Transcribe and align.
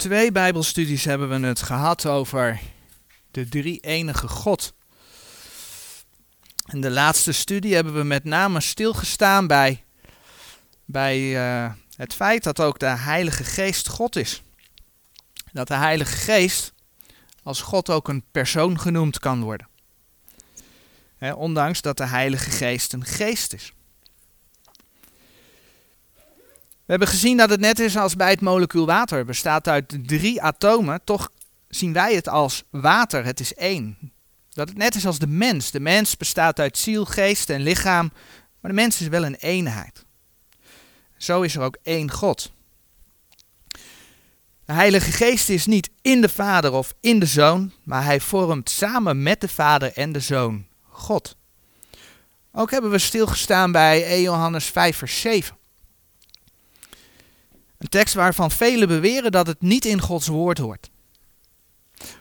twee 0.00 0.32
Bijbelstudies 0.32 1.04
hebben 1.04 1.28
we 1.28 1.46
het 1.46 1.62
gehad 1.62 2.06
over 2.06 2.60
de 3.30 3.48
drie 3.48 3.80
enige 3.80 4.28
God. 4.28 4.72
In 6.66 6.80
de 6.80 6.90
laatste 6.90 7.32
studie 7.32 7.74
hebben 7.74 7.94
we 7.94 8.02
met 8.02 8.24
name 8.24 8.60
stilgestaan 8.60 9.46
bij, 9.46 9.84
bij 10.84 11.20
uh, 11.20 11.72
het 11.96 12.14
feit 12.14 12.42
dat 12.42 12.60
ook 12.60 12.78
de 12.78 12.86
Heilige 12.86 13.44
Geest 13.44 13.88
God 13.88 14.16
is. 14.16 14.42
Dat 15.52 15.68
de 15.68 15.74
Heilige 15.74 16.16
Geest 16.16 16.72
als 17.42 17.60
God 17.60 17.90
ook 17.90 18.08
een 18.08 18.24
persoon 18.30 18.80
genoemd 18.80 19.18
kan 19.18 19.42
worden. 19.42 19.68
ondanks 21.34 21.80
dat 21.80 21.96
de 21.96 22.06
Heilige 22.06 22.50
Geest 22.50 22.92
een 22.92 23.04
geest 23.04 23.52
is. 23.52 23.72
We 26.79 26.79
hebben 26.90 27.08
gezien 27.08 27.36
dat 27.36 27.50
het 27.50 27.60
net 27.60 27.78
is 27.78 27.96
als 27.96 28.16
bij 28.16 28.30
het 28.30 28.40
molecuul 28.40 28.86
water. 28.86 29.24
Bestaat 29.24 29.68
uit 29.68 29.98
drie 30.06 30.42
atomen, 30.42 31.00
toch 31.04 31.30
zien 31.68 31.92
wij 31.92 32.14
het 32.14 32.28
als 32.28 32.62
water. 32.70 33.24
Het 33.24 33.40
is 33.40 33.54
één. 33.54 34.12
Dat 34.48 34.68
het 34.68 34.78
net 34.78 34.94
is 34.94 35.06
als 35.06 35.18
de 35.18 35.26
mens. 35.26 35.70
De 35.70 35.80
mens 35.80 36.16
bestaat 36.16 36.58
uit 36.58 36.78
ziel, 36.78 37.04
geest 37.04 37.50
en 37.50 37.60
lichaam, 37.60 38.12
maar 38.60 38.70
de 38.70 38.76
mens 38.76 39.00
is 39.00 39.08
wel 39.08 39.24
een 39.24 39.34
eenheid. 39.34 40.04
Zo 41.16 41.42
is 41.42 41.54
er 41.54 41.62
ook 41.62 41.76
één 41.82 42.10
God. 42.10 42.52
De 44.64 44.72
Heilige 44.72 45.12
Geest 45.12 45.48
is 45.48 45.66
niet 45.66 45.90
in 46.02 46.20
de 46.20 46.28
Vader 46.28 46.72
of 46.72 46.94
in 47.00 47.18
de 47.18 47.26
Zoon, 47.26 47.72
maar 47.82 48.04
hij 48.04 48.20
vormt 48.20 48.70
samen 48.70 49.22
met 49.22 49.40
de 49.40 49.48
Vader 49.48 49.92
en 49.92 50.12
de 50.12 50.20
Zoon 50.20 50.66
God. 50.88 51.36
Ook 52.52 52.70
hebben 52.70 52.90
we 52.90 52.98
stilgestaan 52.98 53.72
bij 53.72 54.04
1 54.04 54.22
Johannes 54.22 54.64
5 54.64 54.96
vers 54.96 55.20
7. 55.20 55.59
Een 57.80 57.88
tekst 57.88 58.14
waarvan 58.14 58.50
velen 58.50 58.88
beweren 58.88 59.32
dat 59.32 59.46
het 59.46 59.60
niet 59.60 59.84
in 59.84 60.00
Gods 60.00 60.26
woord 60.26 60.58
hoort. 60.58 60.90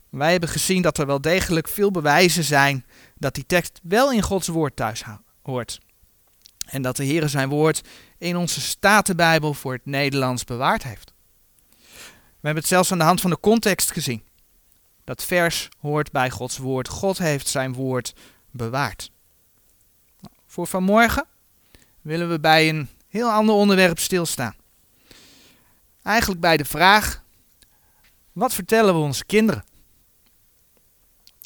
Wij 0.09 0.31
hebben 0.31 0.49
gezien 0.49 0.81
dat 0.81 0.97
er 0.97 1.05
wel 1.05 1.21
degelijk 1.21 1.67
veel 1.67 1.91
bewijzen 1.91 2.43
zijn 2.43 2.85
dat 3.17 3.33
die 3.33 3.45
tekst 3.45 3.79
wel 3.83 4.11
in 4.11 4.21
Gods 4.21 4.47
woord 4.47 4.75
thuis 4.75 5.03
hoort. 5.41 5.79
En 6.65 6.81
dat 6.81 6.95
de 6.95 7.03
Heer 7.03 7.29
zijn 7.29 7.49
woord 7.49 7.81
in 8.17 8.35
onze 8.35 8.61
Statenbijbel 8.61 9.53
voor 9.53 9.73
het 9.73 9.85
Nederlands 9.85 10.43
bewaard 10.43 10.83
heeft. 10.83 11.13
We 12.07 12.45
hebben 12.45 12.63
het 12.63 12.71
zelfs 12.71 12.91
aan 12.91 12.97
de 12.97 13.03
hand 13.03 13.21
van 13.21 13.29
de 13.29 13.39
context 13.39 13.91
gezien. 13.91 14.23
Dat 15.03 15.23
vers 15.23 15.69
hoort 15.79 16.11
bij 16.11 16.29
Gods 16.29 16.57
woord. 16.57 16.87
God 16.87 17.17
heeft 17.17 17.47
zijn 17.47 17.73
woord 17.73 18.13
bewaard. 18.51 19.11
Voor 20.45 20.67
vanmorgen 20.67 21.25
willen 22.01 22.29
we 22.29 22.39
bij 22.39 22.69
een 22.69 22.89
heel 23.07 23.29
ander 23.29 23.55
onderwerp 23.55 23.99
stilstaan. 23.99 24.55
Eigenlijk 26.03 26.41
bij 26.41 26.57
de 26.57 26.65
vraag: 26.65 27.23
wat 28.31 28.53
vertellen 28.53 28.93
we 28.93 28.99
onze 28.99 29.25
kinderen? 29.25 29.63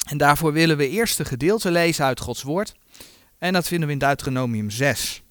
En 0.08 0.18
daarvoor 0.18 0.52
willen 0.52 0.76
we 0.76 0.88
eerst 0.88 1.18
een 1.18 1.26
gedeelte 1.26 1.70
lezen 1.70 2.04
uit 2.04 2.20
Gods 2.20 2.42
woord. 2.42 2.74
En 3.38 3.52
dat 3.52 3.66
vinden 3.66 3.86
we 3.86 3.92
in 3.92 3.98
Deuteronomium 3.98 4.70
6. 4.70 5.22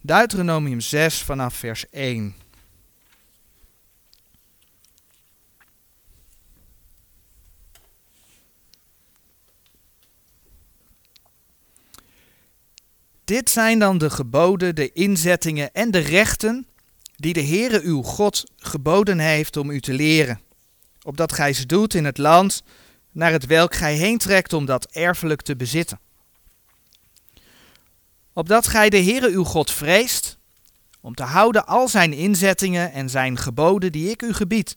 Deuteronomium 0.00 0.80
6 0.80 1.22
vanaf 1.22 1.54
vers 1.54 1.90
1. 1.90 2.34
Dit 13.30 13.50
zijn 13.50 13.78
dan 13.78 13.98
de 13.98 14.10
geboden, 14.10 14.74
de 14.74 14.92
inzettingen 14.92 15.72
en 15.72 15.90
de 15.90 15.98
rechten 15.98 16.66
die 17.16 17.32
de 17.32 17.42
Heere 17.42 17.80
uw 17.82 18.02
God 18.02 18.44
geboden 18.56 19.18
heeft 19.18 19.56
om 19.56 19.70
u 19.70 19.80
te 19.80 19.92
leren, 19.92 20.40
opdat 21.02 21.32
gij 21.32 21.52
ze 21.52 21.66
doet 21.66 21.94
in 21.94 22.04
het 22.04 22.18
land 22.18 22.62
naar 23.10 23.32
het 23.32 23.46
welk 23.46 23.74
gij 23.74 23.94
heen 23.94 24.18
trekt 24.18 24.52
om 24.52 24.64
dat 24.64 24.84
erfelijk 24.92 25.42
te 25.42 25.56
bezitten. 25.56 26.00
Opdat 28.32 28.66
gij 28.66 28.90
de 28.90 29.02
Heere 29.02 29.28
uw 29.28 29.44
God 29.44 29.70
vreest, 29.70 30.38
om 31.00 31.14
te 31.14 31.24
houden 31.24 31.66
al 31.66 31.88
zijn 31.88 32.12
inzettingen 32.12 32.92
en 32.92 33.10
zijn 33.10 33.36
geboden 33.36 33.92
die 33.92 34.10
ik 34.10 34.22
u 34.22 34.32
gebied. 34.32 34.76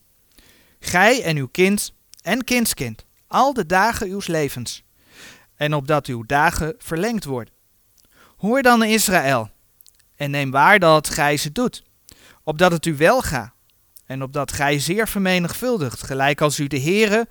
Gij 0.79 1.23
en 1.23 1.37
uw 1.37 1.47
kind 1.47 1.93
en 2.21 2.43
kindskind, 2.43 3.05
al 3.27 3.53
de 3.53 3.65
dagen 3.65 4.09
uws 4.09 4.27
levens, 4.27 4.83
en 5.55 5.73
opdat 5.73 6.07
uw 6.07 6.23
dagen 6.25 6.75
verlengd 6.77 7.23
worden. 7.23 7.52
Hoor 8.43 8.61
dan 8.61 8.83
Israël, 8.83 9.49
en 10.15 10.31
neem 10.31 10.51
waar 10.51 10.79
dat 10.79 11.09
gij 11.09 11.37
ze 11.37 11.51
doet, 11.51 11.83
opdat 12.43 12.71
het 12.71 12.85
u 12.85 12.95
wel 12.95 13.21
gaat, 13.21 13.53
en 14.05 14.23
opdat 14.23 14.51
gij 14.51 14.79
zeer 14.79 15.07
vermenigvuldigt, 15.07 16.03
gelijk 16.03 16.41
als 16.41 16.59
u 16.59 16.67
de 16.67 16.79
Heere, 16.79 17.27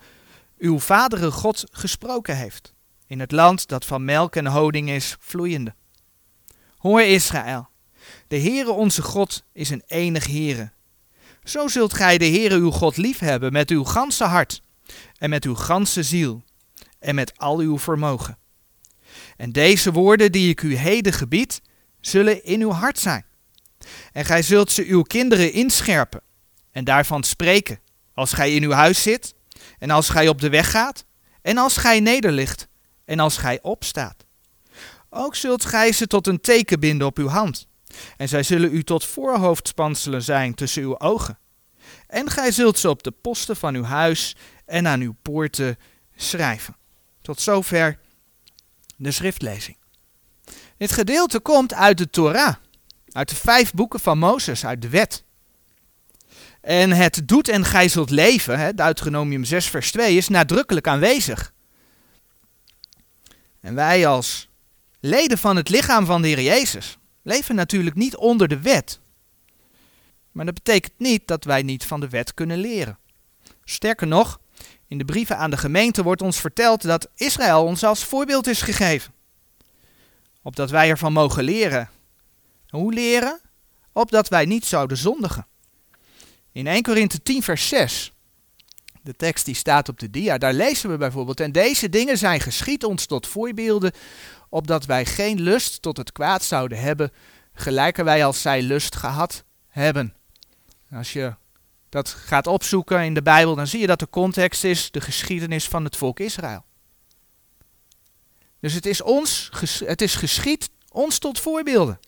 uw 0.58 0.78
vadere 0.78 1.30
God, 1.30 1.64
gesproken 1.70 2.36
heeft, 2.36 2.74
in 3.06 3.20
het 3.20 3.32
land 3.32 3.68
dat 3.68 3.84
van 3.84 4.04
melk 4.04 4.36
en 4.36 4.46
honing 4.46 4.90
is 4.90 5.16
vloeiende. 5.20 5.74
Hoor 6.76 7.02
Israël, 7.02 7.68
de 8.28 8.40
Heere 8.40 8.70
onze 8.70 9.02
God 9.02 9.44
is 9.52 9.70
een 9.70 9.82
enig 9.86 10.26
Heere. 10.26 10.72
Zo 11.44 11.68
zult 11.68 11.94
gij 11.94 12.18
de 12.18 12.26
Heere 12.26 12.56
uw 12.56 12.70
God 12.70 12.96
liefhebben 12.96 13.52
met 13.52 13.70
uw 13.70 13.84
ganse 13.84 14.24
hart, 14.24 14.62
en 15.18 15.30
met 15.30 15.44
uw 15.44 15.54
ganse 15.54 16.02
ziel, 16.02 16.42
en 16.98 17.14
met 17.14 17.38
al 17.38 17.58
uw 17.58 17.78
vermogen. 17.78 18.40
En 19.42 19.52
deze 19.52 19.92
woorden 19.92 20.32
die 20.32 20.50
ik 20.50 20.62
u 20.62 20.76
heden 20.76 21.12
gebied, 21.12 21.60
zullen 22.00 22.44
in 22.44 22.60
uw 22.60 22.70
hart 22.70 22.98
zijn. 22.98 23.24
En 24.12 24.24
gij 24.24 24.42
zult 24.42 24.70
ze 24.70 24.84
uw 24.84 25.02
kinderen 25.02 25.52
inscherpen 25.52 26.20
en 26.70 26.84
daarvan 26.84 27.22
spreken, 27.22 27.80
als 28.14 28.32
gij 28.32 28.54
in 28.54 28.62
uw 28.62 28.70
huis 28.70 29.02
zit, 29.02 29.34
en 29.78 29.90
als 29.90 30.08
gij 30.08 30.28
op 30.28 30.40
de 30.40 30.48
weg 30.48 30.70
gaat, 30.70 31.04
en 31.40 31.58
als 31.58 31.76
gij 31.76 32.00
nederligt, 32.00 32.68
en 33.04 33.18
als 33.18 33.36
gij 33.36 33.58
opstaat. 33.62 34.24
Ook 35.10 35.34
zult 35.34 35.64
gij 35.64 35.92
ze 35.92 36.06
tot 36.06 36.26
een 36.26 36.40
teken 36.40 36.80
binden 36.80 37.06
op 37.06 37.18
uw 37.18 37.28
hand, 37.28 37.66
en 38.16 38.28
zij 38.28 38.42
zullen 38.42 38.74
u 38.74 38.82
tot 38.82 39.04
voorhoofdspanselen 39.04 40.22
zijn 40.22 40.54
tussen 40.54 40.82
uw 40.82 40.98
ogen. 40.98 41.38
En 42.06 42.30
gij 42.30 42.50
zult 42.50 42.78
ze 42.78 42.88
op 42.88 43.02
de 43.02 43.10
posten 43.10 43.56
van 43.56 43.74
uw 43.74 43.84
huis 43.84 44.36
en 44.66 44.86
aan 44.86 45.00
uw 45.00 45.14
poorten 45.22 45.78
schrijven. 46.16 46.76
Tot 47.22 47.40
zover 47.40 47.98
de 49.02 49.10
schriftlezing. 49.10 49.76
Dit 50.76 50.92
gedeelte 50.92 51.40
komt 51.40 51.74
uit 51.74 51.98
de 51.98 52.10
Torah, 52.10 52.54
uit 53.12 53.28
de 53.28 53.36
vijf 53.36 53.72
boeken 53.72 54.00
van 54.00 54.18
Mozes, 54.18 54.66
uit 54.66 54.82
de 54.82 54.88
wet. 54.88 55.24
En 56.60 56.90
het 56.90 57.22
doet 57.24 57.48
en 57.48 57.64
gij 57.64 57.88
zult 57.88 58.10
leven, 58.10 58.58
hè, 58.58 58.74
Deuteronomium 58.74 59.44
6 59.44 59.66
vers 59.66 59.92
2, 59.92 60.16
is 60.16 60.28
nadrukkelijk 60.28 60.86
aanwezig. 60.86 61.52
En 63.60 63.74
wij 63.74 64.06
als 64.06 64.48
leden 65.00 65.38
van 65.38 65.56
het 65.56 65.68
lichaam 65.68 66.06
van 66.06 66.22
de 66.22 66.28
Heer 66.28 66.42
Jezus 66.42 66.98
leven 67.22 67.54
natuurlijk 67.54 67.96
niet 67.96 68.16
onder 68.16 68.48
de 68.48 68.60
wet. 68.60 69.00
Maar 70.32 70.44
dat 70.44 70.54
betekent 70.54 70.92
niet 70.98 71.26
dat 71.26 71.44
wij 71.44 71.62
niet 71.62 71.84
van 71.84 72.00
de 72.00 72.08
wet 72.08 72.34
kunnen 72.34 72.58
leren. 72.58 72.98
Sterker 73.64 74.06
nog, 74.06 74.40
in 74.92 74.98
de 74.98 75.04
brieven 75.04 75.36
aan 75.36 75.50
de 75.50 75.56
gemeente 75.56 76.02
wordt 76.02 76.22
ons 76.22 76.40
verteld 76.40 76.82
dat 76.82 77.08
Israël 77.14 77.64
ons 77.64 77.84
als 77.84 78.04
voorbeeld 78.04 78.46
is 78.46 78.62
gegeven. 78.62 79.12
Opdat 80.42 80.70
wij 80.70 80.88
ervan 80.88 81.12
mogen 81.12 81.44
leren. 81.44 81.90
Hoe 82.68 82.92
leren? 82.92 83.40
Opdat 83.92 84.28
wij 84.28 84.44
niet 84.44 84.64
zouden 84.64 84.96
zondigen. 84.96 85.46
In 86.52 86.66
1 86.66 86.82
Korinthe 86.82 87.22
10 87.22 87.42
vers 87.42 87.68
6, 87.68 88.12
de 89.02 89.16
tekst 89.16 89.44
die 89.44 89.54
staat 89.54 89.88
op 89.88 89.98
de 89.98 90.10
dia, 90.10 90.38
daar 90.38 90.54
lezen 90.54 90.90
we 90.90 90.96
bijvoorbeeld, 90.96 91.40
en 91.40 91.52
deze 91.52 91.88
dingen 91.88 92.18
zijn 92.18 92.40
geschied 92.40 92.84
ons 92.84 93.06
tot 93.06 93.26
voorbeelden, 93.26 93.92
opdat 94.48 94.84
wij 94.84 95.06
geen 95.06 95.40
lust 95.40 95.82
tot 95.82 95.96
het 95.96 96.12
kwaad 96.12 96.42
zouden 96.44 96.78
hebben, 96.78 97.12
gelijke 97.54 98.04
wij 98.04 98.24
als 98.24 98.42
zij 98.42 98.62
lust 98.62 98.96
gehad 98.96 99.44
hebben. 99.68 100.14
Als 100.90 101.12
je 101.12 101.34
dat 101.92 102.08
gaat 102.08 102.46
opzoeken 102.46 103.04
in 103.04 103.14
de 103.14 103.22
Bijbel, 103.22 103.54
dan 103.54 103.66
zie 103.66 103.80
je 103.80 103.86
dat 103.86 103.98
de 103.98 104.10
context 104.10 104.64
is 104.64 104.90
de 104.90 105.00
geschiedenis 105.00 105.68
van 105.68 105.84
het 105.84 105.96
volk 105.96 106.20
Israël. 106.20 106.64
Dus 108.60 108.72
het 108.72 108.86
is 108.86 109.02
ons, 109.02 109.50
het 109.84 110.02
is 110.02 110.14
geschied 110.14 110.70
ons 110.88 111.18
tot 111.18 111.40
voorbeelden. 111.40 112.00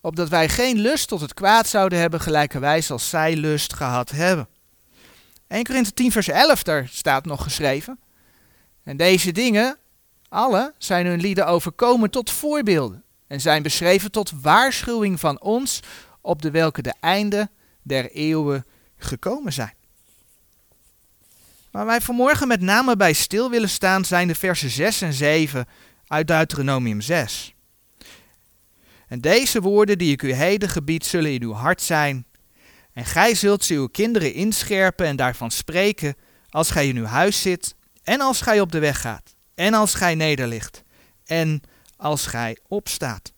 Opdat 0.00 0.28
wij 0.28 0.48
geen 0.48 0.78
lust 0.78 1.08
tot 1.08 1.20
het 1.20 1.34
kwaad 1.34 1.68
zouden 1.68 1.98
hebben, 1.98 2.20
gelijkerwijs 2.20 2.90
als 2.90 3.08
zij 3.08 3.36
lust 3.36 3.72
gehad 3.72 4.10
hebben. 4.10 4.48
1 5.48 5.64
Korinthe 5.64 5.92
10 5.92 6.12
vers 6.12 6.28
11, 6.28 6.62
daar 6.62 6.88
staat 6.88 7.24
nog 7.24 7.42
geschreven. 7.42 7.98
En 8.82 8.96
deze 8.96 9.32
dingen, 9.32 9.78
alle, 10.28 10.74
zijn 10.78 11.06
hun 11.06 11.20
lieden 11.20 11.46
overkomen 11.46 12.10
tot 12.10 12.30
voorbeelden. 12.30 13.02
En 13.26 13.40
zijn 13.40 13.62
beschreven 13.62 14.10
tot 14.10 14.32
waarschuwing 14.40 15.20
van 15.20 15.40
ons, 15.40 15.80
op 16.20 16.42
de 16.42 16.50
welke 16.50 16.82
de 16.82 16.94
einde 17.00 17.48
der 17.82 18.10
eeuwen 18.10 18.64
gekomen 19.06 19.52
zijn. 19.52 19.74
Waar 21.70 21.86
wij 21.86 22.00
vanmorgen 22.00 22.48
met 22.48 22.60
name 22.60 22.96
bij 22.96 23.12
stil 23.12 23.50
willen 23.50 23.68
staan 23.68 24.04
zijn 24.04 24.28
de 24.28 24.34
versen 24.34 24.70
6 24.70 25.00
en 25.00 25.12
7 25.12 25.66
uit 26.06 26.26
Deuteronomium 26.26 27.00
6. 27.00 27.54
En 29.08 29.20
deze 29.20 29.60
woorden 29.60 29.98
die 29.98 30.12
ik 30.12 30.22
u 30.22 30.32
heden 30.32 30.68
gebied, 30.68 31.06
zullen 31.06 31.32
in 31.32 31.42
uw 31.42 31.52
hart 31.52 31.82
zijn. 31.82 32.26
En 32.92 33.04
gij 33.04 33.34
zult 33.34 33.64
ze 33.64 33.74
uw 33.74 33.86
kinderen 33.86 34.32
inscherpen 34.32 35.06
en 35.06 35.16
daarvan 35.16 35.50
spreken, 35.50 36.14
als 36.48 36.70
gij 36.70 36.88
in 36.88 36.96
uw 36.96 37.04
huis 37.04 37.42
zit, 37.42 37.74
en 38.02 38.20
als 38.20 38.40
gij 38.40 38.60
op 38.60 38.72
de 38.72 38.78
weg 38.78 39.00
gaat, 39.00 39.34
en 39.54 39.74
als 39.74 39.94
gij 39.94 40.14
nederligt, 40.14 40.82
en 41.24 41.62
als 41.96 42.26
gij 42.26 42.58
opstaat. 42.68 43.32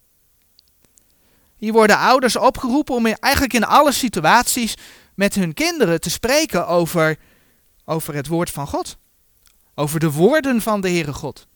Hier 1.56 1.72
worden 1.72 1.98
ouders 1.98 2.36
opgeroepen 2.36 2.94
om 2.94 3.06
eigenlijk 3.06 3.52
in 3.52 3.64
alle 3.64 3.92
situaties 3.92 4.74
met 5.18 5.34
hun 5.34 5.54
kinderen 5.54 6.00
te 6.00 6.10
spreken 6.10 6.66
over, 6.66 7.18
over 7.84 8.14
het 8.14 8.26
woord 8.26 8.50
van 8.50 8.66
God. 8.66 8.98
Over 9.74 10.00
de 10.00 10.10
woorden 10.10 10.62
van 10.62 10.80
de 10.80 10.88
Heere 10.88 11.12
God. 11.12 11.46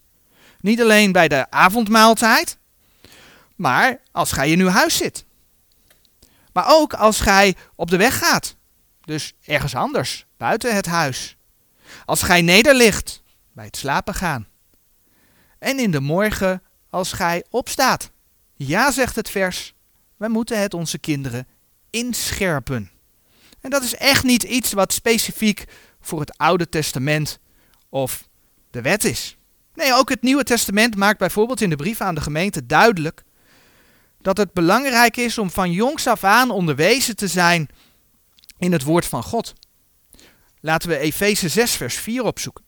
Niet 0.61 0.81
alleen 0.81 1.12
bij 1.12 1.29
de 1.29 1.50
avondmaaltijd, 1.50 2.59
maar 3.56 4.00
als 4.12 4.32
gij 4.32 4.50
in 4.50 4.61
uw 4.61 4.69
huis 4.69 4.97
zit. 4.97 5.25
Maar 6.53 6.64
ook 6.69 6.94
als 6.94 7.20
gij 7.20 7.56
op 7.75 7.91
de 7.91 7.97
weg 7.97 8.19
gaat. 8.19 8.56
Dus 9.00 9.32
ergens 9.44 9.75
anders, 9.75 10.26
buiten 10.37 10.75
het 10.75 10.87
huis. 10.87 11.37
Als 12.05 12.23
gij 12.23 12.43
nederligt, 12.43 13.23
bij 13.53 13.65
het 13.65 13.76
slapen 13.76 14.15
gaan. 14.15 14.49
En 15.58 15.79
in 15.79 15.91
de 15.91 16.00
morgen 16.00 16.62
als 16.91 17.12
gij 17.12 17.44
opstaat. 17.50 18.11
Ja, 18.55 18.91
zegt 18.91 19.17
het 19.17 19.31
vers, 19.31 19.75
wij 20.17 20.29
moeten 20.29 20.61
het 20.61 20.75
onze 20.75 20.99
kinderen 20.99 21.47
inscherpen. 21.91 22.91
En 23.62 23.70
dat 23.70 23.82
is 23.82 23.94
echt 23.94 24.25
niet 24.25 24.43
iets 24.43 24.73
wat 24.73 24.93
specifiek 24.93 25.64
voor 26.00 26.20
het 26.20 26.38
Oude 26.38 26.69
Testament 26.69 27.38
of 27.88 28.29
de 28.70 28.82
wet 28.82 29.05
is. 29.05 29.37
Nee, 29.75 29.94
ook 29.94 30.09
het 30.09 30.23
Nieuwe 30.23 30.44
Testament 30.44 30.97
maakt 30.97 31.19
bijvoorbeeld 31.19 31.61
in 31.61 31.70
de 31.70 31.76
brief 31.76 32.00
aan 32.00 32.14
de 32.14 32.20
gemeente 32.20 32.67
duidelijk 32.67 33.25
dat 34.20 34.37
het 34.37 34.53
belangrijk 34.53 35.17
is 35.17 35.38
om 35.38 35.50
van 35.50 35.73
jongs 35.73 36.06
af 36.06 36.25
aan 36.25 36.50
onderwezen 36.50 37.17
te 37.17 37.29
zijn 37.29 37.69
in 38.59 38.73
het 38.73 38.82
woord 38.82 39.06
van 39.06 39.23
God. 39.23 39.55
Laten 40.61 40.88
we 40.88 40.99
Efeze 40.99 41.49
6, 41.49 41.73
vers 41.73 41.94
4 41.94 42.23
opzoeken. 42.23 42.65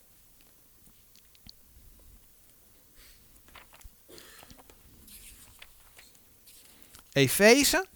Efeze, 7.13 7.87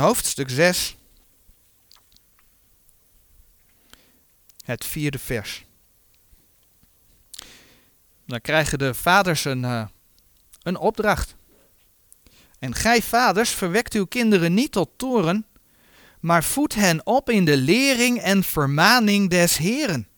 hoofdstuk 0.00 0.50
6, 0.50 0.96
het 4.64 4.84
vierde 4.84 5.18
vers. 5.18 5.64
Dan 8.26 8.40
krijgen 8.40 8.78
de 8.78 8.94
vaders 8.94 9.44
een, 9.44 9.62
uh, 9.62 9.86
een 10.62 10.76
opdracht. 10.76 11.34
En 12.58 12.74
gij 12.74 13.02
vaders, 13.02 13.50
verwekt 13.50 13.94
uw 13.94 14.04
kinderen 14.04 14.54
niet 14.54 14.72
tot 14.72 14.90
toren, 14.96 15.46
maar 16.20 16.44
voed 16.44 16.74
hen 16.74 17.06
op 17.06 17.30
in 17.30 17.44
de 17.44 17.56
lering 17.56 18.20
en 18.20 18.42
vermaning 18.42 19.30
des 19.30 19.56
Heren. 19.56 20.08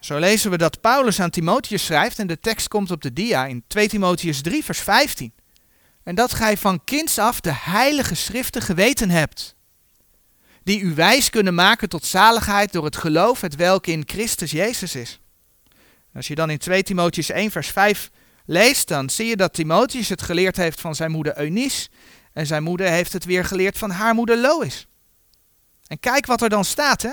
Zo 0.00 0.18
lezen 0.18 0.50
we 0.50 0.58
dat 0.58 0.80
Paulus 0.80 1.20
aan 1.20 1.30
Timotheus 1.30 1.84
schrijft 1.84 2.18
en 2.18 2.26
de 2.26 2.40
tekst 2.40 2.68
komt 2.68 2.90
op 2.90 3.02
de 3.02 3.12
dia 3.12 3.46
in 3.46 3.64
2 3.66 3.88
Timotheus 3.88 4.42
3 4.42 4.64
vers 4.64 4.80
15. 4.80 5.32
En 6.06 6.14
dat 6.14 6.34
gij 6.34 6.56
van 6.56 6.84
kinds 6.84 7.18
af 7.18 7.40
de 7.40 7.52
heilige 7.52 8.14
schriften 8.14 8.62
geweten 8.62 9.10
hebt, 9.10 9.54
die 10.62 10.80
u 10.80 10.94
wijs 10.94 11.30
kunnen 11.30 11.54
maken 11.54 11.88
tot 11.88 12.04
zaligheid 12.04 12.72
door 12.72 12.84
het 12.84 12.96
geloof 12.96 13.40
het 13.40 13.56
welk 13.56 13.86
in 13.86 14.02
Christus 14.06 14.50
Jezus 14.50 14.94
is. 14.94 15.20
Als 16.14 16.26
je 16.26 16.34
dan 16.34 16.50
in 16.50 16.58
2 16.58 16.82
Timotheus 16.82 17.30
1 17.30 17.50
vers 17.50 17.68
5 17.68 18.10
leest, 18.44 18.88
dan 18.88 19.10
zie 19.10 19.26
je 19.26 19.36
dat 19.36 19.52
Timotheus 19.52 20.08
het 20.08 20.22
geleerd 20.22 20.56
heeft 20.56 20.80
van 20.80 20.94
zijn 20.94 21.10
moeder 21.10 21.38
Eunice. 21.38 21.88
En 22.32 22.46
zijn 22.46 22.62
moeder 22.62 22.88
heeft 22.88 23.12
het 23.12 23.24
weer 23.24 23.44
geleerd 23.44 23.78
van 23.78 23.90
haar 23.90 24.14
moeder 24.14 24.38
Lois. 24.38 24.86
En 25.86 26.00
kijk 26.00 26.26
wat 26.26 26.42
er 26.42 26.48
dan 26.48 26.64
staat, 26.64 27.02
hè. 27.02 27.12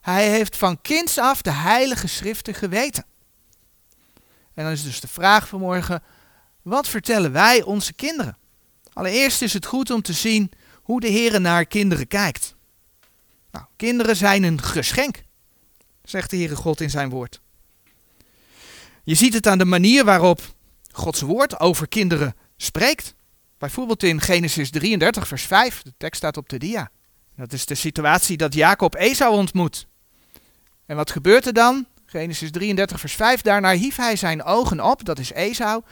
Hij 0.00 0.28
heeft 0.28 0.56
van 0.56 0.80
kinds 0.80 1.18
af 1.18 1.42
de 1.42 1.52
heilige 1.52 2.08
schriften 2.08 2.54
geweten. 2.54 3.04
En 4.54 4.64
dan 4.64 4.72
is 4.72 4.82
dus 4.82 5.00
de 5.00 5.08
vraag 5.08 5.48
vanmorgen, 5.48 6.02
wat 6.62 6.88
vertellen 6.88 7.32
wij 7.32 7.62
onze 7.62 7.92
kinderen? 7.92 8.36
Allereerst 8.92 9.42
is 9.42 9.52
het 9.52 9.66
goed 9.66 9.90
om 9.90 10.02
te 10.02 10.12
zien 10.12 10.50
hoe 10.82 11.00
de 11.00 11.08
Heer 11.08 11.40
naar 11.40 11.66
kinderen 11.66 12.06
kijkt. 12.06 12.54
Nou, 13.50 13.64
kinderen 13.76 14.16
zijn 14.16 14.42
een 14.42 14.62
geschenk, 14.62 15.22
zegt 16.04 16.30
de 16.30 16.36
Heere 16.36 16.56
God 16.56 16.80
in 16.80 16.90
zijn 16.90 17.10
woord. 17.10 17.40
Je 19.04 19.14
ziet 19.14 19.34
het 19.34 19.46
aan 19.46 19.58
de 19.58 19.64
manier 19.64 20.04
waarop 20.04 20.40
Gods 20.92 21.20
woord 21.20 21.60
over 21.60 21.88
kinderen 21.88 22.34
spreekt. 22.56 23.14
Bijvoorbeeld 23.58 24.02
in 24.02 24.20
Genesis 24.20 24.70
33, 24.70 25.28
vers 25.28 25.42
5. 25.42 25.82
De 25.82 25.92
tekst 25.96 26.16
staat 26.16 26.36
op 26.36 26.48
de 26.48 26.58
dia. 26.58 26.90
Dat 27.36 27.52
is 27.52 27.66
de 27.66 27.74
situatie 27.74 28.36
dat 28.36 28.54
Jacob 28.54 28.94
Esau 28.94 29.34
ontmoet. 29.34 29.86
En 30.86 30.96
wat 30.96 31.10
gebeurt 31.10 31.46
er 31.46 31.52
dan? 31.52 31.86
Genesis 32.10 32.50
33, 32.50 33.00
vers 33.00 33.14
5. 33.14 33.40
Daarna 33.40 33.72
hief 33.72 33.96
hij 33.96 34.16
zijn 34.16 34.42
ogen 34.42 34.80
op, 34.80 35.04
dat 35.04 35.18
is 35.18 35.32
Esau, 35.32 35.82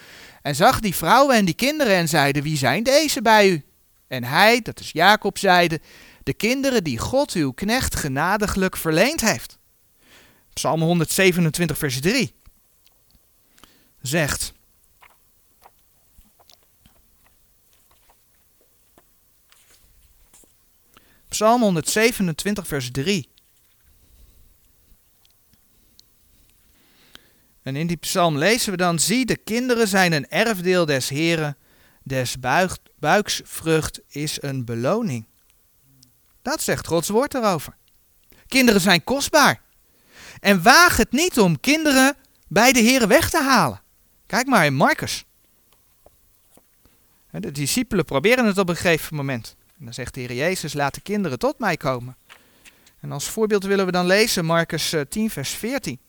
en 0.42 0.54
zag 0.54 0.80
die 0.80 0.94
vrouwen 0.94 1.36
en 1.36 1.44
die 1.44 1.54
kinderen 1.54 1.94
en 1.94 2.08
zeide: 2.08 2.42
Wie 2.42 2.56
zijn 2.56 2.82
deze 2.82 3.22
bij 3.22 3.50
u? 3.50 3.64
En 4.08 4.24
hij, 4.24 4.60
dat 4.62 4.80
is 4.80 4.90
Jacob, 4.92 5.38
zeide: 5.38 5.80
De 6.22 6.32
kinderen 6.32 6.84
die 6.84 6.98
God 6.98 7.32
uw 7.32 7.52
knecht 7.52 7.94
genadiglijk 7.94 8.76
verleend 8.76 9.20
heeft. 9.20 9.58
Psalm 10.52 10.80
127, 10.80 11.78
vers 11.78 12.00
3 12.00 12.34
zegt. 14.02 14.52
Psalm 21.28 21.62
127, 21.62 22.66
vers 22.66 22.90
3. 22.90 23.28
En 27.68 27.76
in 27.76 27.86
die 27.86 27.96
psalm 27.96 28.38
lezen 28.38 28.70
we 28.70 28.76
dan: 28.76 28.98
Zie, 28.98 29.26
de 29.26 29.36
kinderen 29.36 29.88
zijn 29.88 30.12
een 30.12 30.28
erfdeel 30.28 30.86
des 30.86 31.08
Heren, 31.08 31.56
des 32.02 32.38
buik, 32.40 32.76
buiksvrucht 32.98 34.00
is 34.08 34.42
een 34.42 34.64
beloning. 34.64 35.26
Dat 36.42 36.62
zegt 36.62 36.86
Gods 36.86 37.08
woord 37.08 37.34
erover. 37.34 37.76
Kinderen 38.46 38.80
zijn 38.80 39.04
kostbaar. 39.04 39.62
En 40.40 40.62
waag 40.62 40.96
het 40.96 41.12
niet 41.12 41.38
om 41.38 41.60
kinderen 41.60 42.16
bij 42.46 42.72
de 42.72 42.80
Heren 42.80 43.08
weg 43.08 43.30
te 43.30 43.42
halen. 43.42 43.82
Kijk 44.26 44.46
maar 44.46 44.66
in 44.66 44.74
Marcus. 44.74 45.24
De 47.30 47.52
discipelen 47.52 48.04
proberen 48.04 48.46
het 48.46 48.58
op 48.58 48.68
een 48.68 48.76
gegeven 48.76 49.16
moment. 49.16 49.56
En 49.78 49.84
dan 49.84 49.94
zegt 49.94 50.14
de 50.14 50.20
Heer 50.20 50.34
Jezus, 50.34 50.72
laat 50.72 50.94
de 50.94 51.00
kinderen 51.00 51.38
tot 51.38 51.58
mij 51.58 51.76
komen. 51.76 52.16
En 53.00 53.12
als 53.12 53.28
voorbeeld 53.28 53.64
willen 53.64 53.86
we 53.86 53.92
dan 53.92 54.06
lezen 54.06 54.44
Marcus 54.44 54.94
10, 55.08 55.24
eh, 55.24 55.30
vers 55.30 55.50
14. 55.50 56.00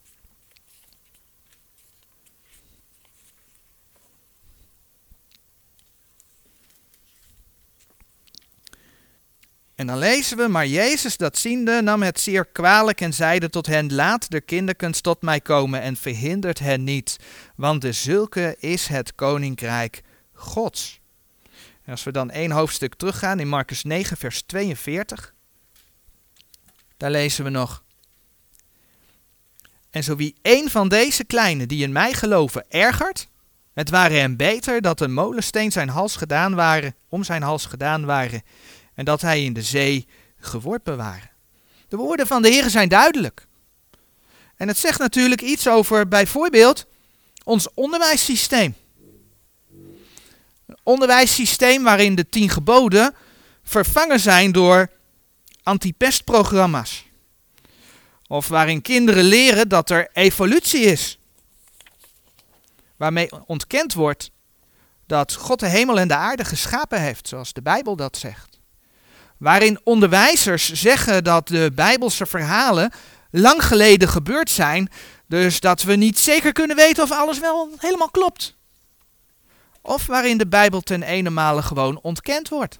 En 9.80 9.88
dan 9.88 9.98
lezen 9.98 10.38
we, 10.38 10.48
maar 10.48 10.68
Jezus 10.68 11.18
dat 11.18 11.38
ziende 11.38 11.82
nam 11.82 12.02
het 12.04 12.20
zeer 12.20 12.46
kwalijk 12.46 13.02
en 13.02 13.14
zeide 13.14 13.50
tot 13.50 13.66
hen, 13.66 13.94
laat 13.94 14.32
de 14.32 14.42
kinderkens 14.42 15.02
tot 15.02 15.22
mij 15.22 15.42
komen 15.42 15.82
en 15.82 15.96
verhindert 15.96 16.60
hen 16.60 16.84
niet, 16.84 17.18
want 17.56 17.82
de 17.82 17.92
zulke 17.92 18.56
is 18.60 18.88
het 18.88 19.16
koninkrijk 19.16 20.02
Gods. 20.34 21.00
En 21.84 21.92
als 21.92 22.04
we 22.04 22.12
dan 22.12 22.32
één 22.32 22.52
hoofdstuk 22.52 22.96
teruggaan 22.96 23.40
in 23.40 23.48
Marcus 23.48 23.84
9, 23.84 24.18
vers 24.18 24.42
42, 24.42 25.34
daar 26.98 27.12
lezen 27.12 27.44
we 27.44 27.50
nog. 27.50 27.84
En 29.90 30.04
zo 30.04 30.16
wie 30.16 30.36
één 30.42 30.70
van 30.70 30.90
deze 30.90 31.24
kleinen 31.24 31.68
die 31.68 31.84
in 31.84 31.92
mij 31.92 32.14
geloven 32.14 32.66
ergert, 32.70 33.28
het 33.74 33.90
ware 33.90 34.14
hem 34.14 34.36
beter 34.36 34.82
dat 34.82 35.02
een 35.02 35.14
molensteen 35.14 35.72
zijn 35.72 35.90
hals 35.90 36.16
gedaan 36.16 36.56
waren, 36.56 36.96
om 37.10 37.24
zijn 37.24 37.42
hals 37.42 37.66
gedaan 37.66 38.06
waren, 38.06 38.44
en 39.00 39.06
dat 39.06 39.22
hij 39.22 39.44
in 39.44 39.54
de 39.54 39.62
zee 39.62 40.08
geworpen 40.40 40.98
waren. 40.98 41.30
De 41.88 41.98
woorden 41.98 42.28
van 42.28 42.42
de 42.42 42.50
Heer 42.50 42.70
zijn 42.70 42.90
duidelijk. 42.90 43.48
En 44.56 44.68
het 44.68 44.78
zegt 44.78 45.00
natuurlijk 45.00 45.42
iets 45.42 45.68
over 45.68 46.08
bijvoorbeeld 46.08 46.86
ons 47.44 47.68
onderwijssysteem. 47.74 48.76
Een 50.66 50.78
onderwijssysteem 50.84 51.84
waarin 51.84 52.16
de 52.16 52.30
tien 52.30 52.50
geboden 52.50 53.16
vervangen 53.64 54.20
zijn 54.20 54.52
door 54.52 54.90
antipestprogramma's. 55.64 57.06
Of 58.28 58.48
waarin 58.48 58.82
kinderen 58.82 59.24
leren 59.24 59.70
dat 59.70 59.90
er 59.90 60.10
evolutie 60.14 60.82
is. 60.82 61.20
Waarmee 62.96 63.30
ontkend 63.46 63.94
wordt 63.94 64.32
dat 65.06 65.34
God 65.34 65.60
de 65.60 65.68
hemel 65.68 66.00
en 66.00 66.08
de 66.08 66.16
aarde 66.16 66.46
geschapen 66.46 67.02
heeft, 67.02 67.28
zoals 67.28 67.54
de 67.54 67.62
Bijbel 67.62 67.96
dat 67.96 68.18
zegt 68.18 68.59
waarin 69.40 69.80
onderwijzers 69.84 70.72
zeggen 70.72 71.24
dat 71.24 71.48
de 71.48 71.72
Bijbelse 71.76 72.26
verhalen 72.26 72.92
lang 73.32 73.66
geleden 73.66 74.10
gebeurd 74.10 74.50
zijn, 74.50 74.90
dus 75.28 75.60
dat 75.60 75.82
we 75.84 75.96
niet 75.96 76.20
zeker 76.20 76.52
kunnen 76.52 76.76
weten 76.76 77.04
of 77.04 77.12
alles 77.12 77.40
wel 77.40 77.70
helemaal 77.78 78.10
klopt. 78.10 78.58
of 79.82 80.06
waarin 80.06 80.38
de 80.38 80.48
Bijbel 80.48 80.82
ten 80.82 81.04
ene 81.04 81.30
male 81.30 81.62
gewoon 81.62 82.00
ontkend 82.02 82.50
wordt. 82.50 82.80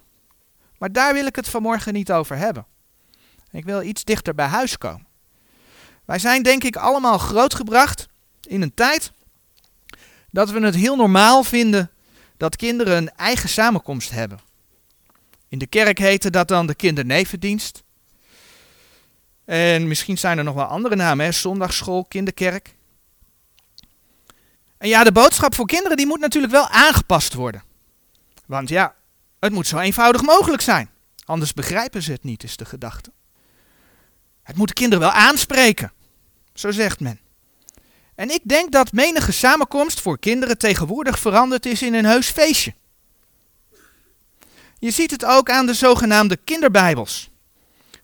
Maar 0.78 0.92
daar 0.92 1.12
wil 1.12 1.26
ik 1.26 1.36
het 1.36 1.48
vanmorgen 1.48 1.92
niet 1.92 2.12
over 2.12 2.36
hebben. 2.36 2.66
Ik 3.50 3.64
wil 3.64 3.82
iets 3.82 4.04
dichter 4.04 4.34
bij 4.34 4.46
huis 4.46 4.78
komen. 4.78 5.06
Wij 6.04 6.18
zijn 6.18 6.42
denk 6.42 6.64
ik 6.64 6.76
allemaal 6.76 7.18
grootgebracht 7.18 8.06
in 8.42 8.62
een 8.62 8.74
tijd 8.74 9.12
dat 10.30 10.50
we 10.50 10.60
het 10.60 10.74
heel 10.74 10.96
normaal 10.96 11.44
vinden 11.44 11.90
dat 12.36 12.56
kinderen 12.56 12.96
een 12.96 13.10
eigen 13.10 13.48
samenkomst 13.48 14.10
hebben. 14.10 14.38
In 15.50 15.58
de 15.58 15.66
kerk 15.66 15.98
heette 15.98 16.30
dat 16.30 16.48
dan 16.48 16.66
de 16.66 16.74
kindernevendienst. 16.74 17.82
En 19.44 19.88
misschien 19.88 20.18
zijn 20.18 20.38
er 20.38 20.44
nog 20.44 20.54
wel 20.54 20.64
andere 20.64 20.96
namen, 20.96 21.24
hè? 21.24 21.32
zondagsschool, 21.32 22.04
kinderkerk. 22.04 22.74
En 24.78 24.88
ja, 24.88 25.04
de 25.04 25.12
boodschap 25.12 25.54
voor 25.54 25.66
kinderen 25.66 25.96
die 25.96 26.06
moet 26.06 26.20
natuurlijk 26.20 26.52
wel 26.52 26.68
aangepast 26.68 27.34
worden. 27.34 27.62
Want 28.46 28.68
ja, 28.68 28.94
het 29.40 29.52
moet 29.52 29.66
zo 29.66 29.78
eenvoudig 29.78 30.22
mogelijk 30.22 30.62
zijn. 30.62 30.90
Anders 31.24 31.54
begrijpen 31.54 32.02
ze 32.02 32.12
het 32.12 32.24
niet, 32.24 32.42
is 32.42 32.56
de 32.56 32.64
gedachte. 32.64 33.12
Het 34.42 34.56
moet 34.56 34.68
de 34.68 34.74
kinderen 34.74 35.04
wel 35.04 35.14
aanspreken. 35.14 35.92
Zo 36.54 36.70
zegt 36.70 37.00
men. 37.00 37.20
En 38.14 38.30
ik 38.30 38.40
denk 38.42 38.72
dat 38.72 38.92
menige 38.92 39.32
samenkomst 39.32 40.00
voor 40.00 40.18
kinderen 40.18 40.58
tegenwoordig 40.58 41.18
veranderd 41.18 41.66
is 41.66 41.82
in 41.82 41.94
een 41.94 42.04
heus 42.04 42.28
feestje. 42.28 42.74
Je 44.80 44.90
ziet 44.90 45.10
het 45.10 45.24
ook 45.24 45.50
aan 45.50 45.66
de 45.66 45.74
zogenaamde 45.74 46.36
kinderbijbels. 46.36 47.30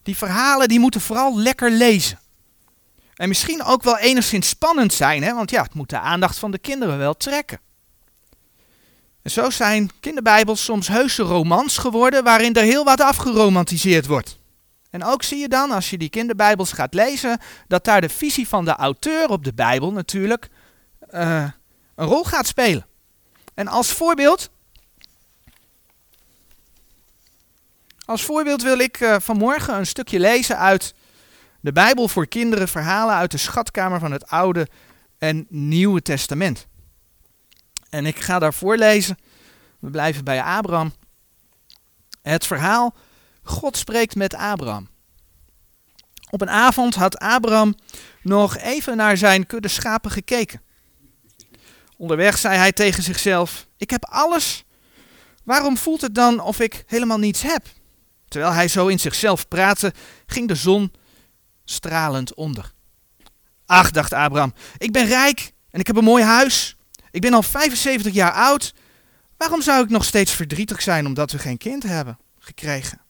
Die 0.03 0.17
verhalen 0.17 0.69
die 0.69 0.81
moeten 0.81 1.01
vooral 1.01 1.39
lekker 1.39 1.71
lezen. 1.71 2.19
En 3.15 3.29
misschien 3.29 3.63
ook 3.63 3.83
wel 3.83 3.99
enigszins 3.99 4.49
spannend 4.49 4.93
zijn, 4.93 5.23
hè? 5.23 5.35
want 5.35 5.51
ja, 5.51 5.63
het 5.63 5.75
moet 5.75 5.91
de 5.91 5.99
aandacht 5.99 6.39
van 6.39 6.51
de 6.51 6.59
kinderen 6.59 6.99
wel 6.99 7.15
trekken. 7.15 7.61
En 9.23 9.31
zo 9.31 9.51
zijn 9.51 9.91
kinderbijbels 10.01 10.65
soms 10.65 10.89
heuse 10.89 11.23
romans 11.23 11.79
geworden 11.79 12.25
waarin 12.25 12.55
er 12.55 12.63
heel 12.63 12.85
wat 12.85 13.01
afgeromantiseerd 13.01 14.07
wordt. 14.07 14.39
En 14.91 15.05
ook 15.05 15.23
zie 15.23 15.39
je 15.39 15.49
dan, 15.49 15.71
als 15.71 15.91
je 15.91 15.99
die 15.99 16.09
kinderbijbels 16.09 16.73
gaat 16.73 16.95
lezen, 16.95 17.41
dat 17.69 17.85
daar 17.85 18.01
de 18.01 18.09
visie 18.09 18.49
van 18.49 18.65
de 18.65 18.75
auteur 18.75 19.29
op 19.29 19.45
de 19.45 19.55
Bijbel 19.55 19.93
natuurlijk 19.93 20.49
uh, 21.11 21.45
een 21.95 22.07
rol 22.07 22.25
gaat 22.25 22.47
spelen. 22.47 22.87
En 23.55 23.69
als 23.69 23.91
voorbeeld, 23.91 24.51
als 28.07 28.25
voorbeeld 28.25 28.63
wil 28.63 28.79
ik 28.79 29.01
uh, 29.01 29.17
vanmorgen 29.19 29.75
een 29.75 29.87
stukje 29.87 30.21
lezen 30.21 30.59
uit 30.59 30.95
de 31.61 31.73
Bijbel 31.73 32.09
voor 32.09 32.27
kinderen, 32.27 32.69
verhalen 32.69 33.15
uit 33.15 33.31
de 33.31 33.39
schatkamer 33.39 33.99
van 33.99 34.13
het 34.13 34.27
Oude 34.29 34.69
en 35.19 35.47
Nieuwe 35.49 36.03
Testament. 36.03 36.67
En 37.91 38.07
ik 38.07 38.19
ga 38.19 38.39
daar 38.39 38.55
voorlezen. 38.55 39.17
We 39.79 39.91
blijven 39.91 40.25
bij 40.25 40.43
Abraham. 40.43 40.93
Het 42.23 42.47
verhaal 42.47 42.95
God 43.43 43.77
spreekt 43.77 44.15
met 44.15 44.35
Abraham. 44.35 44.89
Op 46.31 46.41
een 46.41 46.51
avond 46.51 46.95
had 46.95 47.19
Abraham 47.19 47.75
nog 48.23 48.57
even 48.57 48.97
naar 48.97 49.17
zijn 49.17 49.47
kudde 49.47 49.69
schapen 49.69 50.11
gekeken. 50.11 50.63
Onderweg 51.97 52.39
zei 52.39 52.57
hij 52.57 52.73
tegen 52.73 53.03
zichzelf: 53.03 53.67
Ik 53.77 53.91
heb 53.91 54.05
alles. 54.05 54.65
Waarom 55.45 55.77
voelt 55.77 56.01
het 56.01 56.15
dan 56.15 56.41
of 56.41 56.61
ik 56.61 56.85
helemaal 56.87 57.19
niets 57.19 57.43
heb? 57.43 57.67
Terwijl 58.29 58.53
hij 58.53 58.69
zo 58.69 58.87
in 58.87 59.01
zichzelf 59.01 59.49
praatte, 59.49 59.93
ging 60.27 60.49
de 60.49 60.55
zon 60.55 60.93
stralend 61.65 62.35
onder. 62.35 62.73
Ach, 63.67 63.91
dacht 63.91 64.13
Abraham, 64.13 64.55
ik 64.79 64.93
ben 64.93 65.07
rijk 65.07 65.53
en 65.71 65.81
ik 65.81 65.87
heb 65.87 65.97
een 65.97 66.05
mooi 66.05 66.25
huis. 66.25 66.77
Ik 67.11 67.21
ben 67.21 67.35
al 67.35 67.43
75 67.43 68.13
jaar 68.13 68.33
oud. 68.33 68.75
Waarom 69.37 69.63
zou 69.63 69.85
ik 69.85 69.91
nog 69.91 70.05
steeds 70.05 70.33
verdrietig 70.33 70.83
zijn 70.83 71.07
omdat 71.07 71.31
we 71.31 71.39
geen 71.39 71.59
kind 71.59 71.83
hebben 71.83 72.19
gekregen? 72.39 73.01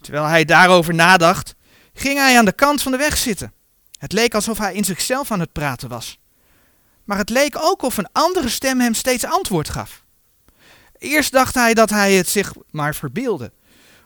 Terwijl 0.00 0.24
hij 0.24 0.44
daarover 0.44 0.94
nadacht, 0.94 1.54
ging 1.94 2.18
hij 2.18 2.38
aan 2.38 2.44
de 2.44 2.52
kant 2.52 2.82
van 2.82 2.92
de 2.92 2.98
weg 2.98 3.16
zitten. 3.16 3.52
Het 3.98 4.12
leek 4.12 4.34
alsof 4.34 4.58
hij 4.58 4.74
in 4.74 4.84
zichzelf 4.84 5.30
aan 5.30 5.40
het 5.40 5.52
praten 5.52 5.88
was. 5.88 6.18
Maar 7.04 7.18
het 7.18 7.30
leek 7.30 7.56
ook 7.58 7.82
of 7.82 7.96
een 7.96 8.08
andere 8.12 8.48
stem 8.48 8.80
hem 8.80 8.94
steeds 8.94 9.24
antwoord 9.24 9.68
gaf. 9.68 10.04
Eerst 10.98 11.32
dacht 11.32 11.54
hij 11.54 11.74
dat 11.74 11.90
hij 11.90 12.12
het 12.14 12.28
zich 12.28 12.52
maar 12.70 12.94
verbeelde, 12.94 13.52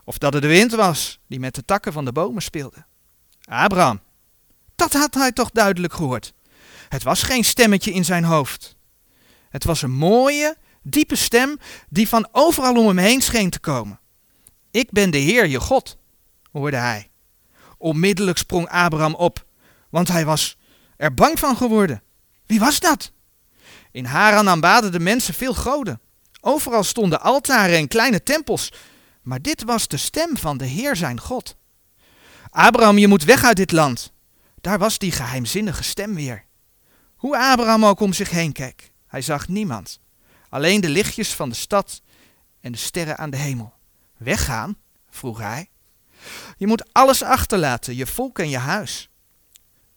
of 0.04 0.18
dat 0.18 0.32
het 0.32 0.42
de 0.42 0.48
wind 0.48 0.72
was 0.72 1.18
die 1.26 1.40
met 1.40 1.54
de 1.54 1.64
takken 1.64 1.92
van 1.92 2.04
de 2.04 2.12
bomen 2.12 2.42
speelde. 2.42 2.84
Abraham, 3.44 4.00
dat 4.76 4.92
had 4.92 5.14
hij 5.14 5.32
toch 5.32 5.50
duidelijk 5.50 5.92
gehoord. 5.92 6.32
Het 6.88 7.02
was 7.02 7.22
geen 7.22 7.44
stemmetje 7.44 7.92
in 7.92 8.04
zijn 8.04 8.24
hoofd. 8.24 8.76
Het 9.48 9.64
was 9.64 9.82
een 9.82 9.92
mooie, 9.92 10.56
diepe 10.82 11.16
stem 11.16 11.58
die 11.88 12.08
van 12.08 12.28
overal 12.32 12.76
om 12.76 12.86
hem 12.86 12.98
heen 12.98 13.20
scheen 13.20 13.50
te 13.50 13.60
komen. 13.60 14.00
Ik 14.70 14.90
ben 14.90 15.10
de 15.10 15.18
Heer, 15.18 15.46
je 15.46 15.60
God, 15.60 15.96
hoorde 16.52 16.76
hij. 16.76 17.10
Onmiddellijk 17.78 18.38
sprong 18.38 18.68
Abraham 18.68 19.14
op, 19.14 19.46
want 19.90 20.08
hij 20.08 20.24
was 20.24 20.56
er 20.96 21.14
bang 21.14 21.38
van 21.38 21.56
geworden. 21.56 22.02
Wie 22.46 22.60
was 22.60 22.80
dat? 22.80 23.12
In 23.90 24.04
Haran 24.04 24.48
aanbaden 24.48 24.92
de 24.92 25.00
mensen 25.00 25.34
veel 25.34 25.54
goden. 25.54 26.00
Overal 26.40 26.84
stonden 26.84 27.20
altaren 27.20 27.76
en 27.76 27.88
kleine 27.88 28.22
tempels. 28.22 28.72
Maar 29.22 29.42
dit 29.42 29.62
was 29.62 29.88
de 29.88 29.96
stem 29.96 30.36
van 30.36 30.56
de 30.56 30.64
Heer 30.64 30.96
zijn 30.96 31.20
God. 31.20 31.56
Abraham, 32.50 32.98
je 32.98 33.08
moet 33.08 33.24
weg 33.24 33.44
uit 33.44 33.56
dit 33.56 33.72
land. 33.72 34.12
Daar 34.60 34.78
was 34.78 34.98
die 34.98 35.12
geheimzinnige 35.12 35.82
stem 35.82 36.14
weer. 36.14 36.44
Hoe 37.16 37.38
Abraham 37.38 37.84
ook 37.84 38.00
om 38.00 38.12
zich 38.12 38.30
heen 38.30 38.52
keek, 38.52 38.92
hij 39.06 39.22
zag 39.22 39.48
niemand. 39.48 40.00
Alleen 40.48 40.80
de 40.80 40.88
lichtjes 40.88 41.34
van 41.34 41.48
de 41.48 41.54
stad 41.54 42.02
en 42.60 42.72
de 42.72 42.78
sterren 42.78 43.18
aan 43.18 43.30
de 43.30 43.36
hemel. 43.36 43.72
Weggaan? 44.16 44.76
vroeg 45.10 45.38
hij. 45.38 45.70
Je 46.56 46.66
moet 46.66 46.92
alles 46.92 47.22
achterlaten, 47.22 47.96
je 47.96 48.06
volk 48.06 48.38
en 48.38 48.48
je 48.48 48.58
huis. 48.58 49.08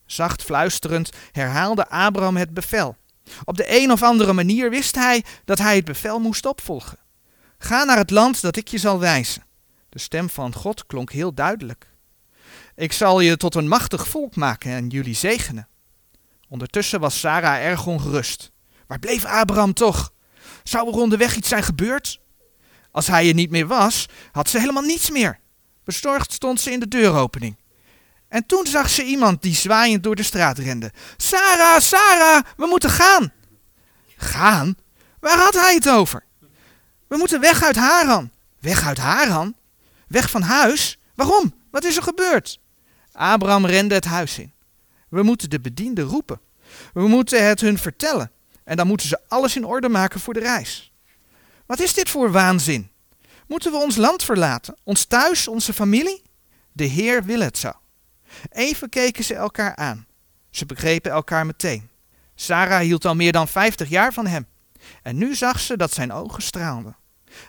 Zacht 0.06 0.44
fluisterend 0.44 1.10
herhaalde 1.32 1.90
Abraham 1.90 2.38
het 2.38 2.54
bevel. 2.54 2.96
Op 3.44 3.58
de 3.58 3.82
een 3.82 3.92
of 3.92 4.04
andere 4.04 4.34
manier 4.34 4.70
wist 4.70 4.96
hij 4.96 5.24
dat 5.46 5.58
hij 5.58 5.76
het 5.76 5.86
bevel 5.86 6.20
moest 6.20 6.46
opvolgen. 6.46 6.98
Ga 7.66 7.84
naar 7.84 7.98
het 7.98 8.10
land 8.10 8.42
dat 8.42 8.56
ik 8.56 8.68
je 8.68 8.78
zal 8.78 9.00
wijzen. 9.00 9.44
De 9.90 10.00
stem 10.00 10.30
van 10.30 10.54
God 10.54 10.86
klonk 10.86 11.12
heel 11.12 11.34
duidelijk. 11.34 11.90
Ik 12.76 12.92
zal 12.92 13.20
je 13.20 13.38
tot 13.38 13.56
een 13.56 13.68
machtig 13.68 14.08
volk 14.08 14.36
maken 14.36 14.72
en 14.72 14.88
jullie 14.88 15.16
zegenen. 15.16 15.68
Ondertussen 16.50 17.00
was 17.00 17.20
Sarah 17.20 17.64
erg 17.64 17.86
ongerust. 17.86 18.52
Waar 18.88 19.00
bleef 19.00 19.26
Abraham 19.26 19.74
toch? 19.74 20.14
Zou 20.64 20.88
er 20.88 20.94
onderweg 20.94 21.36
iets 21.36 21.50
zijn 21.50 21.64
gebeurd? 21.64 22.22
Als 22.92 23.08
hij 23.08 23.28
er 23.28 23.34
niet 23.34 23.50
meer 23.50 23.68
was, 23.68 24.06
had 24.32 24.50
ze 24.50 24.60
helemaal 24.60 24.84
niets 24.84 25.10
meer. 25.10 25.40
Bestorgd 25.84 26.34
stond 26.34 26.62
ze 26.62 26.72
in 26.72 26.80
de 26.80 26.88
deuropening. 26.88 27.58
En 28.28 28.46
toen 28.46 28.68
zag 28.68 28.90
ze 28.90 29.04
iemand 29.04 29.42
die 29.42 29.56
zwaaiend 29.56 30.04
door 30.04 30.16
de 30.16 30.24
straat 30.24 30.58
rende. 30.58 30.92
Sarah, 31.18 31.80
Sarah, 31.80 32.44
we 32.58 32.66
moeten 32.66 32.90
gaan. 32.90 33.34
Gaan? 34.16 34.76
Waar 35.20 35.38
had 35.38 35.54
hij 35.54 35.74
het 35.74 35.90
over? 35.90 36.26
We 37.08 37.18
moeten 37.18 37.40
weg 37.40 37.64
uit 37.64 37.76
Haran. 37.76 38.32
Weg 38.60 38.88
uit 38.88 38.98
Haran? 38.98 39.56
Weg 40.08 40.30
van 40.30 40.42
huis? 40.42 41.00
Waarom? 41.16 41.54
Wat 41.72 41.84
is 41.84 41.96
er 41.96 42.04
gebeurd? 42.04 42.60
Abraham 43.12 43.66
rende 43.66 43.96
het 43.96 44.06
huis 44.06 44.40
in. 44.40 44.54
We 45.10 45.24
moeten 45.24 45.50
de 45.50 45.60
bedienden 45.60 46.06
roepen. 46.06 46.40
We 46.94 47.08
moeten 47.08 47.48
het 47.48 47.62
hun 47.62 47.78
vertellen. 47.78 48.32
En 48.64 48.78
dan 48.78 48.88
moeten 48.88 49.08
ze 49.08 49.20
alles 49.28 49.56
in 49.56 49.66
orde 49.66 49.90
maken 49.90 50.20
voor 50.20 50.34
de 50.34 50.40
reis. 50.40 50.92
Wat 51.66 51.80
is 51.80 51.94
dit 51.94 52.10
voor 52.10 52.32
waanzin? 52.32 52.90
Moeten 53.48 53.72
we 53.72 53.78
ons 53.78 53.96
land 53.96 54.24
verlaten? 54.24 54.76
Ons 54.84 55.06
thuis, 55.06 55.48
onze 55.48 55.74
familie? 55.74 56.22
De 56.72 56.84
Heer 56.84 57.24
wil 57.24 57.40
het 57.40 57.58
zo. 57.58 57.72
Even 58.50 58.90
keken 58.90 59.24
ze 59.24 59.34
elkaar 59.36 59.76
aan. 59.76 60.08
Ze 60.50 60.66
begrepen 60.66 61.12
elkaar 61.12 61.46
meteen. 61.46 61.90
Sarah 62.36 62.80
hield 62.80 63.06
al 63.06 63.16
meer 63.16 63.32
dan 63.32 63.48
vijftig 63.48 63.90
jaar 63.90 64.14
van 64.14 64.28
hem. 64.28 64.48
En 65.02 65.18
nu 65.18 65.36
zag 65.36 65.60
ze 65.60 65.78
dat 65.78 65.94
zijn 65.94 66.12
ogen 66.12 66.42
straalden. 66.42 66.98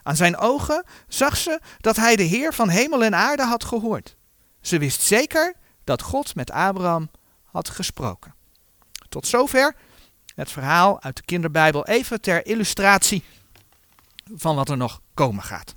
Aan 0.02 0.16
zijn 0.16 0.36
ogen 0.36 0.84
zag 1.08 1.36
ze 1.36 1.60
dat 1.80 1.96
hij 1.96 2.16
de 2.16 2.22
Heer 2.22 2.54
van 2.54 2.68
hemel 2.68 3.04
en 3.04 3.14
aarde 3.14 3.44
had 3.44 3.64
gehoord. 3.64 4.16
Ze 4.60 4.78
wist 4.78 5.00
zeker 5.00 5.54
dat 5.84 6.02
God 6.02 6.34
met 6.34 6.50
Abraham 6.50 7.10
had 7.44 7.68
gesproken. 7.68 8.34
Tot 9.08 9.26
zover 9.26 9.74
het 10.34 10.50
verhaal 10.50 11.02
uit 11.02 11.16
de 11.16 11.22
kinderbijbel 11.22 11.86
even 11.86 12.20
ter 12.20 12.46
illustratie 12.46 13.24
van 14.34 14.56
wat 14.56 14.68
er 14.68 14.76
nog 14.76 15.00
komen 15.14 15.42
gaat. 15.42 15.74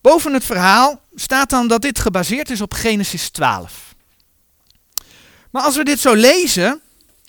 Boven 0.00 0.32
het 0.32 0.44
verhaal 0.44 1.00
staat 1.14 1.50
dan 1.50 1.68
dat 1.68 1.82
dit 1.82 1.98
gebaseerd 1.98 2.50
is 2.50 2.60
op 2.60 2.74
Genesis 2.74 3.30
12. 3.30 3.94
Maar 5.50 5.62
als 5.62 5.76
we 5.76 5.84
dit 5.84 5.98
zo 5.98 6.14
lezen, 6.14 6.80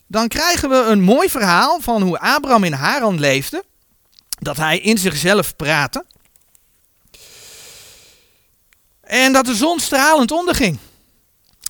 dan 0.08 0.28
krijgen 0.28 0.70
we 0.70 0.76
een 0.76 1.02
mooi 1.02 1.30
verhaal 1.30 1.80
van 1.82 2.02
hoe 2.02 2.20
Abraham 2.20 2.64
in 2.64 2.74
Haran 2.74 3.20
leefde, 3.20 3.64
dat 4.40 4.58
hij 4.58 4.80
in 4.80 4.98
zichzelf 4.98 5.56
praatte 5.56 6.06
en 9.08 9.34
dat 9.34 9.46
de 9.46 9.56
zon 9.56 9.80
stralend 9.80 10.32
onderging. 10.32 10.78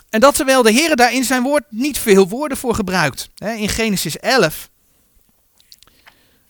En 0.09 0.19
dat 0.19 0.35
terwijl 0.35 0.63
de 0.63 0.71
Heer 0.71 0.95
daar 0.95 1.13
in 1.13 1.23
zijn 1.23 1.43
woord 1.43 1.63
niet 1.69 1.99
veel 1.99 2.27
woorden 2.27 2.57
voor 2.57 2.75
gebruikt. 2.75 3.29
In 3.37 3.69
Genesis 3.69 4.19
11 4.19 4.69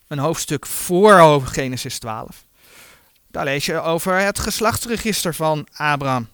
een 0.07 0.19
hoofdstuk 0.19 0.65
voor 0.65 1.41
Genesis 1.45 1.99
12. 1.99 2.45
Daar 3.27 3.43
lees 3.43 3.65
je 3.65 3.81
over 3.81 4.19
het 4.19 4.39
geslachtsregister 4.39 5.35
van 5.35 5.67
Abraham. 5.73 6.27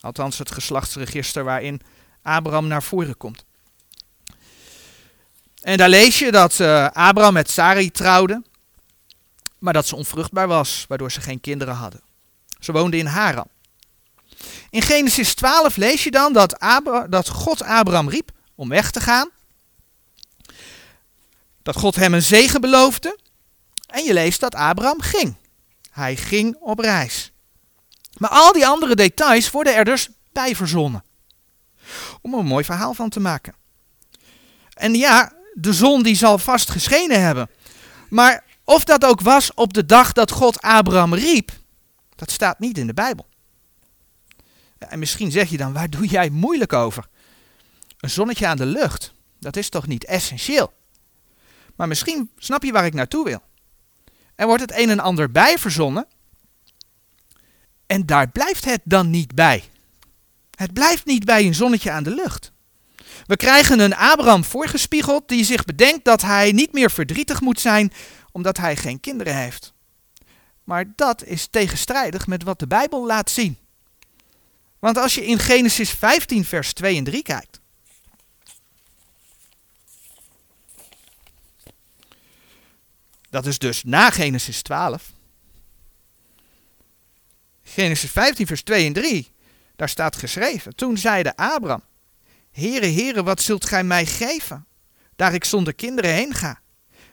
Althans, 0.00 0.38
het 0.38 0.50
geslachtsregister 0.50 1.44
waarin 1.44 1.80
Abraham 2.22 2.66
naar 2.66 2.82
voren 2.82 3.16
komt. 3.16 3.44
En 5.64 5.76
daar 5.76 5.88
lees 5.88 6.18
je 6.18 6.30
dat 6.30 6.58
uh, 6.58 6.88
Abraham 6.92 7.32
met 7.32 7.50
Sarai 7.50 7.90
trouwde, 7.90 8.42
maar 9.58 9.72
dat 9.72 9.86
ze 9.86 9.96
onvruchtbaar 9.96 10.48
was, 10.48 10.84
waardoor 10.88 11.12
ze 11.12 11.20
geen 11.20 11.40
kinderen 11.40 11.74
hadden. 11.74 12.00
Ze 12.60 12.72
woonde 12.72 12.96
in 12.96 13.06
Haran. 13.06 13.48
In 14.70 14.82
Genesis 14.82 15.34
12 15.34 15.76
lees 15.76 16.04
je 16.04 16.10
dan 16.10 16.32
dat, 16.32 16.56
dat 17.08 17.28
God 17.28 17.62
Abraham 17.62 18.08
riep 18.08 18.30
om 18.54 18.68
weg 18.68 18.90
te 18.90 19.00
gaan. 19.00 19.30
Dat 21.62 21.76
God 21.76 21.94
hem 21.94 22.14
een 22.14 22.22
zegen 22.22 22.60
beloofde. 22.60 23.18
En 23.86 24.04
je 24.04 24.12
leest 24.12 24.40
dat 24.40 24.54
Abraham 24.54 25.00
ging. 25.00 25.34
Hij 25.90 26.16
ging 26.16 26.56
op 26.60 26.78
reis. 26.78 27.32
Maar 28.16 28.30
al 28.30 28.52
die 28.52 28.66
andere 28.66 28.94
details 28.94 29.50
worden 29.50 29.74
er 29.74 29.84
dus 29.84 30.08
bij 30.32 30.56
verzonnen. 30.56 31.04
Om 32.20 32.32
er 32.32 32.38
een 32.38 32.46
mooi 32.46 32.64
verhaal 32.64 32.94
van 32.94 33.08
te 33.08 33.20
maken. 33.20 33.54
En 34.74 34.94
ja, 34.94 35.32
de 35.54 35.72
zon 35.72 36.02
die 36.02 36.14
zal 36.14 36.38
vast 36.38 36.70
geschenen 36.70 37.22
hebben. 37.22 37.50
Maar 38.08 38.44
of 38.64 38.84
dat 38.84 39.04
ook 39.04 39.20
was 39.20 39.54
op 39.54 39.72
de 39.72 39.86
dag 39.86 40.12
dat 40.12 40.30
God 40.30 40.60
Abraham 40.60 41.14
riep, 41.14 41.50
dat 42.16 42.30
staat 42.30 42.58
niet 42.58 42.78
in 42.78 42.86
de 42.86 42.94
Bijbel. 42.94 43.26
En 44.78 44.98
misschien 44.98 45.30
zeg 45.30 45.50
je 45.50 45.56
dan, 45.56 45.72
waar 45.72 45.90
doe 45.90 46.06
jij 46.06 46.30
moeilijk 46.30 46.72
over? 46.72 47.08
Een 47.98 48.10
zonnetje 48.10 48.46
aan 48.46 48.56
de 48.56 48.66
lucht, 48.66 49.12
dat 49.38 49.56
is 49.56 49.68
toch 49.68 49.86
niet 49.86 50.04
essentieel? 50.04 50.72
Maar 51.76 51.88
misschien 51.88 52.30
snap 52.38 52.62
je 52.62 52.72
waar 52.72 52.86
ik 52.86 52.94
naartoe 52.94 53.24
wil. 53.24 53.42
Er 54.34 54.46
wordt 54.46 54.62
het 54.62 54.78
een 54.78 54.90
en 54.90 55.00
ander 55.00 55.30
bij 55.30 55.58
verzonnen. 55.58 56.06
En 57.86 58.06
daar 58.06 58.28
blijft 58.28 58.64
het 58.64 58.80
dan 58.84 59.10
niet 59.10 59.34
bij. 59.34 59.64
Het 60.54 60.72
blijft 60.72 61.04
niet 61.04 61.24
bij 61.24 61.46
een 61.46 61.54
zonnetje 61.54 61.90
aan 61.90 62.02
de 62.02 62.14
lucht. 62.14 62.52
We 63.26 63.36
krijgen 63.36 63.80
een 63.80 63.94
Abraham 63.94 64.44
voorgespiegeld 64.44 65.28
die 65.28 65.44
zich 65.44 65.64
bedenkt 65.64 66.04
dat 66.04 66.22
hij 66.22 66.52
niet 66.52 66.72
meer 66.72 66.90
verdrietig 66.90 67.40
moet 67.40 67.60
zijn 67.60 67.92
omdat 68.32 68.56
hij 68.56 68.76
geen 68.76 69.00
kinderen 69.00 69.36
heeft. 69.36 69.72
Maar 70.64 70.92
dat 70.96 71.24
is 71.24 71.46
tegenstrijdig 71.46 72.26
met 72.26 72.42
wat 72.42 72.58
de 72.58 72.66
Bijbel 72.66 73.06
laat 73.06 73.30
zien. 73.30 73.58
Want 74.78 74.98
als 74.98 75.14
je 75.14 75.26
in 75.26 75.38
Genesis 75.38 75.90
15, 75.90 76.44
vers 76.44 76.72
2 76.72 76.96
en 76.96 77.04
3 77.04 77.22
kijkt. 77.22 77.60
Dat 83.30 83.46
is 83.46 83.58
dus 83.58 83.84
na 83.84 84.10
Genesis 84.10 84.62
12. 84.62 85.12
Genesis 87.62 88.10
15, 88.10 88.46
vers 88.46 88.62
2 88.62 88.86
en 88.86 88.92
3. 88.92 89.32
Daar 89.76 89.88
staat 89.88 90.16
geschreven. 90.16 90.74
Toen 90.74 90.98
zeide 90.98 91.36
Abraham: 91.36 91.82
Heere, 92.54 92.86
Heere, 92.86 93.22
wat 93.22 93.40
zult 93.40 93.66
gij 93.66 93.84
mij 93.84 94.06
geven? 94.06 94.66
Daar 95.16 95.34
ik 95.34 95.44
zonder 95.44 95.74
kinderen 95.74 96.10
heen 96.10 96.34
ga. 96.34 96.60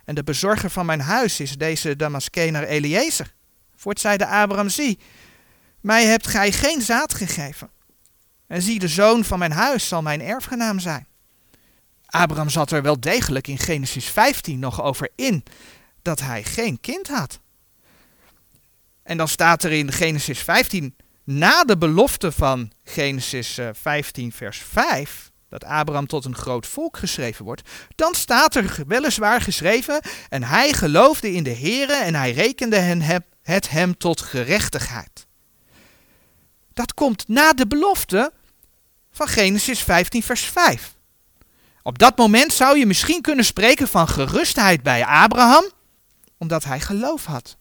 En 0.05 0.15
de 0.15 0.23
bezorger 0.23 0.69
van 0.69 0.85
mijn 0.85 1.01
huis 1.01 1.39
is 1.39 1.57
deze 1.57 1.95
Damaskener 1.95 2.67
Eliezer. 2.67 3.33
Voort 3.75 3.99
zeide 3.99 4.27
Abraham: 4.27 4.69
Zie, 4.69 4.99
mij 5.79 6.05
hebt 6.05 6.27
gij 6.27 6.51
geen 6.51 6.81
zaad 6.81 7.13
gegeven. 7.13 7.69
En 8.47 8.61
zie, 8.61 8.79
de 8.79 8.87
zoon 8.87 9.23
van 9.23 9.39
mijn 9.39 9.51
huis 9.51 9.87
zal 9.87 10.01
mijn 10.01 10.21
erfgenaam 10.21 10.79
zijn. 10.79 11.07
Abraham 12.05 12.49
zat 12.49 12.71
er 12.71 12.81
wel 12.81 12.99
degelijk 12.99 13.47
in 13.47 13.57
Genesis 13.57 14.05
15 14.05 14.59
nog 14.59 14.81
over 14.81 15.09
in 15.15 15.43
dat 16.01 16.19
hij 16.19 16.43
geen 16.43 16.79
kind 16.79 17.07
had. 17.07 17.39
En 19.03 19.17
dan 19.17 19.27
staat 19.27 19.63
er 19.63 19.71
in 19.71 19.91
Genesis 19.91 20.39
15, 20.39 20.95
na 21.23 21.63
de 21.63 21.77
belofte 21.77 22.31
van 22.31 22.71
Genesis 22.83 23.59
15, 23.73 24.29
eh, 24.29 24.35
vers 24.35 24.57
5, 24.57 25.30
dat 25.51 25.63
Abraham 25.63 26.07
tot 26.07 26.25
een 26.25 26.35
groot 26.35 26.67
volk 26.67 26.97
geschreven 26.97 27.45
wordt, 27.45 27.69
dan 27.95 28.15
staat 28.15 28.55
er 28.55 28.83
weliswaar 28.87 29.41
geschreven, 29.41 30.01
en 30.29 30.43
hij 30.43 30.73
geloofde 30.73 31.31
in 31.31 31.43
de 31.43 31.55
Here 31.55 31.93
en 31.93 32.15
hij 32.15 32.31
rekende 32.31 33.21
het 33.41 33.69
hem 33.69 33.97
tot 33.97 34.21
gerechtigheid. 34.21 35.27
Dat 36.73 36.93
komt 36.93 37.27
na 37.27 37.53
de 37.53 37.67
belofte 37.67 38.31
van 39.11 39.27
Genesis 39.27 39.79
15, 39.79 40.23
vers 40.23 40.41
5. 40.41 40.95
Op 41.83 41.99
dat 41.99 42.17
moment 42.17 42.53
zou 42.53 42.77
je 42.77 42.85
misschien 42.85 43.21
kunnen 43.21 43.45
spreken 43.45 43.87
van 43.87 44.07
gerustheid 44.07 44.83
bij 44.83 45.05
Abraham, 45.05 45.71
omdat 46.37 46.63
hij 46.63 46.79
geloof 46.79 47.25
had. 47.25 47.57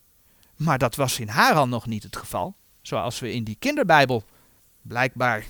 Maar 0.57 0.79
dat 0.79 0.95
was 0.95 1.19
in 1.19 1.29
Haran 1.29 1.69
nog 1.69 1.87
niet 1.87 2.03
het 2.03 2.17
geval, 2.17 2.55
zoals 2.83 3.19
we 3.19 3.33
in 3.33 3.45
die 3.45 3.57
kinderbijbel 3.59 4.25
blijkbaar 4.83 5.45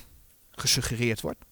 gesuggereerd 0.51 1.21
wordt. 1.21 1.49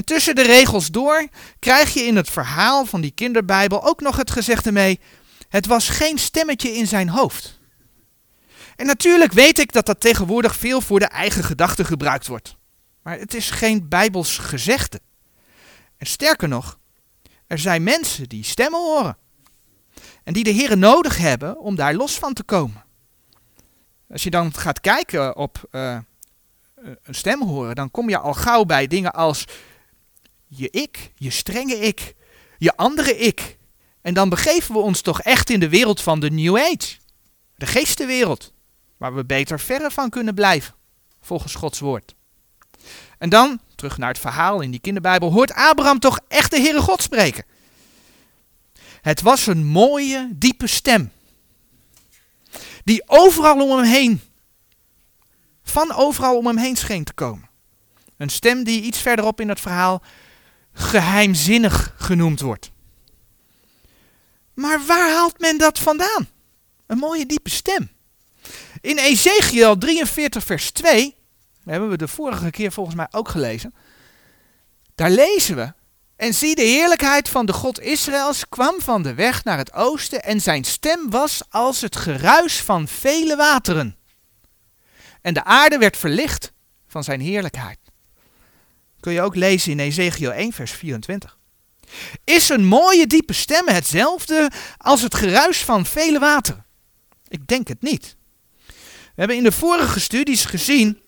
En 0.00 0.06
tussen 0.06 0.34
de 0.34 0.42
regels 0.42 0.90
door 0.90 1.28
krijg 1.58 1.94
je 1.94 2.00
in 2.00 2.16
het 2.16 2.30
verhaal 2.30 2.84
van 2.84 3.00
die 3.00 3.10
kinderbijbel 3.10 3.84
ook 3.84 4.00
nog 4.00 4.16
het 4.16 4.30
gezegde 4.30 4.72
mee: 4.72 5.00
het 5.48 5.66
was 5.66 5.88
geen 5.88 6.18
stemmetje 6.18 6.70
in 6.70 6.86
zijn 6.86 7.08
hoofd. 7.08 7.58
En 8.76 8.86
natuurlijk 8.86 9.32
weet 9.32 9.58
ik 9.58 9.72
dat 9.72 9.86
dat 9.86 10.00
tegenwoordig 10.00 10.56
veel 10.56 10.80
voor 10.80 10.98
de 10.98 11.06
eigen 11.06 11.44
gedachten 11.44 11.84
gebruikt 11.84 12.26
wordt. 12.26 12.56
Maar 13.02 13.18
het 13.18 13.34
is 13.34 13.50
geen 13.50 13.88
bijbels 13.88 14.38
gezegde. 14.38 15.00
En 15.96 16.06
sterker 16.06 16.48
nog, 16.48 16.78
er 17.46 17.58
zijn 17.58 17.82
mensen 17.82 18.28
die 18.28 18.44
stemmen 18.44 18.80
horen. 18.80 19.16
En 20.24 20.32
die 20.32 20.44
de 20.44 20.50
Heer 20.50 20.78
nodig 20.78 21.18
hebben 21.18 21.58
om 21.58 21.74
daar 21.74 21.94
los 21.94 22.18
van 22.18 22.32
te 22.32 22.42
komen. 22.42 22.84
Als 24.10 24.22
je 24.22 24.30
dan 24.30 24.54
gaat 24.54 24.80
kijken 24.80 25.36
op 25.36 25.68
uh, 25.70 25.98
een 27.02 27.14
stem 27.14 27.42
horen, 27.42 27.74
dan 27.74 27.90
kom 27.90 28.08
je 28.08 28.18
al 28.18 28.34
gauw 28.34 28.64
bij 28.64 28.86
dingen 28.86 29.12
als 29.12 29.44
je 30.50 30.70
ik, 30.70 31.12
je 31.14 31.30
strenge 31.30 31.76
ik, 31.78 32.14
je 32.58 32.76
andere 32.76 33.16
ik. 33.16 33.58
En 34.02 34.14
dan 34.14 34.28
begeven 34.28 34.74
we 34.74 34.80
ons 34.80 35.00
toch 35.00 35.20
echt 35.20 35.50
in 35.50 35.60
de 35.60 35.68
wereld 35.68 36.00
van 36.00 36.20
de 36.20 36.30
New 36.30 36.56
Age. 36.56 36.96
De 37.56 37.66
geestenwereld. 37.66 38.52
Waar 38.96 39.14
we 39.14 39.24
beter 39.24 39.60
verre 39.60 39.90
van 39.90 40.10
kunnen 40.10 40.34
blijven. 40.34 40.74
Volgens 41.20 41.54
Gods 41.54 41.78
woord. 41.78 42.14
En 43.18 43.28
dan, 43.28 43.60
terug 43.74 43.98
naar 43.98 44.08
het 44.08 44.18
verhaal 44.18 44.60
in 44.60 44.70
die 44.70 44.80
kinderbijbel, 44.80 45.32
hoort 45.32 45.52
Abraham 45.52 45.98
toch 45.98 46.20
echt 46.28 46.50
de 46.50 46.60
Heere 46.60 46.80
God 46.80 47.02
spreken. 47.02 47.44
Het 49.00 49.20
was 49.20 49.46
een 49.46 49.66
mooie, 49.66 50.28
diepe 50.32 50.66
stem. 50.66 51.12
Die 52.84 53.02
overal 53.06 53.62
om 53.62 53.76
hem 53.76 53.86
heen, 53.86 54.20
van 55.62 55.92
overal 55.92 56.36
om 56.36 56.46
hem 56.46 56.58
heen 56.58 56.76
scheen 56.76 57.04
te 57.04 57.12
komen. 57.12 57.48
Een 58.16 58.28
stem 58.28 58.64
die 58.64 58.82
iets 58.82 58.98
verderop 58.98 59.40
in 59.40 59.48
het 59.48 59.60
verhaal 59.60 60.02
geheimzinnig 60.80 61.94
genoemd 61.98 62.40
wordt. 62.40 62.70
Maar 64.54 64.86
waar 64.86 65.10
haalt 65.10 65.38
men 65.38 65.58
dat 65.58 65.78
vandaan? 65.78 66.28
Een 66.86 66.98
mooie 66.98 67.26
diepe 67.26 67.50
stem. 67.50 67.90
In 68.80 68.98
Ezekiel 68.98 69.78
43, 69.78 70.44
vers 70.44 70.70
2, 70.70 71.16
hebben 71.64 71.90
we 71.90 71.96
de 71.96 72.08
vorige 72.08 72.50
keer 72.50 72.72
volgens 72.72 72.96
mij 72.96 73.06
ook 73.10 73.28
gelezen. 73.28 73.74
Daar 74.94 75.10
lezen 75.10 75.56
we. 75.56 75.72
En 76.16 76.34
zie, 76.34 76.54
de 76.54 76.62
heerlijkheid 76.62 77.28
van 77.28 77.46
de 77.46 77.52
God 77.52 77.80
Israëls 77.80 78.48
kwam 78.48 78.80
van 78.80 79.02
de 79.02 79.14
weg 79.14 79.44
naar 79.44 79.58
het 79.58 79.72
oosten 79.72 80.22
en 80.22 80.40
zijn 80.40 80.64
stem 80.64 81.10
was 81.10 81.42
als 81.48 81.80
het 81.80 81.96
geruis 81.96 82.60
van 82.60 82.88
vele 82.88 83.36
wateren. 83.36 83.96
En 85.20 85.34
de 85.34 85.44
aarde 85.44 85.78
werd 85.78 85.96
verlicht 85.96 86.52
van 86.86 87.04
zijn 87.04 87.20
heerlijkheid. 87.20 87.78
Kun 89.00 89.12
je 89.12 89.22
ook 89.22 89.34
lezen 89.34 89.72
in 89.72 89.78
Ezekiel 89.78 90.32
1, 90.32 90.52
vers 90.52 90.72
24. 90.72 91.38
Is 92.24 92.48
een 92.48 92.64
mooie 92.64 93.06
diepe 93.06 93.32
stem 93.32 93.68
hetzelfde 93.68 94.50
als 94.76 95.02
het 95.02 95.14
geruis 95.14 95.58
van 95.58 95.86
vele 95.86 96.18
wateren? 96.18 96.64
Ik 97.28 97.46
denk 97.46 97.68
het 97.68 97.82
niet. 97.82 98.16
We 98.66 99.26
hebben 99.26 99.36
in 99.36 99.42
de 99.42 99.52
vorige 99.52 100.00
studies 100.00 100.44
gezien 100.44 101.00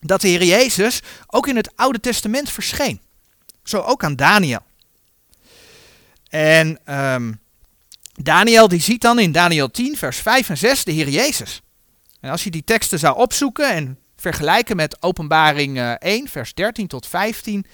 dat 0.00 0.20
de 0.20 0.28
Heer 0.28 0.44
Jezus 0.44 1.00
ook 1.26 1.46
in 1.46 1.56
het 1.56 1.76
Oude 1.76 2.00
Testament 2.00 2.50
verscheen. 2.50 3.00
Zo 3.64 3.80
ook 3.80 4.04
aan 4.04 4.16
Daniel. 4.16 4.66
En 6.28 6.80
um, 6.94 7.40
Daniel 8.14 8.68
die 8.68 8.80
ziet 8.80 9.00
dan 9.00 9.18
in 9.18 9.32
Daniel 9.32 9.70
10, 9.70 9.96
vers 9.96 10.18
5 10.18 10.48
en 10.48 10.58
6 10.58 10.84
de 10.84 10.92
Heer 10.92 11.08
Jezus. 11.08 11.62
En 12.20 12.30
als 12.30 12.44
je 12.44 12.50
die 12.50 12.64
teksten 12.64 12.98
zou 12.98 13.16
opzoeken 13.16 13.70
en 13.70 13.98
vergelijken 14.20 14.76
met 14.76 15.02
Openbaring 15.02 15.78
1, 15.98 16.24
eh, 16.24 16.30
vers 16.30 16.54
13 16.54 16.86
tot 16.86 17.06
15, 17.06 17.66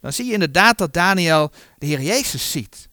dan 0.00 0.12
zie 0.12 0.26
je 0.26 0.32
inderdaad 0.32 0.78
dat 0.78 0.92
Daniel 0.92 1.52
de 1.78 1.86
Heer 1.86 2.00
Jezus 2.00 2.50
ziet. 2.50 2.88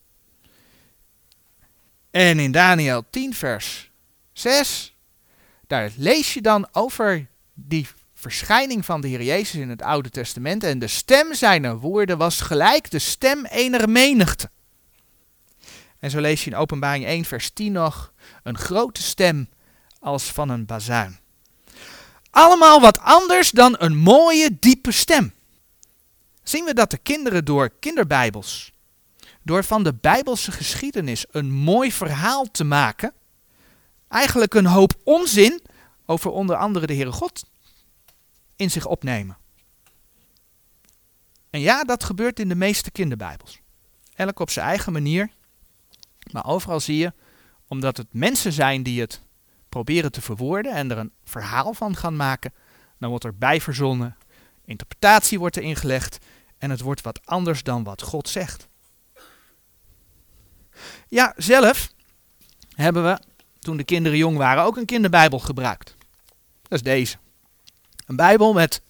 En 2.12 2.39
in 2.39 2.52
Daniel 2.52 3.04
10, 3.10 3.34
vers 3.34 3.91
6, 4.34 4.95
daar 5.67 5.91
lees 5.95 6.34
je 6.34 6.41
dan 6.41 6.67
over 6.72 7.28
die 7.54 7.88
verschijning 8.13 8.86
van 8.86 9.02
de 9.02 9.08
Heer 9.08 9.24
Jezus 9.24 9.62
in 9.62 9.69
het 9.69 9.82
Oude 9.82 10.10
Testament. 10.10 10.63
En 10.63 10.80
de 10.80 10.88
stem 10.88 11.34
zijner 11.34 11.78
woorden 11.78 12.17
was 12.17 12.41
gelijk 12.41 12.91
de 12.91 13.00
stem 13.00 13.45
ener 13.45 13.89
menigte. 13.89 14.50
En 16.00 16.10
zo 16.10 16.19
lees 16.19 16.43
je 16.43 16.50
in 16.50 16.56
Openbaring 16.56 17.06
1, 17.06 17.26
vers 17.26 17.50
10 17.50 17.72
nog, 17.72 18.13
een 18.43 18.58
grote 18.58 19.02
stem 19.02 19.50
als 20.00 20.24
van 20.24 20.50
een 20.50 20.65
bazuin. 20.65 21.19
Allemaal 22.30 22.82
wat 22.82 23.00
anders 23.00 23.52
dan 23.52 23.76
een 23.78 23.98
mooie, 23.98 24.58
diepe 24.60 24.92
stem. 24.92 25.34
Zien 26.44 26.65
we 26.65 26.74
dat 26.74 26.92
de 26.92 26.98
kinderen 26.98 27.46
door 27.46 27.70
kinderbijbels, 27.70 28.72
door 29.44 29.63
van 29.63 29.84
de 29.84 29.94
bijbelse 29.94 30.52
geschiedenis 30.52 31.26
een 31.32 31.52
mooi 31.52 31.92
verhaal 31.92 32.52
te 32.52 32.63
maken, 32.63 33.13
eigenlijk 34.08 34.54
een 34.54 34.65
hoop 34.65 34.94
onzin 35.04 35.62
over 36.06 36.32
onder 36.32 36.56
andere 36.56 36.86
de 36.86 36.94
Heere 36.94 37.12
God 37.12 37.46
in 38.56 38.72
zich 38.72 38.86
opnemen. 38.86 39.38
En 41.50 41.60
ja, 41.60 41.84
dat 41.84 42.04
gebeurt 42.04 42.39
in 42.39 42.50
de 42.50 42.56
meeste 42.56 42.92
kinderbijbels. 42.92 43.60
Elk 44.15 44.39
op 44.39 44.50
zijn 44.50 44.68
eigen 44.68 44.94
manier. 44.94 45.30
Maar 46.32 46.46
overal 46.46 46.80
zie 46.80 46.98
je, 46.98 47.13
omdat 47.68 47.98
het 47.98 48.08
mensen 48.12 48.54
zijn 48.54 48.84
die 48.84 49.02
het 49.02 49.22
proberen 49.69 50.12
te 50.12 50.21
verwoorden 50.21 50.73
en 50.73 50.91
er 50.91 50.97
een 50.97 51.12
verhaal 51.23 51.73
van 51.73 51.95
gaan 51.95 52.15
maken, 52.15 52.53
dan 52.99 53.10
wordt 53.10 53.25
er 53.25 53.38
bij 53.38 53.62
verzonnen, 53.62 54.17
interpretatie 54.65 55.39
wordt 55.39 55.55
er 55.55 55.63
ingelegd 55.63 56.17
en 56.58 56.69
het 56.69 56.82
wordt 56.82 57.01
wat 57.01 57.19
anders 57.25 57.63
dan 57.63 57.84
wat 57.84 58.01
God 58.01 58.29
zegt. 58.29 58.67
Ja, 61.08 61.34
zelf 61.38 61.91
hebben 62.75 63.03
we, 63.03 63.19
toen 63.60 63.77
de 63.77 63.84
kinderen 63.84 64.17
jong 64.17 64.38
waren, 64.38 64.63
ook 64.63 64.77
een 64.77 64.86
kinderbijbel 64.86 65.39
gebruikt. 65.39 65.95
Dat 66.62 66.71
is 66.71 66.82
deze. 66.82 67.17
Een 68.05 68.15
bijbel 68.15 68.53
met, 68.53 68.82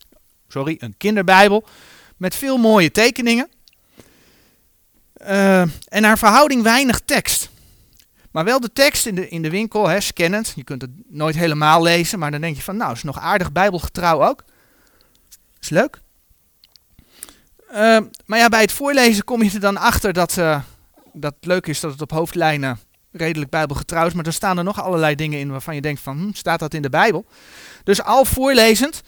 sorry, 0.47 0.75
een 0.79 0.97
kinderbijbel 0.97 1.67
met 2.17 2.35
veel 2.35 2.57
mooie 2.57 2.91
tekeningen. 2.91 3.49
Uh, 5.21 5.61
en 5.61 6.01
naar 6.01 6.17
verhouding 6.17 6.63
weinig 6.63 6.99
tekst. 7.05 7.49
Maar 8.31 8.43
wel 8.43 8.59
de 8.59 8.73
tekst 8.73 9.05
in 9.05 9.15
de, 9.15 9.29
in 9.29 9.41
de 9.41 9.49
winkel, 9.49 9.87
hè, 9.87 9.99
scannend. 9.99 10.53
Je 10.55 10.63
kunt 10.63 10.81
het 10.81 10.91
nooit 11.07 11.35
helemaal 11.35 11.81
lezen, 11.81 12.19
maar 12.19 12.31
dan 12.31 12.41
denk 12.41 12.55
je 12.55 12.61
van, 12.61 12.77
nou, 12.77 12.93
is 12.93 13.03
nog 13.03 13.19
aardig 13.19 13.51
bijbelgetrouw 13.51 14.27
ook. 14.27 14.43
Is 15.59 15.69
leuk. 15.69 16.01
Uh, 17.71 17.99
maar 18.25 18.39
ja, 18.39 18.49
bij 18.49 18.61
het 18.61 18.71
voorlezen 18.71 19.23
kom 19.23 19.43
je 19.43 19.51
er 19.53 19.59
dan 19.59 19.77
achter 19.77 20.13
dat, 20.13 20.37
uh, 20.37 20.61
dat 21.13 21.33
het 21.35 21.45
leuk 21.45 21.67
is 21.67 21.79
dat 21.79 21.91
het 21.91 22.01
op 22.01 22.11
hoofdlijnen 22.11 22.79
redelijk 23.11 23.51
bijbelgetrouw 23.51 24.05
is. 24.05 24.13
Maar 24.13 24.25
er 24.25 24.33
staan 24.33 24.57
er 24.57 24.63
nog 24.63 24.81
allerlei 24.81 25.15
dingen 25.15 25.39
in 25.39 25.51
waarvan 25.51 25.75
je 25.75 25.81
denkt 25.81 26.01
van, 26.01 26.17
hm, 26.17 26.33
staat 26.33 26.59
dat 26.59 26.73
in 26.73 26.81
de 26.81 26.89
Bijbel? 26.89 27.25
Dus 27.83 28.03
al 28.03 28.25
voorlezend 28.25 29.01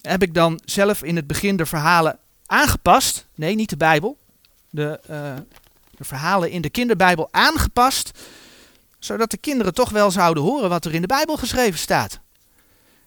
heb 0.00 0.22
ik 0.22 0.34
dan 0.34 0.60
zelf 0.64 1.02
in 1.02 1.16
het 1.16 1.26
begin 1.26 1.56
de 1.56 1.66
verhalen 1.66 2.18
aangepast. 2.46 3.26
Nee, 3.34 3.54
niet 3.54 3.70
de 3.70 3.76
Bijbel. 3.76 4.18
De, 4.70 5.00
uh, 5.10 5.32
de 5.90 6.04
verhalen 6.04 6.50
in 6.50 6.62
de 6.62 6.70
kinderbijbel 6.70 7.28
aangepast. 7.30 8.10
Zodat 9.00 9.30
de 9.30 9.36
kinderen 9.36 9.74
toch 9.74 9.90
wel 9.90 10.10
zouden 10.10 10.42
horen 10.42 10.68
wat 10.68 10.84
er 10.84 10.94
in 10.94 11.00
de 11.00 11.06
Bijbel 11.06 11.36
geschreven 11.36 11.78
staat. 11.78 12.20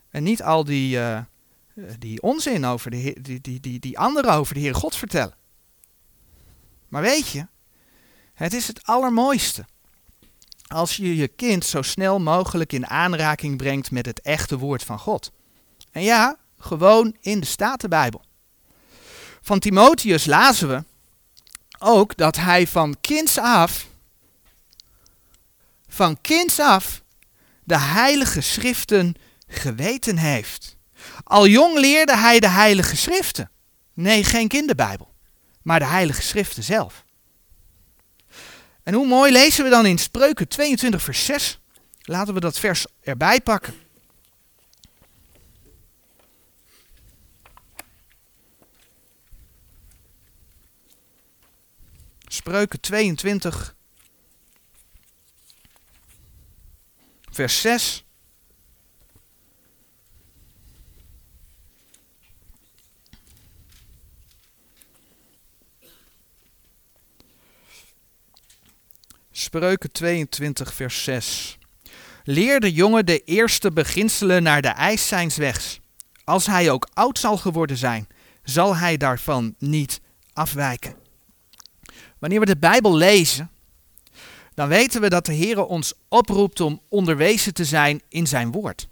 En 0.10 0.24
niet 0.24 0.44
al 0.44 0.64
die, 0.64 0.98
uh, 0.98 1.20
die 2.00 2.22
onzin 2.22 2.66
over 2.66 2.92
de, 2.92 3.18
die, 3.22 3.42
die, 3.42 3.60
die, 3.60 3.80
die 3.80 4.00
anderen 4.00 4.34
over 4.34 4.54
de 4.54 4.60
Heer 4.60 4.76
God 4.76 4.96
vertellen. 4.96 5.36
Maar 6.88 7.02
weet 7.02 7.28
je, 7.28 7.48
het 8.34 8.54
is 8.54 8.68
het 8.68 8.86
allermooiste 8.86 9.66
als 10.68 10.96
je 10.96 11.16
je 11.16 11.28
kind 11.28 11.66
zo 11.66 11.82
snel 11.82 12.20
mogelijk 12.20 12.74
in 12.74 12.88
aanraking 12.88 13.58
brengt 13.58 13.92
met 13.92 14.06
het 14.06 14.22
echte 14.22 14.58
woord 14.58 14.84
van 14.84 15.00
God. 15.00 15.32
En 15.92 16.04
ja, 16.04 16.38
gewoon 16.58 17.16
in 17.22 17.40
de 17.40 17.46
Statenbijbel. 17.46 18.22
Van 19.42 19.60
Timotheus 19.60 20.26
lazen 20.26 20.68
we 20.68 20.84
ook 21.80 22.18
dat 22.18 22.36
hij 22.36 22.68
van 22.68 22.96
kinds 23.02 23.38
af, 23.38 23.88
van 25.94 26.22
kinds 26.22 26.60
af, 26.60 27.04
de 27.64 27.78
heilige 27.78 28.42
schriften 28.42 29.16
geweten 29.48 30.18
heeft. 30.18 30.78
Al 31.24 31.48
jong 31.48 31.80
leerde 31.80 32.18
hij 32.18 32.40
de 32.40 32.48
heilige 32.48 32.96
schriften. 32.96 33.52
Nee, 33.94 34.24
geen 34.24 34.48
kinderbijbel, 34.48 35.14
maar 35.62 35.80
de 35.80 35.86
heilige 35.86 36.22
schriften 36.22 36.64
zelf. 36.64 37.04
En 38.84 38.94
hoe 38.94 39.08
mooi 39.08 39.32
lezen 39.32 39.64
we 39.64 39.70
dan 39.70 39.86
in 39.86 39.98
Spreuken 39.98 40.48
22 40.48 41.02
vers 41.02 41.26
6? 41.26 41.60
Laten 42.02 42.34
we 42.34 42.40
dat 42.40 42.60
vers 42.60 42.86
erbij 43.02 43.42
pakken. 43.42 43.74
Spreuken 52.28 52.80
22, 52.80 53.76
vers 57.34 57.62
6. 57.62 58.06
Spreuken 69.32 69.92
22, 69.92 70.74
vers 70.74 71.04
6. 71.04 71.58
Leer 72.24 72.60
de 72.60 72.72
jongen 72.72 73.06
de 73.06 73.24
eerste 73.24 73.72
beginselen 73.72 74.44
naar 74.44 74.62
de 74.62 74.68
eis 74.68 75.08
zijns 75.08 75.38
wegs. 75.38 75.80
Als 76.24 76.46
hij 76.46 76.72
ook 76.72 76.90
oud 76.94 77.20
zal 77.20 77.38
geworden 77.38 77.78
zijn, 77.78 78.08
zal 78.44 78.76
hij 78.76 78.98
daarvan 78.98 79.56
niet 79.58 80.02
afwijken. 80.34 80.96
Wanneer 82.20 82.40
we 82.40 82.46
de 82.46 82.58
Bijbel 82.58 82.96
lezen, 82.96 83.52
dan 84.54 84.68
weten 84.68 85.02
we 85.02 85.10
dat 85.10 85.26
de 85.26 85.34
Heer 85.34 85.66
ons 85.66 85.94
oproept 86.08 86.60
om 86.60 86.82
onderwezen 86.90 87.54
te 87.54 87.66
zijn 87.66 88.02
in 88.10 88.28
zijn 88.28 88.52
woord. 88.52 88.88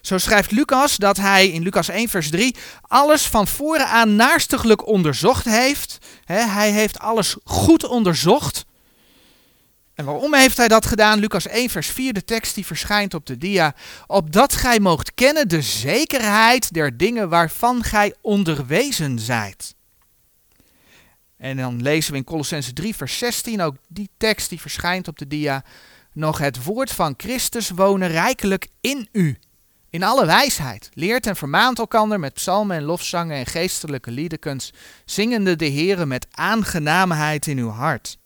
Zo 0.00 0.18
schrijft 0.18 0.50
Lucas 0.50 0.96
dat 0.96 1.16
hij 1.16 1.48
in 1.48 1.62
Lucas 1.62 1.88
1, 1.88 2.08
vers 2.08 2.30
3 2.30 2.56
alles 2.80 3.22
van 3.22 3.46
voren 3.46 3.86
aan 3.86 4.16
naarstiglijk 4.16 4.86
onderzocht 4.86 5.44
heeft. 5.44 5.98
hij 6.24 6.70
heeft 6.70 6.98
alles 6.98 7.36
goed 7.44 7.84
onderzocht. 7.84 8.64
En 9.94 10.04
waarom 10.04 10.34
heeft 10.34 10.56
hij 10.56 10.68
dat 10.68 10.86
gedaan? 10.86 11.18
Lucas 11.18 11.46
1, 11.46 11.70
vers 11.70 11.88
4, 11.88 12.12
de 12.12 12.24
tekst 12.24 12.54
die 12.54 12.66
verschijnt 12.66 13.14
op 13.14 13.26
de 13.26 13.38
dia. 13.38 13.74
Opdat 14.06 14.52
gij 14.52 14.80
moogt 14.80 15.14
kennen 15.14 15.48
de 15.48 15.62
zekerheid 15.62 16.74
der 16.74 16.96
dingen 16.96 17.28
waarvan 17.28 17.82
gij 17.82 18.14
onderwezen 18.20 19.18
zijt. 19.18 19.74
En 21.40 21.56
dan 21.56 21.82
lezen 21.82 22.12
we 22.12 22.18
in 22.18 22.24
Colossense 22.24 22.72
3, 22.72 22.96
vers 22.96 23.18
16, 23.18 23.60
ook 23.60 23.76
die 23.88 24.10
tekst 24.16 24.48
die 24.48 24.60
verschijnt 24.60 25.08
op 25.08 25.18
de 25.18 25.26
dia. 25.26 25.64
Nog 26.12 26.38
het 26.38 26.64
woord 26.64 26.90
van 26.90 27.14
Christus 27.16 27.70
wonen 27.70 28.08
rijkelijk 28.08 28.68
in 28.80 29.08
u. 29.12 29.38
In 29.90 30.02
alle 30.02 30.26
wijsheid. 30.26 30.90
Leert 30.94 31.26
en 31.26 31.36
vermaant 31.36 31.78
elkander 31.78 32.20
met 32.20 32.34
psalmen 32.34 32.76
en 32.76 32.82
lofzangen 32.82 33.36
en 33.36 33.46
geestelijke 33.46 34.10
liedekens, 34.10 34.72
zingende 35.04 35.56
de 35.56 35.70
Here 35.70 36.06
met 36.06 36.26
aangenaamheid 36.30 37.46
in 37.46 37.58
uw 37.58 37.70
hart. 37.70 38.18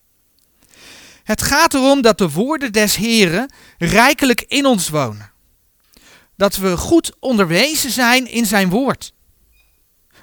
Het 1.22 1.42
gaat 1.42 1.74
erom 1.74 2.02
dat 2.02 2.18
de 2.18 2.30
woorden 2.30 2.72
des 2.72 2.96
Heren 2.96 3.52
rijkelijk 3.78 4.40
in 4.40 4.66
ons 4.66 4.88
wonen. 4.88 5.32
Dat 6.36 6.56
we 6.56 6.76
goed 6.76 7.12
onderwezen 7.18 7.90
zijn 7.90 8.30
in 8.30 8.46
zijn 8.46 8.68
woord. 8.68 9.12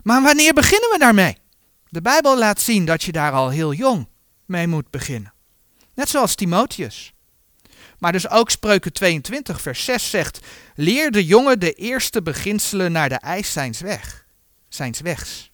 Maar 0.03 0.21
wanneer 0.21 0.53
beginnen 0.53 0.89
we 0.91 0.97
daarmee? 0.97 1.40
De 1.91 2.01
Bijbel 2.01 2.37
laat 2.37 2.61
zien 2.61 2.85
dat 2.85 3.03
je 3.03 3.11
daar 3.11 3.31
al 3.31 3.49
heel 3.49 3.73
jong 3.73 4.07
mee 4.45 4.67
moet 4.67 4.89
beginnen. 4.89 5.33
Net 5.93 6.09
zoals 6.09 6.35
Timotheus. 6.35 7.13
Maar 7.99 8.11
dus 8.11 8.29
ook 8.29 8.49
Spreuken 8.49 8.93
22, 8.93 9.61
vers 9.61 9.85
6 9.85 10.09
zegt: 10.09 10.39
Leer 10.75 11.11
de 11.11 11.25
jongen 11.25 11.59
de 11.59 11.73
eerste 11.73 12.21
beginselen 12.21 12.91
naar 12.91 13.09
de 13.09 13.15
eis 13.15 13.51
zijns, 13.51 13.79
weg, 13.79 14.25
zijns 14.69 14.99
wegs. 14.99 15.51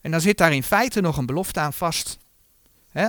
En 0.00 0.10
dan 0.10 0.20
zit 0.20 0.38
daar 0.38 0.52
in 0.52 0.62
feite 0.62 1.00
nog 1.00 1.16
een 1.16 1.26
belofte 1.26 1.60
aan 1.60 1.72
vast. 1.72 2.18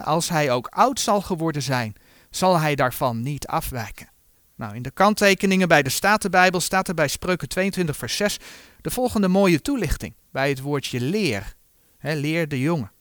als 0.03 0.29
hij 0.29 0.51
ook 0.51 0.67
oud 0.67 0.99
zal 0.99 1.21
geworden 1.21 1.61
zijn, 1.61 1.95
zal 2.29 2.59
hij 2.59 2.75
daarvan 2.75 3.21
niet 3.21 3.47
afwijken. 3.47 4.09
Nou, 4.55 4.75
in 4.75 4.81
de 4.81 4.91
kanttekeningen 4.91 5.67
bij 5.67 5.83
de 5.83 5.89
Statenbijbel 5.89 6.59
staat 6.59 6.87
er 6.87 6.93
bij 6.93 7.07
Spreuken 7.07 7.47
22, 7.47 7.97
vers 7.97 8.15
6 8.15 8.37
de 8.81 8.89
volgende 8.89 9.27
mooie 9.27 9.61
toelichting 9.61 10.13
bij 10.31 10.49
het 10.49 10.59
woordje 10.59 11.01
leer 11.01 11.55
leer 12.01 12.47
de 12.47 12.59
jongen. 12.59 12.91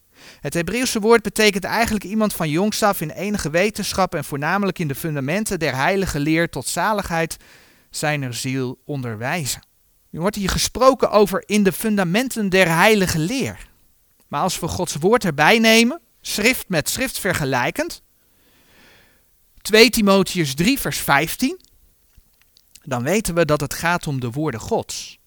Het 0.40 0.54
Hebreeuwse 0.54 1.00
woord 1.00 1.22
betekent 1.22 1.64
eigenlijk 1.64 2.04
iemand 2.04 2.34
van 2.34 2.48
jongs 2.48 2.82
af 2.82 3.00
in 3.00 3.10
enige 3.10 3.50
wetenschap 3.50 4.14
en 4.14 4.24
voornamelijk 4.24 4.78
in 4.78 4.88
de 4.88 4.94
fundamenten 4.94 5.58
der 5.58 5.76
heilige 5.76 6.18
leer 6.18 6.48
tot 6.48 6.66
zaligheid 6.66 7.36
zijner 7.90 8.34
ziel 8.34 8.80
onderwijzen. 8.84 9.62
Nu 10.10 10.20
wordt 10.20 10.36
hier 10.36 10.50
gesproken 10.50 11.10
over 11.10 11.42
in 11.46 11.62
de 11.62 11.72
fundamenten 11.72 12.48
der 12.48 12.74
heilige 12.74 13.18
leer. 13.18 13.68
Maar 14.28 14.42
als 14.42 14.60
we 14.60 14.68
Gods 14.68 14.94
woord 14.94 15.24
erbij 15.24 15.58
nemen, 15.58 16.00
schrift 16.20 16.68
met 16.68 16.88
schrift 16.88 17.18
vergelijkend, 17.18 18.02
2 19.62 19.90
Timotheus 19.90 20.54
3 20.54 20.80
vers 20.80 20.98
15, 20.98 21.60
dan 22.82 23.02
weten 23.02 23.34
we 23.34 23.44
dat 23.44 23.60
het 23.60 23.74
gaat 23.74 24.06
om 24.06 24.20
de 24.20 24.30
woorden 24.30 24.60
Gods. 24.60 25.18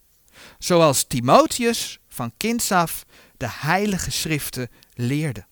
Zoals 0.58 1.04
Timotheus 1.04 1.98
van 2.08 2.32
kinds 2.36 2.72
af 2.72 3.04
de 3.36 3.48
heilige 3.50 4.10
schriften 4.10 4.70
leerde. 4.94 5.44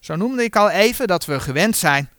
Zo 0.00 0.16
noemde 0.16 0.44
ik 0.44 0.56
al 0.56 0.70
even 0.70 1.06
dat 1.06 1.24
we 1.24 1.40
gewend 1.40 1.76
zijn 1.76 2.10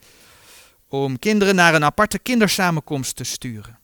om 0.87 1.19
kinderen 1.19 1.55
naar 1.55 1.73
een 1.73 1.83
aparte 1.83 2.19
kindersamenkomst 2.19 3.15
te 3.15 3.23
sturen. 3.23 3.79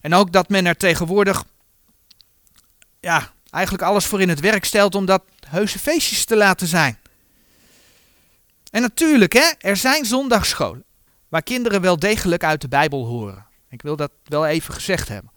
En 0.00 0.14
ook 0.14 0.32
dat 0.32 0.48
men 0.48 0.66
er 0.66 0.76
tegenwoordig 0.76 1.44
ja, 3.00 3.32
eigenlijk 3.50 3.84
alles 3.84 4.06
voor 4.06 4.20
in 4.20 4.28
het 4.28 4.40
werk 4.40 4.64
stelt 4.64 4.94
om 4.94 5.06
dat 5.06 5.22
heuse 5.48 5.78
feestjes 5.78 6.24
te 6.24 6.36
laten 6.36 6.66
zijn. 6.66 6.98
En 8.70 8.82
natuurlijk, 8.82 9.32
hè, 9.32 9.50
er 9.58 9.76
zijn 9.76 10.04
zondagsscholen 10.04 10.84
waar 11.28 11.42
kinderen 11.42 11.80
wel 11.80 11.98
degelijk 11.98 12.44
uit 12.44 12.60
de 12.60 12.68
Bijbel 12.68 13.06
horen. 13.06 13.46
Ik 13.68 13.82
wil 13.82 13.96
dat 13.96 14.10
wel 14.24 14.46
even 14.46 14.74
gezegd 14.74 15.08
hebben. 15.08 15.30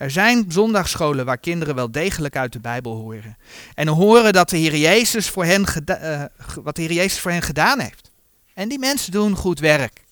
Er 0.00 0.10
zijn 0.10 0.44
zondagsscholen 0.48 1.24
waar 1.24 1.38
kinderen 1.38 1.74
wel 1.74 1.90
degelijk 1.90 2.36
uit 2.36 2.52
de 2.52 2.60
Bijbel 2.60 2.94
horen. 2.94 3.36
En 3.74 3.88
horen 3.88 4.32
dat 4.32 4.48
de 4.48 4.56
Heer 4.56 4.76
Jezus 4.76 5.28
voor 5.28 5.44
hen 5.44 5.64
uh, 5.86 6.24
wat 6.62 6.76
de 6.76 6.82
Heer 6.82 6.92
Jezus 6.92 7.20
voor 7.20 7.30
hen 7.30 7.42
gedaan 7.42 7.80
heeft. 7.80 8.10
En 8.54 8.68
die 8.68 8.78
mensen 8.78 9.12
doen 9.12 9.36
goed 9.36 9.58
werk. 9.58 10.04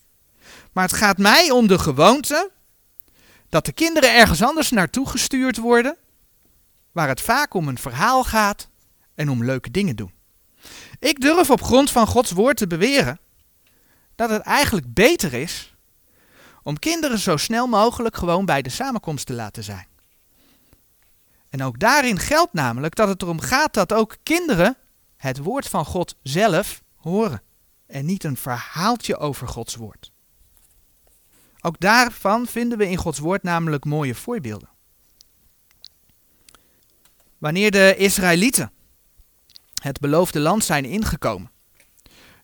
Maar 0.73 0.85
het 0.85 0.93
gaat 0.93 1.19
mij 1.19 1.51
om 1.51 1.67
de 1.67 1.79
gewoonte 1.79 2.51
dat 3.49 3.65
de 3.65 3.73
kinderen 3.73 4.15
ergens 4.15 4.43
anders 4.43 4.71
naartoe 4.71 5.09
gestuurd 5.09 5.57
worden, 5.57 5.97
waar 6.93 7.09
het 7.09 7.21
vaak 7.21 7.55
om 7.55 7.69
een 7.69 7.79
verhaal 7.79 8.25
gaat 8.25 8.69
en 9.15 9.29
om 9.29 9.45
leuke 9.45 9.71
dingen 9.71 9.97
doen. 9.97 10.13
Ik 10.99 11.21
durf 11.21 11.51
op 11.51 11.63
grond 11.63 11.91
van 11.91 12.07
Gods 12.07 12.31
woord 12.31 12.57
te 12.57 12.67
beweren 12.67 13.21
dat 14.15 14.31
het 14.31 14.43
eigenlijk 14.43 14.95
beter 14.95 15.33
is 15.33 15.75
om 16.69 16.79
kinderen 16.79 17.19
zo 17.19 17.37
snel 17.37 17.67
mogelijk 17.67 18.17
gewoon 18.17 18.45
bij 18.45 18.63
de 18.63 18.71
samenkomst 18.71 19.27
te 19.27 19.33
laten 19.33 19.65
zijn. 19.65 19.87
En 21.51 21.63
ook 21.63 21.79
daarin 21.79 22.19
geldt 22.19 22.53
namelijk 22.53 22.95
dat 22.95 23.09
het 23.09 23.23
erom 23.23 23.41
gaat 23.41 23.75
dat 23.75 23.93
ook 23.93 24.17
kinderen 24.23 24.77
het 25.17 25.39
woord 25.39 25.69
van 25.69 25.85
God 25.85 26.17
zelf 26.23 26.83
horen 26.97 27.43
en 27.87 28.07
niet 28.07 28.25
een 28.25 28.37
verhaaltje 28.37 29.17
over 29.17 29.49
Gods 29.49 29.75
woord. 29.75 30.13
Ook 31.61 31.81
daarvan 31.81 32.47
vinden 32.47 32.79
we 32.79 32.89
in 32.89 32.97
Gods 32.97 33.19
woord 33.19 33.43
namelijk 33.43 33.85
mooie 33.85 34.15
voorbeelden. 34.15 34.69
Wanneer 37.39 37.71
de 37.71 37.95
Israëlieten 37.97 38.73
het 39.83 40.01
beloofde 40.01 40.41
land 40.41 40.65
zijn 40.65 40.85
ingekomen, 40.85 41.51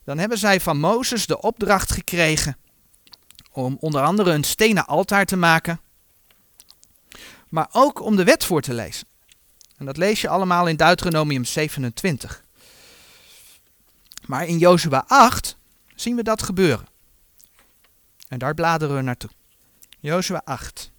dan 0.03 0.17
hebben 0.17 0.37
zij 0.37 0.61
van 0.61 0.79
Mozes 0.79 1.25
de 1.25 1.41
opdracht 1.41 1.91
gekregen 1.91 2.57
om 3.55 3.77
onder 3.79 4.01
andere 4.01 4.31
een 4.31 4.43
stenen 4.43 4.85
altaar 4.85 5.25
te 5.25 5.35
maken, 5.35 5.79
maar 7.49 7.67
ook 7.71 8.01
om 8.01 8.15
de 8.15 8.23
wet 8.23 8.45
voor 8.45 8.61
te 8.61 8.73
lezen. 8.73 9.07
En 9.77 9.85
dat 9.85 9.97
lees 9.97 10.21
je 10.21 10.29
allemaal 10.29 10.67
in 10.67 10.75
Deuteronomium 10.75 11.45
27. 11.45 12.43
Maar 14.25 14.47
in 14.47 14.57
Jozua 14.57 15.03
8 15.07 15.57
zien 15.95 16.15
we 16.15 16.23
dat 16.23 16.43
gebeuren. 16.43 16.87
En 18.27 18.39
daar 18.39 18.53
bladeren 18.53 18.95
we 18.95 19.01
naartoe. 19.01 19.29
Jozua 19.99 20.41
8. 20.45 20.91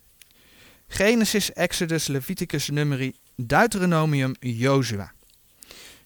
Genesis, 0.89 1.53
Exodus, 1.53 2.07
Leviticus, 2.07 2.69
Numeri, 2.69 3.17
Deuteronomium, 3.37 4.35
Jozua. 4.41 5.13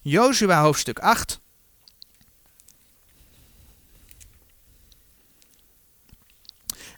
Jozua 0.01 0.63
hoofdstuk 0.63 0.99
8. 0.99 1.41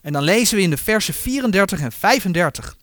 En 0.03 0.13
dan 0.13 0.23
lezen 0.23 0.57
we 0.57 0.63
in 0.63 0.71
de 0.71 0.77
versen 0.77 1.15
34 1.15 1.81
en 1.81 1.93
35 1.93 2.77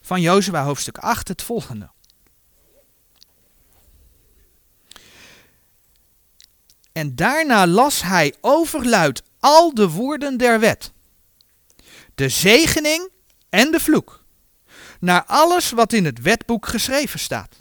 van 0.00 0.20
Jozua 0.20 0.64
hoofdstuk 0.64 0.98
8 0.98 1.28
het 1.28 1.42
volgende. 1.42 1.90
En 6.92 7.14
daarna 7.14 7.66
las 7.66 8.02
hij 8.02 8.34
overluid 8.40 9.22
al 9.40 9.74
de 9.74 9.88
woorden 9.88 10.36
der 10.36 10.60
wet, 10.60 10.92
de 12.14 12.28
zegening 12.28 13.10
en 13.48 13.70
de 13.70 13.80
vloek, 13.80 14.24
naar 15.00 15.24
alles 15.24 15.70
wat 15.70 15.92
in 15.92 16.04
het 16.04 16.20
wetboek 16.20 16.66
geschreven 16.66 17.18
staat. 17.18 17.60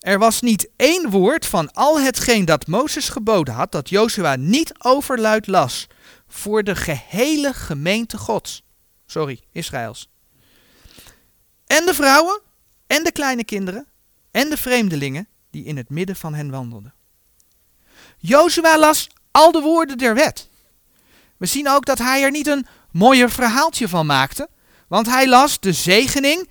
Er 0.00 0.18
was 0.18 0.40
niet 0.40 0.68
één 0.76 1.10
woord 1.10 1.46
van 1.46 1.72
al 1.72 2.00
hetgeen 2.00 2.44
dat 2.44 2.66
Mozes 2.66 3.08
geboden 3.08 3.54
had, 3.54 3.72
dat 3.72 3.88
Jozua 3.88 4.36
niet 4.36 4.72
overluid 4.78 5.46
las 5.46 5.86
voor 6.32 6.64
de 6.64 6.76
gehele 6.76 7.52
gemeente 7.52 8.18
Gods. 8.18 8.62
Sorry, 9.06 9.40
Israëls. 9.52 10.08
En 11.66 11.86
de 11.86 11.94
vrouwen, 11.94 12.40
en 12.86 13.04
de 13.04 13.12
kleine 13.12 13.44
kinderen, 13.44 13.86
en 14.30 14.50
de 14.50 14.56
vreemdelingen 14.56 15.28
die 15.50 15.64
in 15.64 15.76
het 15.76 15.90
midden 15.90 16.16
van 16.16 16.34
hen 16.34 16.50
wandelden. 16.50 16.94
Jozua 18.18 18.78
las 18.78 19.08
al 19.30 19.52
de 19.52 19.60
woorden 19.60 19.98
der 19.98 20.14
wet. 20.14 20.48
We 21.36 21.46
zien 21.46 21.68
ook 21.68 21.84
dat 21.84 21.98
hij 21.98 22.22
er 22.22 22.30
niet 22.30 22.46
een 22.46 22.66
mooier 22.92 23.30
verhaaltje 23.30 23.88
van 23.88 24.06
maakte, 24.06 24.48
want 24.88 25.06
hij 25.06 25.28
las 25.28 25.60
de 25.60 25.72
zegening 25.72 26.48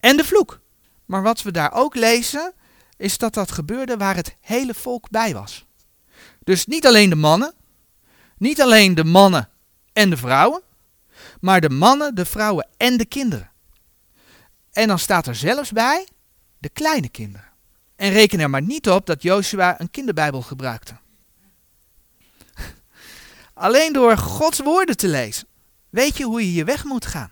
en 0.00 0.16
de 0.16 0.24
vloek. 0.24 0.60
Maar 1.04 1.22
wat 1.22 1.42
we 1.42 1.50
daar 1.50 1.72
ook 1.72 1.94
lezen, 1.94 2.52
is 2.96 3.18
dat 3.18 3.34
dat 3.34 3.50
gebeurde 3.50 3.96
waar 3.96 4.16
het 4.16 4.36
hele 4.40 4.74
volk 4.74 5.10
bij 5.10 5.34
was. 5.34 5.66
Dus 6.44 6.66
niet 6.66 6.86
alleen 6.86 7.10
de 7.10 7.16
mannen, 7.16 7.54
niet 8.38 8.60
alleen 8.62 8.94
de 8.94 9.04
mannen 9.04 9.48
en 9.92 10.10
de 10.10 10.16
vrouwen, 10.16 10.62
maar 11.40 11.60
de 11.60 11.70
mannen, 11.70 12.14
de 12.14 12.24
vrouwen 12.24 12.68
en 12.76 12.96
de 12.96 13.06
kinderen. 13.06 13.50
En 14.72 14.88
dan 14.88 14.98
staat 14.98 15.26
er 15.26 15.34
zelfs 15.34 15.72
bij 15.72 16.08
de 16.58 16.68
kleine 16.68 17.08
kinderen. 17.08 17.48
En 17.96 18.10
reken 18.10 18.40
er 18.40 18.50
maar 18.50 18.62
niet 18.62 18.88
op 18.88 19.06
dat 19.06 19.22
Joshua 19.22 19.80
een 19.80 19.90
kinderbijbel 19.90 20.42
gebruikte. 20.42 20.96
Alleen 23.54 23.92
door 23.92 24.16
Gods 24.16 24.60
woorden 24.60 24.96
te 24.96 25.08
lezen, 25.08 25.46
weet 25.90 26.16
je 26.16 26.24
hoe 26.24 26.40
je 26.40 26.52
je 26.52 26.64
weg 26.64 26.84
moet 26.84 27.06
gaan. 27.06 27.28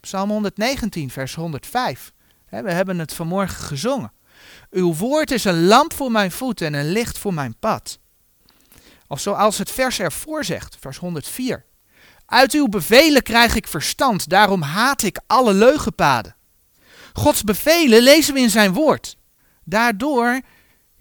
Psalm 0.00 0.30
119, 0.30 1.10
vers 1.10 1.34
105. 1.34 2.12
We 2.48 2.72
hebben 2.72 2.98
het 2.98 3.14
vanmorgen 3.14 3.64
gezongen. 3.64 4.12
Uw 4.70 4.94
woord 4.94 5.30
is 5.30 5.44
een 5.44 5.66
lamp 5.66 5.92
voor 5.92 6.10
mijn 6.10 6.30
voeten 6.30 6.66
en 6.66 6.74
een 6.74 6.92
licht 6.92 7.18
voor 7.18 7.34
mijn 7.34 7.56
pad. 7.58 7.98
Of 9.08 9.20
zoals 9.20 9.58
het 9.58 9.70
vers 9.70 9.98
ervoor 10.00 10.44
zegt, 10.44 10.76
vers 10.80 10.96
104. 10.96 11.64
Uit 12.26 12.52
uw 12.52 12.66
bevelen 12.66 13.22
krijg 13.22 13.54
ik 13.54 13.68
verstand, 13.68 14.28
daarom 14.28 14.62
haat 14.62 15.02
ik 15.02 15.20
alle 15.26 15.52
leugenpaden. 15.54 16.36
Gods 17.12 17.42
bevelen 17.42 18.02
lezen 18.02 18.34
we 18.34 18.40
in 18.40 18.50
zijn 18.50 18.72
woord. 18.72 19.16
Daardoor 19.64 20.40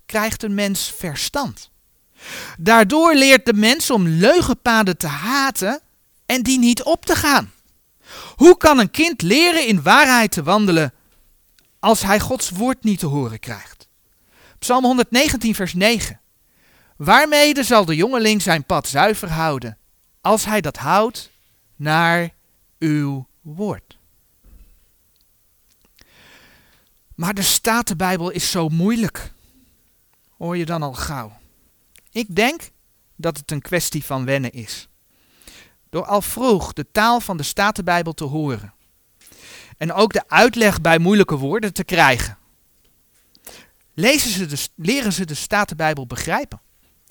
krijgt 0.06 0.44
een 0.44 0.54
mens 0.54 0.94
verstand. 0.98 1.72
Daardoor 2.58 3.16
leert 3.16 3.46
de 3.46 3.54
mens 3.54 3.90
om 3.90 4.08
leugenpaden 4.08 4.98
te 4.98 5.08
haten 5.08 5.82
en 6.26 6.44
die 6.44 6.60
niet 6.60 6.84
op 6.84 7.06
te 7.06 7.16
gaan. 7.16 7.52
Hoe 8.36 8.58
kan 8.58 8.80
een 8.80 8.92
kind 8.92 9.22
leren 9.22 9.68
in 9.68 9.82
waarheid 9.82 10.32
te 10.32 10.44
wandelen 10.44 10.94
als 11.80 12.02
hij 12.02 12.20
Gods 12.20 12.50
woord 12.50 12.84
niet 12.84 13.00
te 13.00 13.06
horen 13.06 13.40
krijgt? 13.40 13.90
Psalm 14.60 14.84
119, 14.84 15.56
vers 15.56 15.74
9. 15.74 16.20
Waarmede 16.98 17.64
zal 17.64 17.86
de 17.86 17.96
jongeling 17.96 18.42
zijn 18.42 18.64
pad 18.64 18.88
zuiver 18.88 19.30
houden, 19.30 19.78
als 20.22 20.46
hij 20.46 20.62
dat 20.62 20.78
houdt 20.78 21.32
naar 21.76 22.34
uw 22.80 23.28
woord? 23.42 23.98
Maar 27.16 27.34
de 27.34 27.42
Statenbijbel 27.42 28.30
is 28.30 28.52
zo 28.52 28.70
moeilijk. 28.70 29.32
Hoor 30.38 30.58
je 30.58 30.66
dan 30.66 30.84
al 30.84 30.94
gauw? 30.94 31.40
Ik 32.12 32.36
denk 32.36 32.72
dat 33.16 33.38
het 33.38 33.52
een 33.52 33.62
kwestie 33.62 34.06
van 34.06 34.26
wennen 34.26 34.52
is. 34.52 34.88
Door 35.90 36.06
al 36.06 36.22
vroeg 36.22 36.74
de 36.74 36.92
taal 36.92 37.20
van 37.20 37.38
de 37.38 37.44
Statenbijbel 37.44 38.14
te 38.14 38.24
horen. 38.24 38.74
En 39.78 39.94
ook 39.94 40.14
de 40.14 40.24
uitleg 40.28 40.82
bij 40.82 41.00
moeilijke 41.00 41.36
woorden 41.36 41.74
te 41.74 41.84
krijgen. 41.84 42.38
Lezen 43.94 44.32
ze 44.32 44.46
de, 44.46 44.68
leren 44.76 45.14
ze 45.14 45.26
de 45.26 45.34
Statenbijbel 45.34 46.08
begrijpen. 46.08 46.62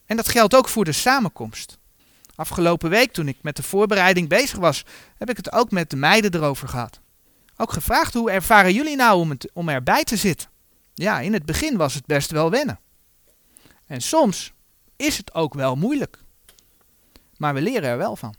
En 0.07 0.17
dat 0.17 0.29
geldt 0.29 0.55
ook 0.55 0.69
voor 0.69 0.85
de 0.85 0.93
samenkomst. 0.93 1.79
Afgelopen 2.35 2.91
week, 2.91 3.13
toen 3.13 3.29
ik 3.29 3.37
met 3.41 3.57
de 3.57 3.63
voorbereiding 3.63 4.29
bezig 4.29 4.59
was, 4.59 4.85
heb 5.19 5.31
ik 5.31 5.37
het 5.37 5.53
ook 5.53 5.71
met 5.71 5.91
de 5.91 5.97
meiden 5.97 6.35
erover 6.35 6.69
gehad. 6.69 7.01
Ook 7.57 7.73
gevraagd 7.73 8.15
hoe 8.15 8.31
ervaren 8.31 8.73
jullie 8.73 8.97
nou 8.97 9.21
om, 9.21 9.37
om 9.53 9.69
erbij 9.69 10.05
te 10.05 10.17
zitten? 10.17 10.49
Ja, 10.95 11.21
in 11.21 11.33
het 11.33 11.45
begin 11.45 11.77
was 11.77 11.95
het 11.95 12.07
best 12.07 12.31
wel 12.31 12.51
wennen. 12.51 12.81
En 13.87 14.01
soms 14.01 14.53
is 14.97 15.17
het 15.17 15.35
ook 15.35 15.55
wel 15.55 15.77
moeilijk. 15.77 16.19
Maar 17.37 17.55
we 17.55 17.61
leren 17.61 17.91
er 17.91 17.99
wel 17.99 18.17
van. 18.17 18.35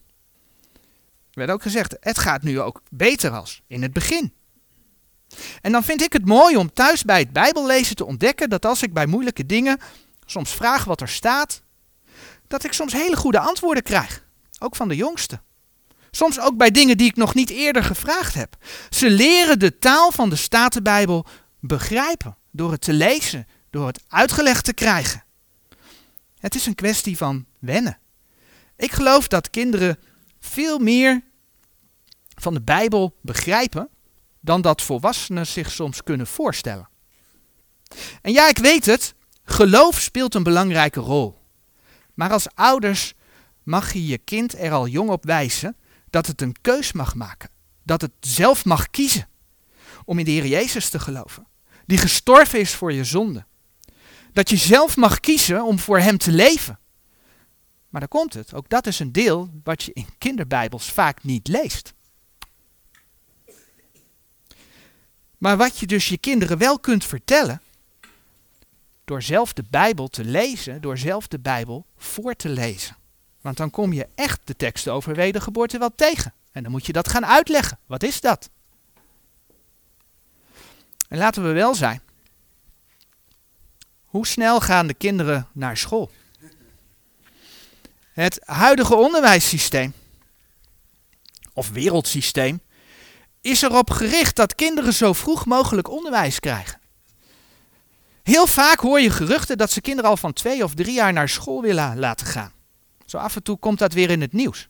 Er 1.32 1.43
werd 1.43 1.51
ook 1.51 1.62
gezegd, 1.62 1.97
het 1.99 2.19
gaat 2.19 2.41
nu 2.41 2.62
ook 2.62 2.82
beter 2.89 3.32
als 3.32 3.62
in 3.67 3.82
het 3.82 3.93
begin. 3.93 4.34
En 5.62 5.71
dan 5.71 5.84
vind 5.84 6.01
ik 6.01 6.13
het 6.13 6.25
mooi 6.25 6.56
om 6.58 6.73
thuis 6.73 7.03
bij 7.03 7.19
het 7.19 7.34
Bijbellezen 7.34 7.95
te 7.95 8.06
ontdekken 8.06 8.49
dat 8.49 8.65
als 8.65 8.84
ik 8.84 8.93
bij 8.93 9.06
moeilijke 9.06 9.45
dingen 9.45 9.80
soms 10.32 10.52
vraag 10.52 10.84
wat 10.84 11.02
er 11.02 11.10
staat, 11.10 11.62
dat 12.48 12.63
ik 12.63 12.74
soms 12.74 12.94
hele 12.94 13.16
goede 13.16 13.40
antwoorden 13.40 13.84
krijg. 13.84 14.26
Ook 14.60 14.76
van 14.76 14.88
de 14.88 14.96
jongsten. 14.96 15.42
Soms 16.12 16.40
ook 16.40 16.58
bij 16.58 16.72
dingen 16.72 16.98
die 16.98 17.08
ik 17.08 17.16
nog 17.16 17.34
niet 17.34 17.50
eerder 17.50 17.84
gevraagd 17.84 18.34
heb. 18.34 18.56
Ze 18.90 19.10
leren 19.10 19.60
de 19.60 19.78
taal 19.78 20.12
van 20.12 20.30
de 20.30 20.36
Statenbijbel 20.36 21.26
begrijpen 21.60 22.38
door 22.52 22.72
het 22.72 22.82
te 22.82 22.94
lezen, 22.94 23.48
door 23.70 23.88
het 23.88 24.04
uitgelegd 24.08 24.63
te 24.66 24.74
krijgen. 24.74 25.24
Het 26.40 26.56
is 26.56 26.66
een 26.66 26.76
kwestie 26.76 27.18
van 27.18 27.46
wennen. 27.60 28.00
Ik 28.76 28.92
geloof 28.92 29.28
dat 29.28 29.50
kinderen 29.50 30.00
veel 30.40 30.80
meer 30.80 31.24
van 32.36 32.54
de 32.54 32.62
Bijbel 32.62 33.18
begrijpen 33.22 33.90
dan 34.40 34.62
dat 34.62 34.82
volwassenen 34.82 35.48
zich 35.48 35.72
soms 35.72 36.04
kunnen 36.04 36.28
voorstellen. 36.28 36.90
En 38.22 38.32
ja, 38.32 38.50
ik 38.50 38.58
weet 38.58 38.86
het, 38.86 39.16
geloof 39.49 39.99
speelt 39.99 40.36
een 40.36 40.43
belangrijke 40.43 40.99
rol. 40.99 41.38
Maar 42.13 42.31
als 42.31 42.47
ouders 42.55 43.13
mag 43.63 43.93
je 43.93 44.05
je 44.05 44.17
kind 44.17 44.57
er 44.57 44.71
al 44.71 44.88
jong 44.88 45.10
op 45.10 45.25
wijzen 45.25 45.75
dat 46.10 46.27
het 46.27 46.41
een 46.41 46.55
keus 46.62 46.91
mag 46.91 47.15
maken. 47.15 47.49
Dat 47.83 48.01
het 48.01 48.12
zelf 48.19 48.65
mag 48.65 48.89
kiezen 48.89 49.27
om 50.05 50.19
in 50.19 50.25
de 50.25 50.31
Heer 50.31 50.45
Jezus 50.45 50.89
te 50.89 50.99
geloven. 50.99 51.47
Die 51.86 51.97
gestorven 51.97 52.60
is 52.60 52.73
voor 52.73 52.93
je 52.93 53.03
zonde. 53.03 53.45
Dat 54.33 54.49
je 54.49 54.57
zelf 54.57 54.95
mag 54.95 55.19
kiezen 55.19 55.63
om 55.63 55.79
voor 55.79 55.99
Hem 55.99 56.17
te 56.17 56.31
leven. 56.31 56.79
Maar 57.89 57.99
daar 57.99 58.10
komt 58.10 58.33
het. 58.33 58.53
Ook 58.53 58.69
dat 58.69 58.88
is 58.88 58.99
een 58.99 59.12
deel 59.12 59.49
wat 59.63 59.83
je 59.83 59.93
in 59.93 60.07
kinderbijbels 60.17 60.91
vaak 60.91 61.23
niet 61.23 61.47
leest. 61.47 61.93
Maar 65.38 65.57
wat 65.57 65.77
je 65.77 65.88
dus 65.88 66.07
je 66.07 66.17
kinderen 66.17 66.57
wel 66.57 66.79
kunt 66.79 67.05
vertellen, 67.05 67.62
door 69.08 69.22
zelf 69.22 69.54
de 69.54 69.63
Bijbel 69.70 70.08
te 70.08 70.24
lezen, 70.24 70.82
door 70.82 70.98
zelf 70.98 71.28
de 71.28 71.39
Bijbel 71.39 71.86
voor 71.98 72.36
te 72.36 72.50
lezen. 72.50 72.96
Want 73.41 73.58
dan 73.58 73.70
kom 73.70 73.93
je 73.93 74.08
echt 74.15 74.39
de 74.43 74.56
teksten 74.56 74.93
over 74.93 75.15
wedergeboorte 75.15 75.78
wel 75.78 75.96
tegen. 75.96 76.34
En 76.52 76.63
dan 76.63 76.72
moet 76.72 76.86
je 76.86 76.93
dat 76.93 77.10
gaan 77.10 77.26
uitleggen. 77.26 77.80
Wat 77.86 78.04
is 78.04 78.22
dat? 78.22 78.50
En 81.08 81.17
laten 81.17 81.43
we 81.43 81.52
wel 81.52 81.76
zijn. 81.76 82.02
Hoe 84.06 84.28
snel 84.28 84.60
gaan 84.60 84.88
de 84.88 84.93
kinderen 84.93 85.48
naar 85.54 85.78
school? 85.78 86.12
Het 88.13 88.39
huidige 88.46 88.96
onderwijssysteem, 88.96 89.93
of 91.54 91.70
wereldsysteem, 91.70 92.62
is 93.41 93.62
erop 93.62 93.89
gericht 93.89 94.36
dat 94.36 94.56
kinderen 94.56 94.93
zo 94.93 95.13
vroeg 95.13 95.46
mogelijk 95.46 95.89
onderwijs 95.89 96.39
krijgen. 96.39 96.77
Heel 98.28 98.48
vaak 98.48 98.80
hoor 98.80 99.00
je 99.00 99.10
geruchten 99.10 99.58
dat 99.58 99.72
ze 99.72 99.82
kinderen 99.82 100.10
al 100.10 100.18
van 100.18 100.34
twee 100.34 100.63
of 100.63 100.74
drie 100.74 100.94
jaar 100.94 101.13
naar 101.13 101.30
school 101.30 101.62
willen 101.62 102.00
laten 102.00 102.28
gaan. 102.28 102.52
Zo 103.06 103.18
af 103.18 103.36
en 103.36 103.44
toe 103.44 103.58
komt 103.58 103.80
dat 103.80 103.94
weer 103.94 104.10
in 104.10 104.22
het 104.22 104.34
nieuws. 104.34 104.70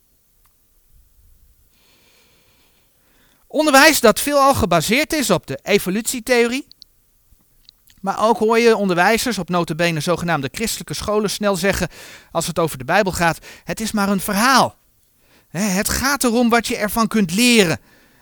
Onderwijs 3.47 3.99
dat 3.99 4.19
veelal 4.19 4.55
gebaseerd 4.55 5.13
is 5.13 5.29
op 5.29 5.47
de 5.47 5.59
evolutietheorie. 5.63 6.67
Maar 8.01 8.27
ook 8.27 8.37
hoor 8.37 8.59
je 8.59 8.75
onderwijzers 8.75 9.37
op 9.37 9.49
notabene 9.49 9.99
zogenaamde 9.99 10.49
christelijke 10.51 10.93
scholen 10.93 11.29
snel 11.29 11.55
zeggen, 11.55 11.87
als 12.31 12.47
het 12.47 12.59
over 12.59 12.77
de 12.77 12.85
Bijbel 12.85 13.11
gaat, 13.11 13.45
het 13.63 13.79
is 13.79 13.91
maar 13.91 14.09
een 14.09 14.19
verhaal. 14.19 14.75
Het 15.49 15.89
gaat 15.89 16.23
erom 16.23 16.49
wat 16.49 16.67
je 16.67 16.75
ervan 16.77 17.07
kunt 17.07 17.33
leren. 17.33 17.79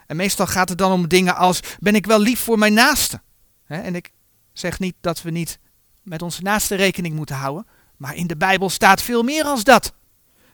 En 0.08 0.16
meestal 0.16 0.48
gaat 0.48 0.70
het 0.70 0.78
dan 0.78 0.92
om 0.92 1.08
dingen 1.08 1.36
als, 1.36 1.60
ben 1.80 1.96
ik 1.96 2.06
wel 2.06 2.20
lief 2.20 2.40
voor 2.40 2.58
mijn 2.58 2.74
naaste? 2.74 3.22
En 3.68 3.96
ik 3.96 4.14
zeg 4.60 4.80
niet 4.80 4.96
dat 5.02 5.22
we 5.22 5.32
niet 5.32 5.60
met 6.04 6.22
onze 6.22 6.42
naaste 6.42 6.76
rekening 6.76 7.16
moeten 7.16 7.36
houden, 7.36 7.68
maar 7.98 8.16
in 8.16 8.28
de 8.28 8.38
Bijbel 8.38 8.70
staat 8.70 9.02
veel 9.02 9.24
meer 9.24 9.44
als 9.44 9.64
dat. 9.64 9.94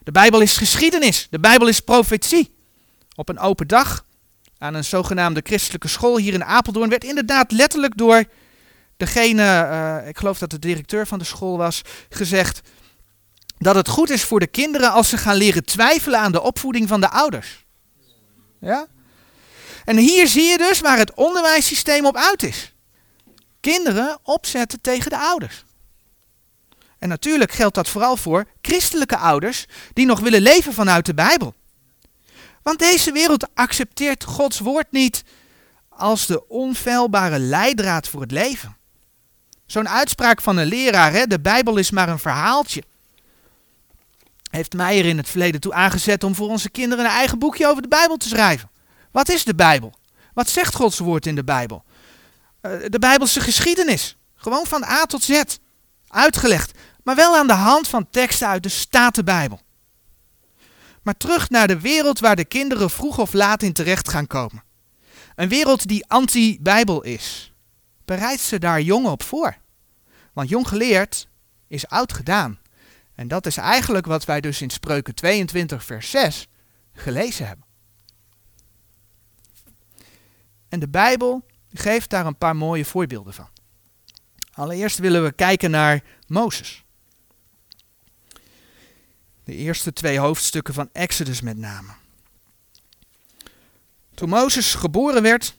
De 0.02 0.12
Bijbel 0.12 0.40
is 0.40 0.56
geschiedenis, 0.56 1.26
de 1.30 1.40
Bijbel 1.40 1.68
is 1.68 1.80
profetie. 1.80 2.54
Op 3.14 3.28
een 3.28 3.38
open 3.38 3.66
dag 3.66 4.04
aan 4.58 4.74
een 4.74 4.84
zogenaamde 4.84 5.40
christelijke 5.44 5.88
school 5.88 6.16
hier 6.18 6.34
in 6.34 6.44
Apeldoorn 6.44 6.88
werd 6.88 7.04
inderdaad 7.04 7.52
letterlijk 7.52 7.96
door 7.96 8.24
degene, 8.96 9.42
uh, 9.42 10.08
ik 10.08 10.18
geloof 10.18 10.38
dat 10.38 10.50
de 10.50 10.58
directeur 10.58 11.06
van 11.06 11.18
de 11.18 11.24
school 11.24 11.56
was, 11.56 11.82
gezegd 12.08 12.60
dat 13.58 13.74
het 13.74 13.88
goed 13.88 14.10
is 14.10 14.24
voor 14.24 14.40
de 14.40 14.46
kinderen 14.46 14.92
als 14.92 15.08
ze 15.08 15.16
gaan 15.16 15.36
leren 15.36 15.64
twijfelen 15.64 16.20
aan 16.20 16.32
de 16.32 16.42
opvoeding 16.42 16.88
van 16.88 17.00
de 17.00 17.10
ouders. 17.10 17.64
Ja? 18.60 18.86
En 19.84 19.96
hier 19.96 20.26
zie 20.26 20.44
je 20.44 20.58
dus 20.58 20.80
waar 20.80 20.98
het 20.98 21.14
onderwijssysteem 21.14 22.06
op 22.06 22.16
uit 22.16 22.42
is. 22.42 22.71
Kinderen 23.62 24.18
opzetten 24.22 24.80
tegen 24.80 25.10
de 25.10 25.18
ouders. 25.18 25.64
En 26.98 27.08
natuurlijk 27.08 27.52
geldt 27.52 27.74
dat 27.74 27.88
vooral 27.88 28.16
voor 28.16 28.46
christelijke 28.62 29.16
ouders 29.16 29.66
die 29.92 30.06
nog 30.06 30.20
willen 30.20 30.42
leven 30.42 30.72
vanuit 30.72 31.06
de 31.06 31.14
Bijbel. 31.14 31.54
Want 32.62 32.78
deze 32.78 33.12
wereld 33.12 33.48
accepteert 33.54 34.24
Gods 34.24 34.58
woord 34.58 34.90
niet 34.90 35.24
als 35.88 36.26
de 36.26 36.48
onfeilbare 36.48 37.38
leidraad 37.38 38.08
voor 38.08 38.20
het 38.20 38.30
leven. 38.30 38.76
Zo'n 39.66 39.88
uitspraak 39.88 40.40
van 40.40 40.56
een 40.56 40.66
leraar, 40.66 41.12
hè, 41.12 41.26
de 41.26 41.40
Bijbel 41.40 41.76
is 41.76 41.90
maar 41.90 42.08
een 42.08 42.18
verhaaltje. 42.18 42.82
Heeft 44.50 44.72
Meijer 44.72 45.04
in 45.04 45.16
het 45.16 45.28
verleden 45.28 45.60
toe 45.60 45.72
aangezet 45.72 46.24
om 46.24 46.34
voor 46.34 46.48
onze 46.48 46.70
kinderen 46.70 47.04
een 47.04 47.10
eigen 47.10 47.38
boekje 47.38 47.66
over 47.66 47.82
de 47.82 47.88
Bijbel 47.88 48.16
te 48.16 48.28
schrijven. 48.28 48.70
Wat 49.10 49.28
is 49.28 49.44
de 49.44 49.54
Bijbel? 49.54 49.94
Wat 50.34 50.48
zegt 50.48 50.74
Gods 50.74 50.98
woord 50.98 51.26
in 51.26 51.34
de 51.34 51.44
Bijbel? 51.44 51.84
Uh, 52.62 52.72
de 52.88 52.98
Bijbelse 52.98 53.40
geschiedenis. 53.40 54.16
Gewoon 54.34 54.66
van 54.66 54.84
A 54.84 55.04
tot 55.04 55.22
Z. 55.22 55.42
Uitgelegd. 56.06 56.78
Maar 57.04 57.16
wel 57.16 57.36
aan 57.36 57.46
de 57.46 57.52
hand 57.52 57.88
van 57.88 58.10
teksten 58.10 58.48
uit 58.48 58.62
de 58.62 58.68
Statenbijbel. 58.68 59.60
Maar 61.02 61.16
terug 61.16 61.50
naar 61.50 61.66
de 61.66 61.80
wereld 61.80 62.18
waar 62.20 62.36
de 62.36 62.44
kinderen 62.44 62.90
vroeg 62.90 63.18
of 63.18 63.32
laat 63.32 63.62
in 63.62 63.72
terecht 63.72 64.08
gaan 64.08 64.26
komen. 64.26 64.64
Een 65.34 65.48
wereld 65.48 65.88
die 65.88 66.06
anti-Bijbel 66.06 67.02
is. 67.02 67.52
Bereid 68.04 68.40
ze 68.40 68.58
daar 68.58 68.80
jong 68.80 69.06
op 69.06 69.22
voor. 69.22 69.56
Want 70.32 70.48
jong 70.48 70.68
geleerd 70.68 71.28
is 71.68 71.88
oud 71.88 72.12
gedaan. 72.12 72.60
En 73.14 73.28
dat 73.28 73.46
is 73.46 73.56
eigenlijk 73.56 74.06
wat 74.06 74.24
wij 74.24 74.40
dus 74.40 74.62
in 74.62 74.70
Spreuken 74.70 75.14
22, 75.14 75.84
vers 75.84 76.10
6 76.10 76.48
gelezen 76.92 77.46
hebben. 77.46 77.66
En 80.68 80.80
de 80.80 80.88
Bijbel 80.88 81.44
geeft 81.74 82.10
daar 82.10 82.26
een 82.26 82.38
paar 82.38 82.56
mooie 82.56 82.84
voorbeelden 82.84 83.34
van. 83.34 83.48
Allereerst 84.52 84.98
willen 84.98 85.24
we 85.24 85.32
kijken 85.32 85.70
naar 85.70 86.02
Mozes. 86.26 86.84
De 89.44 89.54
eerste 89.54 89.92
twee 89.92 90.18
hoofdstukken 90.18 90.74
van 90.74 90.88
Exodus 90.92 91.40
met 91.40 91.56
name. 91.56 91.92
Toen 94.14 94.28
Mozes 94.28 94.74
geboren 94.74 95.22
werd, 95.22 95.54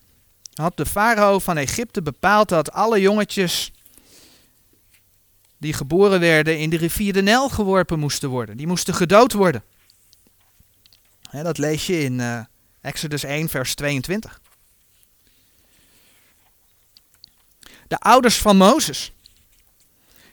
had 0.53 0.77
de 0.77 0.85
farao 0.85 1.39
van 1.39 1.57
Egypte 1.57 2.01
bepaald 2.01 2.49
dat 2.49 2.71
alle 2.71 3.01
jongetjes 3.01 3.71
die 5.57 5.73
geboren 5.73 6.19
werden 6.19 6.59
in 6.59 6.69
de 6.69 6.77
rivier 6.77 7.13
de 7.13 7.21
Nijl 7.21 7.49
geworpen 7.49 7.99
moesten 7.99 8.29
worden. 8.29 8.57
Die 8.57 8.67
moesten 8.67 8.93
gedood 8.93 9.33
worden. 9.33 9.63
dat 11.31 11.57
lees 11.57 11.87
je 11.87 12.03
in 12.03 12.19
uh, 12.19 12.39
Exodus 12.81 13.23
1, 13.23 13.49
vers 13.49 13.75
22. 13.75 14.41
De 17.93 17.99
ouders 17.99 18.37
van 18.37 18.57
Mozes, 18.57 19.13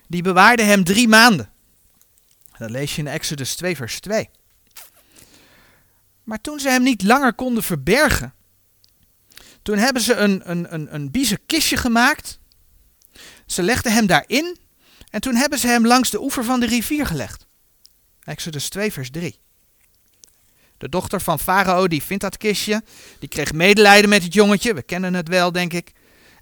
die 0.07 0.23
bewaarden 0.23 0.67
hem 0.67 0.85
drie 0.85 1.09
maanden. 1.09 1.51
Dat 2.59 2.71
lees 2.71 2.95
je 2.95 3.01
in 3.01 3.07
Exodus 3.07 3.55
2, 3.55 3.77
vers 3.77 4.01
2. 4.01 4.31
Maar 6.23 6.41
toen 6.41 6.61
ze 6.61 6.69
hem 6.69 6.83
niet 6.83 7.03
langer 7.03 7.35
konden 7.35 7.63
verbergen, 7.63 8.35
toen 9.63 9.79
hebben 9.79 10.03
ze 10.03 10.15
een, 10.15 10.51
een, 10.51 10.75
een, 10.75 10.95
een 10.95 11.39
kistje 11.47 11.77
gemaakt. 11.77 12.39
Ze 13.47 13.63
legden 13.63 13.93
hem 13.93 14.07
daarin 14.07 14.57
en 15.11 15.21
toen 15.21 15.35
hebben 15.35 15.59
ze 15.59 15.67
hem 15.67 15.87
langs 15.87 16.11
de 16.11 16.23
oever 16.23 16.45
van 16.45 16.61
de 16.61 16.67
rivier 16.67 17.07
gelegd. 17.07 17.47
Exodus 18.25 18.69
2, 18.69 18.93
vers 18.93 19.11
3. 19.11 19.41
De 20.79 20.89
dochter 20.89 21.21
van 21.21 21.39
Farao 21.39 21.89
die 21.89 22.03
vindt 22.03 22.23
dat 22.23 22.37
kistje. 22.37 22.83
Die 23.19 23.29
kreeg 23.29 23.53
medelijden 23.53 24.11
met 24.11 24.23
het 24.23 24.35
jongetje. 24.35 24.75
We 24.75 24.83
kennen 24.83 25.15
het 25.15 25.29
wel, 25.29 25.53
denk 25.53 25.73
ik. 25.73 25.93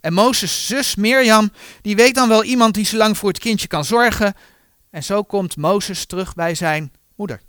En 0.01 0.13
Mozes' 0.13 0.67
zus 0.67 0.95
Mirjam, 0.95 1.53
die 1.83 1.97
weet 1.97 2.15
dan 2.15 2.29
wel 2.29 2.44
iemand 2.44 2.75
die 2.75 2.85
zo 2.85 2.96
lang 2.96 3.19
voor 3.19 3.29
het 3.29 3.38
kindje 3.38 3.67
kan 3.67 3.85
zorgen. 3.85 4.35
En 4.90 5.05
zo 5.05 5.23
komt 5.23 5.57
Mozes 5.57 6.07
terug 6.07 6.35
bij 6.35 6.55
zijn 6.55 6.92
moeder. 7.17 7.40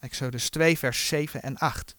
Exodus 0.00 0.48
2, 0.48 0.78
vers 0.78 1.06
7 1.06 1.42
en 1.42 1.58
8. 1.58 1.96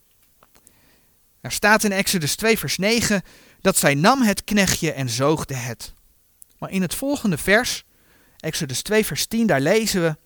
Er 1.42 1.52
staat 1.52 1.84
in 1.84 1.92
Exodus 1.92 2.36
2, 2.36 2.58
vers 2.58 2.78
9 2.78 3.22
dat 3.62 3.78
zij 3.78 3.94
nam 3.94 4.22
het 4.22 4.44
knechtje 4.44 4.92
en 4.92 5.10
zoogde 5.10 5.56
het. 5.56 5.94
Maar 6.58 6.70
in 6.70 6.82
het 6.82 6.96
volgende 6.96 7.38
vers, 7.38 7.84
Exodus 8.38 8.82
2, 8.82 9.06
vers 9.06 9.26
10, 9.26 9.48
daar 9.48 9.62
lezen 9.62 10.02
we. 10.02 10.18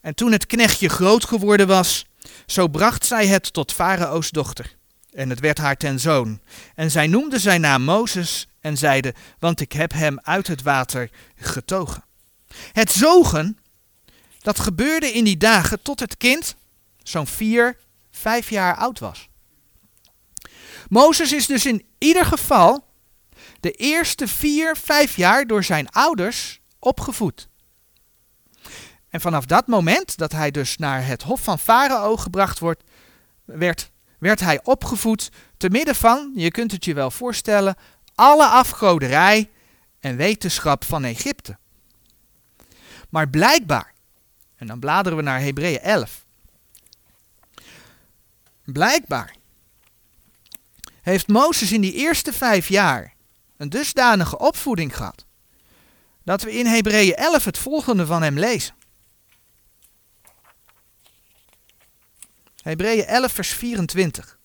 En 0.00 0.14
toen 0.14 0.32
het 0.32 0.46
knechtje 0.46 0.88
groot 0.88 1.24
geworden 1.24 1.66
was, 1.66 2.06
zo 2.46 2.68
bracht 2.68 3.06
zij 3.06 3.26
het 3.26 3.52
tot 3.52 3.72
Farao's 3.72 4.30
dochter. 4.30 4.76
En 5.16 5.30
het 5.30 5.40
werd 5.40 5.58
haar 5.58 5.76
ten 5.76 6.00
zoon. 6.00 6.40
En 6.74 6.90
zij 6.90 7.06
noemde 7.06 7.38
zijn 7.38 7.60
naam 7.60 7.82
Mozes 7.82 8.48
en 8.60 8.76
zeide, 8.76 9.14
want 9.38 9.60
ik 9.60 9.72
heb 9.72 9.92
hem 9.92 10.20
uit 10.22 10.46
het 10.46 10.62
water 10.62 11.10
getogen. 11.36 12.04
Het 12.72 12.90
zogen, 12.92 13.58
dat 14.38 14.58
gebeurde 14.58 15.12
in 15.12 15.24
die 15.24 15.36
dagen 15.36 15.82
tot 15.82 16.00
het 16.00 16.16
kind 16.16 16.56
zo'n 17.02 17.26
vier, 17.26 17.76
vijf 18.10 18.50
jaar 18.50 18.76
oud 18.76 18.98
was. 18.98 19.28
Mozes 20.88 21.32
is 21.32 21.46
dus 21.46 21.66
in 21.66 21.86
ieder 21.98 22.24
geval 22.24 22.84
de 23.60 23.70
eerste 23.70 24.28
vier, 24.28 24.76
vijf 24.76 25.16
jaar 25.16 25.46
door 25.46 25.64
zijn 25.64 25.90
ouders 25.90 26.60
opgevoed. 26.78 27.48
En 29.08 29.20
vanaf 29.20 29.44
dat 29.44 29.66
moment 29.66 30.16
dat 30.16 30.32
hij 30.32 30.50
dus 30.50 30.76
naar 30.76 31.06
het 31.06 31.22
hof 31.22 31.40
van 31.40 31.58
Farao 31.58 32.16
gebracht 32.16 32.58
wordt, 32.58 32.82
werd, 33.44 33.90
werd 34.18 34.40
hij 34.40 34.60
opgevoed 34.64 35.30
te 35.56 35.70
midden 35.70 35.94
van, 35.94 36.32
je 36.34 36.50
kunt 36.50 36.72
het 36.72 36.84
je 36.84 36.94
wel 36.94 37.10
voorstellen, 37.10 37.76
alle 38.14 38.46
afgoderij 38.46 39.50
en 40.00 40.16
wetenschap 40.16 40.84
van 40.84 41.04
Egypte. 41.04 41.56
Maar 43.10 43.28
blijkbaar, 43.28 43.94
en 44.56 44.66
dan 44.66 44.78
bladeren 44.78 45.18
we 45.18 45.24
naar 45.24 45.40
Hebreeën 45.40 45.80
11. 45.80 46.24
Blijkbaar 48.64 49.34
heeft 51.02 51.28
Mozes 51.28 51.72
in 51.72 51.80
die 51.80 51.92
eerste 51.92 52.32
vijf 52.32 52.68
jaar 52.68 53.14
een 53.56 53.68
dusdanige 53.68 54.38
opvoeding 54.38 54.96
gehad, 54.96 55.24
dat 56.24 56.42
we 56.42 56.52
in 56.52 56.66
Hebreeën 56.66 57.14
11 57.14 57.44
het 57.44 57.58
volgende 57.58 58.06
van 58.06 58.22
hem 58.22 58.38
lezen. 58.38 58.75
Hebreeën 62.66 63.06
11, 63.06 63.32
vers 63.32 63.48
24. 63.48 64.38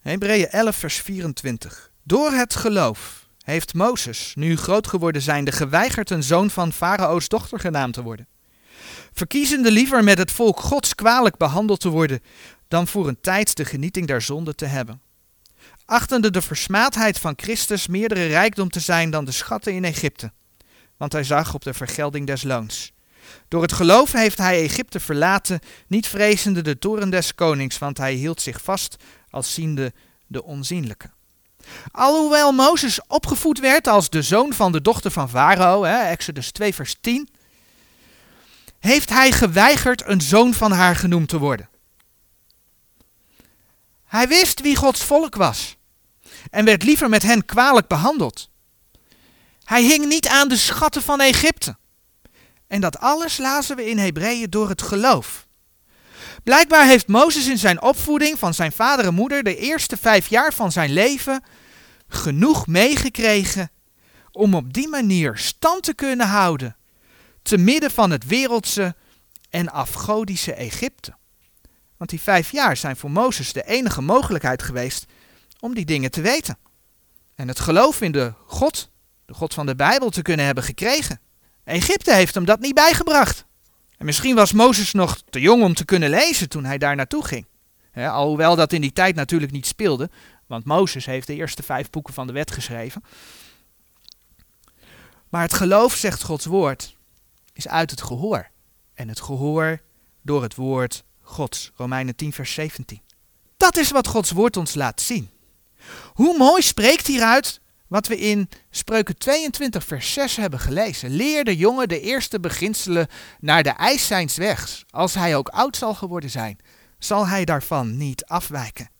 Hebreeën 0.00 0.48
11, 0.48 0.76
vers 0.76 0.96
24. 0.96 1.90
Door 2.02 2.32
het 2.32 2.54
geloof 2.54 3.28
heeft 3.40 3.74
Mozes, 3.74 4.32
nu 4.34 4.56
groot 4.56 4.86
geworden 4.86 5.22
zijnde, 5.22 5.52
geweigerd 5.52 6.10
een 6.10 6.22
zoon 6.22 6.50
van 6.50 6.72
Farao's 6.72 7.28
dochter 7.28 7.60
genaamd 7.60 7.94
te 7.94 8.02
worden. 8.02 8.28
Verkiezende 9.12 9.70
liever 9.70 10.04
met 10.04 10.18
het 10.18 10.30
volk 10.30 10.60
Gods 10.60 10.94
kwalijk 10.94 11.36
behandeld 11.36 11.80
te 11.80 11.88
worden, 11.88 12.20
dan 12.68 12.86
voor 12.86 13.08
een 13.08 13.20
tijd 13.20 13.56
de 13.56 13.64
genieting 13.64 14.06
der 14.06 14.22
zonde 14.22 14.54
te 14.54 14.66
hebben. 14.66 15.00
Achtende 15.86 16.30
de 16.30 16.42
versmaadheid 16.42 17.18
van 17.18 17.32
Christus 17.36 17.86
meerdere 17.86 18.26
rijkdom 18.26 18.70
te 18.70 18.80
zijn 18.80 19.10
dan 19.10 19.24
de 19.24 19.32
schatten 19.32 19.72
in 19.72 19.84
Egypte, 19.84 20.32
want 20.96 21.12
hij 21.12 21.24
zag 21.24 21.54
op 21.54 21.62
de 21.64 21.74
vergelding 21.74 22.26
des 22.26 22.42
loons. 22.42 22.92
Door 23.48 23.62
het 23.62 23.72
geloof 23.72 24.12
heeft 24.12 24.38
hij 24.38 24.62
Egypte 24.62 25.00
verlaten, 25.00 25.60
niet 25.86 26.06
vrezende 26.06 26.62
de 26.62 26.78
toren 26.78 27.10
des 27.10 27.34
konings, 27.34 27.78
want 27.78 27.98
hij 27.98 28.12
hield 28.12 28.40
zich 28.40 28.62
vast 28.62 28.96
als 29.30 29.54
ziende 29.54 29.92
de 30.26 30.44
onzienlijke. 30.44 31.10
Alhoewel 31.90 32.52
Mozes 32.52 33.00
opgevoed 33.06 33.60
werd 33.60 33.86
als 33.86 34.10
de 34.10 34.22
zoon 34.22 34.52
van 34.52 34.72
de 34.72 34.82
dochter 34.82 35.10
van 35.10 35.28
Farao, 35.28 35.84
Exodus 35.84 36.50
2 36.50 36.74
vers 36.74 36.96
10, 37.00 37.28
heeft 38.78 39.08
hij 39.08 39.32
geweigerd 39.32 40.06
een 40.06 40.20
zoon 40.20 40.54
van 40.54 40.72
haar 40.72 40.96
genoemd 40.96 41.28
te 41.28 41.38
worden. 41.38 41.68
Hij 44.04 44.28
wist 44.28 44.60
wie 44.60 44.76
Gods 44.76 45.02
volk 45.02 45.34
was 45.34 45.75
en 46.50 46.64
werd 46.64 46.82
liever 46.82 47.08
met 47.08 47.22
hen 47.22 47.44
kwalijk 47.44 47.86
behandeld. 47.86 48.50
Hij 49.64 49.82
hing 49.82 50.06
niet 50.06 50.28
aan 50.28 50.48
de 50.48 50.56
schatten 50.56 51.02
van 51.02 51.20
Egypte. 51.20 51.76
En 52.66 52.80
dat 52.80 52.98
alles 52.98 53.38
lazen 53.38 53.76
we 53.76 53.88
in 53.88 53.98
Hebreeën 53.98 54.50
door 54.50 54.68
het 54.68 54.82
geloof. 54.82 55.46
Blijkbaar 56.42 56.86
heeft 56.86 57.08
Mozes 57.08 57.46
in 57.46 57.58
zijn 57.58 57.82
opvoeding 57.82 58.38
van 58.38 58.54
zijn 58.54 58.72
vader 58.72 59.04
en 59.04 59.14
moeder 59.14 59.42
de 59.42 59.56
eerste 59.56 59.96
vijf 59.96 60.26
jaar 60.26 60.52
van 60.52 60.72
zijn 60.72 60.92
leven 60.92 61.42
genoeg 62.08 62.66
meegekregen 62.66 63.70
om 64.32 64.54
op 64.54 64.72
die 64.72 64.88
manier 64.88 65.36
stand 65.36 65.82
te 65.82 65.94
kunnen 65.94 66.26
houden 66.26 66.76
te 67.42 67.58
midden 67.58 67.90
van 67.90 68.10
het 68.10 68.26
wereldse 68.26 68.94
en 69.50 69.72
afgodische 69.72 70.54
Egypte. 70.54 71.14
Want 71.96 72.10
die 72.10 72.20
vijf 72.20 72.50
jaar 72.50 72.76
zijn 72.76 72.96
voor 72.96 73.10
Mozes 73.10 73.52
de 73.52 73.66
enige 73.66 74.00
mogelijkheid 74.00 74.62
geweest 74.62 75.06
om 75.66 75.74
die 75.74 75.84
dingen 75.84 76.10
te 76.10 76.20
weten. 76.20 76.58
En 77.34 77.48
het 77.48 77.60
geloof 77.60 78.00
in 78.00 78.12
de 78.12 78.32
God, 78.46 78.90
de 79.24 79.34
God 79.34 79.54
van 79.54 79.66
de 79.66 79.74
Bijbel, 79.74 80.10
te 80.10 80.22
kunnen 80.22 80.46
hebben 80.46 80.64
gekregen. 80.64 81.20
Egypte 81.64 82.14
heeft 82.14 82.34
hem 82.34 82.44
dat 82.44 82.60
niet 82.60 82.74
bijgebracht. 82.74 83.44
En 83.98 84.06
misschien 84.06 84.34
was 84.34 84.52
Mozes 84.52 84.92
nog 84.92 85.22
te 85.30 85.40
jong 85.40 85.62
om 85.62 85.74
te 85.74 85.84
kunnen 85.84 86.10
lezen 86.10 86.48
toen 86.48 86.64
hij 86.64 86.78
daar 86.78 86.96
naartoe 86.96 87.24
ging. 87.24 87.46
alhoewel 87.94 88.56
dat 88.56 88.72
in 88.72 88.80
die 88.80 88.92
tijd 88.92 89.14
natuurlijk 89.14 89.52
niet 89.52 89.66
speelde, 89.66 90.10
want 90.46 90.64
Mozes 90.64 91.06
heeft 91.06 91.26
de 91.26 91.34
eerste 91.34 91.62
vijf 91.62 91.90
boeken 91.90 92.14
van 92.14 92.26
de 92.26 92.32
wet 92.32 92.50
geschreven. 92.50 93.02
Maar 95.28 95.42
het 95.42 95.54
geloof, 95.54 95.94
zegt 95.94 96.22
Gods 96.22 96.44
woord, 96.44 96.96
is 97.52 97.68
uit 97.68 97.90
het 97.90 98.02
gehoor. 98.02 98.50
En 98.94 99.08
het 99.08 99.20
gehoor 99.20 99.80
door 100.22 100.42
het 100.42 100.54
woord 100.54 101.04
Gods. 101.20 101.72
Romeinen 101.76 102.16
10, 102.16 102.32
vers 102.32 102.52
17. 102.52 103.00
Dat 103.56 103.76
is 103.76 103.90
wat 103.90 104.06
Gods 104.06 104.30
woord 104.30 104.56
ons 104.56 104.74
laat 104.74 105.00
zien. 105.00 105.30
Hoe 106.14 106.38
mooi 106.38 106.62
spreekt 106.62 107.06
hieruit 107.06 107.60
wat 107.86 108.06
we 108.06 108.18
in 108.18 108.48
Spreuken 108.70 109.18
22, 109.18 109.84
vers 109.84 110.12
6 110.12 110.36
hebben 110.36 110.60
gelezen. 110.60 111.10
Leer 111.10 111.44
de 111.44 111.56
jongen 111.56 111.88
de 111.88 112.00
eerste 112.00 112.40
beginselen 112.40 113.08
naar 113.40 113.62
de 113.62 113.70
eis 113.70 114.06
zijns 114.06 114.36
wegs. 114.36 114.84
Als 114.90 115.14
hij 115.14 115.36
ook 115.36 115.48
oud 115.48 115.76
zal 115.76 115.94
geworden 115.94 116.30
zijn, 116.30 116.58
zal 116.98 117.26
hij 117.26 117.44
daarvan 117.44 117.96
niet 117.96 118.24
afwijken. 118.24 118.90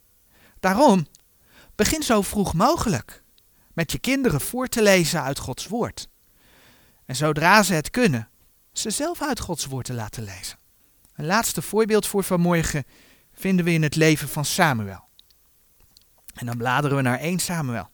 Daarom, 0.60 1.06
begin 1.74 2.02
zo 2.02 2.22
vroeg 2.22 2.54
mogelijk 2.54 3.22
met 3.72 3.92
je 3.92 3.98
kinderen 3.98 4.40
voor 4.40 4.68
te 4.68 4.82
lezen 4.82 5.22
uit 5.22 5.38
Gods 5.38 5.66
woord. 5.66 6.08
En 7.06 7.16
zodra 7.16 7.62
ze 7.62 7.74
het 7.74 7.90
kunnen, 7.90 8.28
ze 8.72 8.90
zelf 8.90 9.22
uit 9.22 9.40
Gods 9.40 9.66
woord 9.66 9.84
te 9.84 9.92
laten 9.92 10.22
lezen. 10.22 10.58
Een 11.14 11.26
laatste 11.26 11.62
voorbeeld 11.62 12.06
voor 12.06 12.24
vanmorgen 12.24 12.84
vinden 13.32 13.64
we 13.64 13.72
in 13.72 13.82
het 13.82 13.96
leven 13.96 14.28
van 14.28 14.44
Samuel. 14.44 15.05
En 16.36 16.46
dan 16.46 16.56
bladeren 16.56 16.96
we 16.96 17.02
naar 17.02 17.18
1 17.18 17.38
Samuel. 17.38 17.88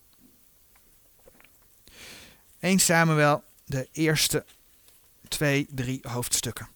1 2.59 2.79
Samuel, 2.79 3.45
de 3.65 3.89
eerste 3.93 4.45
twee, 5.29 5.67
drie 5.71 6.01
hoofdstukken. 6.09 6.69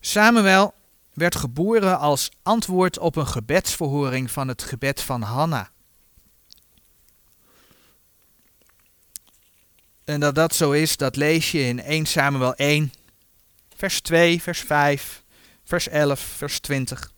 Samuel 0.00 0.74
werd 1.12 1.36
geboren 1.36 1.98
als 1.98 2.30
antwoord 2.42 2.98
op 2.98 3.16
een 3.16 3.26
gebedsverhoring 3.26 4.30
van 4.30 4.48
het 4.48 4.62
gebed 4.62 5.02
van 5.02 5.22
Hanna. 5.22 5.70
En 10.04 10.20
dat 10.20 10.34
dat 10.34 10.54
zo 10.54 10.72
is, 10.72 10.96
dat 10.96 11.16
lees 11.16 11.50
je 11.50 11.60
in 11.60 11.80
1 11.80 12.06
Samuel 12.06 12.54
1, 12.54 12.92
vers 13.78 14.00
2, 14.00 14.42
vers 14.42 14.60
5, 14.60 15.22
vers 15.64 15.88
11, 15.88 16.20
vers 16.20 16.60
20. 16.60 17.12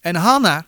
En 0.00 0.16
Hanna 0.16 0.66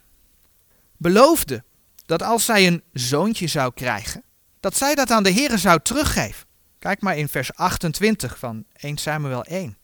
beloofde 0.97 1.65
dat 2.07 2.23
als 2.23 2.45
zij 2.45 2.67
een 2.67 2.83
zoontje 2.93 3.47
zou 3.47 3.73
krijgen, 3.75 4.25
dat 4.61 4.77
zij 4.77 4.95
dat 4.95 5.11
aan 5.11 5.23
de 5.23 5.33
Heere 5.33 5.59
zou 5.59 5.81
teruggeven. 5.83 6.47
Kijk 6.79 7.01
maar 7.01 7.17
in 7.17 7.29
vers 7.29 7.55
28 7.55 8.39
van 8.39 8.65
1 8.73 8.97
Samuel 8.97 9.45
1. 9.45 9.79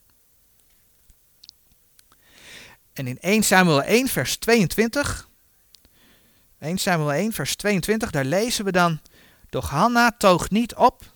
En 2.92 3.06
in 3.06 3.18
1 3.20 3.42
Samuel 3.42 3.82
1, 3.82 4.08
vers 4.08 4.36
22, 4.36 5.28
1 6.58 6.78
Samuel 6.78 7.12
1, 7.12 7.32
vers 7.32 7.56
22, 7.56 8.10
daar 8.10 8.24
lezen 8.24 8.64
we 8.64 8.72
dan, 8.72 9.00
doch 9.48 9.70
Hanna 9.70 10.10
toog 10.10 10.50
niet 10.50 10.74
op, 10.74 11.14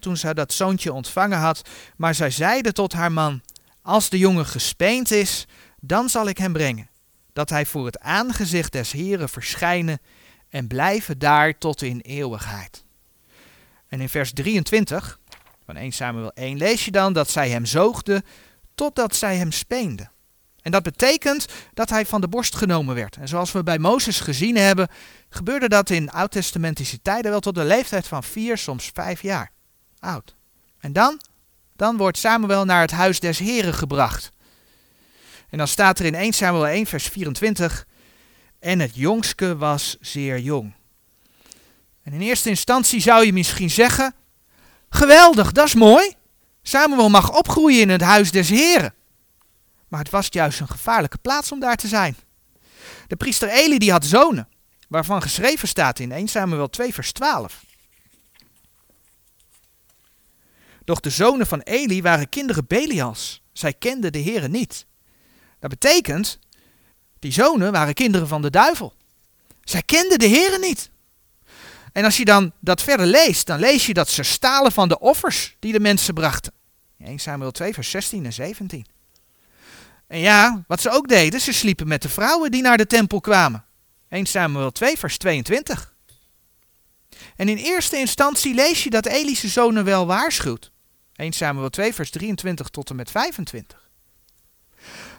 toen 0.00 0.16
zij 0.16 0.34
dat 0.34 0.52
zoontje 0.52 0.92
ontvangen 0.92 1.38
had, 1.38 1.68
maar 1.96 2.14
zij 2.14 2.30
zeide 2.30 2.72
tot 2.72 2.92
haar 2.92 3.12
man, 3.12 3.42
als 3.82 4.08
de 4.08 4.18
jongen 4.18 4.46
gespeend 4.46 5.10
is, 5.10 5.46
dan 5.80 6.08
zal 6.08 6.28
ik 6.28 6.38
hem 6.38 6.52
brengen, 6.52 6.90
dat 7.32 7.50
hij 7.50 7.66
voor 7.66 7.86
het 7.86 8.00
aangezicht 8.00 8.72
des 8.72 8.92
Heren 8.92 9.28
verschijnen 9.28 10.00
en 10.48 10.66
blijven 10.66 11.18
daar 11.18 11.58
tot 11.58 11.82
in 11.82 12.00
eeuwigheid. 12.00 12.84
En 13.88 14.00
in 14.00 14.08
vers 14.08 14.32
23 14.32 15.18
van 15.64 15.76
1 15.76 15.92
Samuel 15.92 16.32
1 16.32 16.56
lees 16.56 16.84
je 16.84 16.90
dan 16.90 17.12
dat 17.12 17.30
zij 17.30 17.50
hem 17.50 17.64
zoogde 17.64 18.22
totdat 18.74 19.16
zij 19.16 19.36
hem 19.36 19.52
speende. 19.52 20.08
En 20.62 20.70
dat 20.70 20.82
betekent 20.82 21.46
dat 21.74 21.90
hij 21.90 22.06
van 22.06 22.20
de 22.20 22.28
borst 22.28 22.56
genomen 22.56 22.94
werd. 22.94 23.16
En 23.16 23.28
zoals 23.28 23.52
we 23.52 23.62
bij 23.62 23.78
Mozes 23.78 24.20
gezien 24.20 24.56
hebben, 24.56 24.88
gebeurde 25.28 25.68
dat 25.68 25.90
in 25.90 26.10
oud-testamentische 26.10 27.02
tijden 27.02 27.30
wel 27.30 27.40
tot 27.40 27.54
de 27.54 27.64
leeftijd 27.64 28.08
van 28.08 28.24
vier, 28.24 28.58
soms 28.58 28.90
vijf 28.94 29.22
jaar 29.22 29.50
En 30.78 30.92
dan? 30.92 31.20
Dan 31.76 31.96
wordt 31.96 32.18
Samuel 32.18 32.64
naar 32.64 32.80
het 32.80 32.90
huis 32.90 33.20
des 33.20 33.38
Heren 33.38 33.74
gebracht. 33.74 34.32
En 35.48 35.58
dan 35.58 35.68
staat 35.68 35.98
er 35.98 36.04
in 36.04 36.14
1 36.14 36.32
Samuel 36.32 36.66
1, 36.66 36.86
vers 36.86 37.06
24, 37.06 37.86
en 38.58 38.78
het 38.80 38.94
jongske 38.94 39.56
was 39.56 39.96
zeer 40.00 40.38
jong. 40.38 40.72
En 42.02 42.12
in 42.12 42.20
eerste 42.20 42.48
instantie 42.48 43.00
zou 43.00 43.26
je 43.26 43.32
misschien 43.32 43.70
zeggen, 43.70 44.14
geweldig, 44.88 45.52
dat 45.52 45.66
is 45.66 45.74
mooi. 45.74 46.14
Samuel 46.62 47.08
mag 47.08 47.38
opgroeien 47.38 47.80
in 47.80 47.88
het 47.88 48.00
huis 48.00 48.30
des 48.30 48.48
Heren. 48.48 48.94
Maar 49.88 50.00
het 50.00 50.10
was 50.10 50.26
juist 50.30 50.60
een 50.60 50.68
gevaarlijke 50.68 51.18
plaats 51.18 51.52
om 51.52 51.60
daar 51.60 51.76
te 51.76 51.88
zijn. 51.88 52.16
De 53.06 53.16
priester 53.16 53.48
Eli 53.48 53.78
die 53.78 53.90
had 53.90 54.04
zonen, 54.04 54.48
waarvan 54.88 55.22
geschreven 55.22 55.68
staat 55.68 55.98
in 55.98 56.12
1 56.12 56.28
Samuel 56.28 56.68
2 56.70 56.94
vers 56.94 57.12
12. 57.12 57.64
Doch 60.90 61.00
de 61.00 61.10
zonen 61.10 61.46
van 61.46 61.60
Eli 61.60 62.02
waren 62.02 62.28
kinderen 62.28 62.66
Belials. 62.66 63.42
Zij 63.52 63.72
kenden 63.72 64.12
de 64.12 64.22
Heere 64.22 64.48
niet. 64.48 64.86
Dat 65.58 65.70
betekent, 65.70 66.38
die 67.18 67.32
zonen 67.32 67.72
waren 67.72 67.94
kinderen 67.94 68.28
van 68.28 68.42
de 68.42 68.50
duivel. 68.50 68.94
Zij 69.64 69.82
kenden 69.82 70.18
de 70.18 70.28
Heere 70.28 70.58
niet. 70.58 70.90
En 71.92 72.04
als 72.04 72.16
je 72.16 72.24
dan 72.24 72.52
dat 72.60 72.82
verder 72.82 73.06
leest, 73.06 73.46
dan 73.46 73.58
lees 73.58 73.86
je 73.86 73.94
dat 73.94 74.08
ze 74.08 74.22
stalen 74.22 74.72
van 74.72 74.88
de 74.88 74.98
offers 74.98 75.56
die 75.58 75.72
de 75.72 75.80
mensen 75.80 76.14
brachten. 76.14 76.52
1 76.98 77.18
Samuel 77.18 77.50
2, 77.50 77.74
vers 77.74 77.90
16 77.90 78.24
en 78.24 78.32
17. 78.32 78.86
En 80.06 80.18
ja, 80.18 80.64
wat 80.66 80.80
ze 80.80 80.90
ook 80.90 81.08
deden, 81.08 81.40
ze 81.40 81.52
sliepen 81.52 81.88
met 81.88 82.02
de 82.02 82.08
vrouwen 82.08 82.50
die 82.50 82.62
naar 82.62 82.76
de 82.76 82.86
tempel 82.86 83.20
kwamen. 83.20 83.64
1 84.08 84.26
Samuel 84.26 84.70
2, 84.70 84.98
vers 84.98 85.18
22. 85.18 85.94
En 87.36 87.48
in 87.48 87.56
eerste 87.56 87.96
instantie 87.96 88.54
lees 88.54 88.84
je 88.84 88.90
dat 88.90 89.06
Elische 89.06 89.48
zonen 89.48 89.84
wel 89.84 90.06
waarschuwt. 90.06 90.70
1 91.20 91.32
Samuel 91.32 91.70
2, 91.70 91.94
vers 91.94 92.10
23 92.10 92.68
tot 92.68 92.90
en 92.90 92.96
met 92.96 93.10
25. 93.10 93.90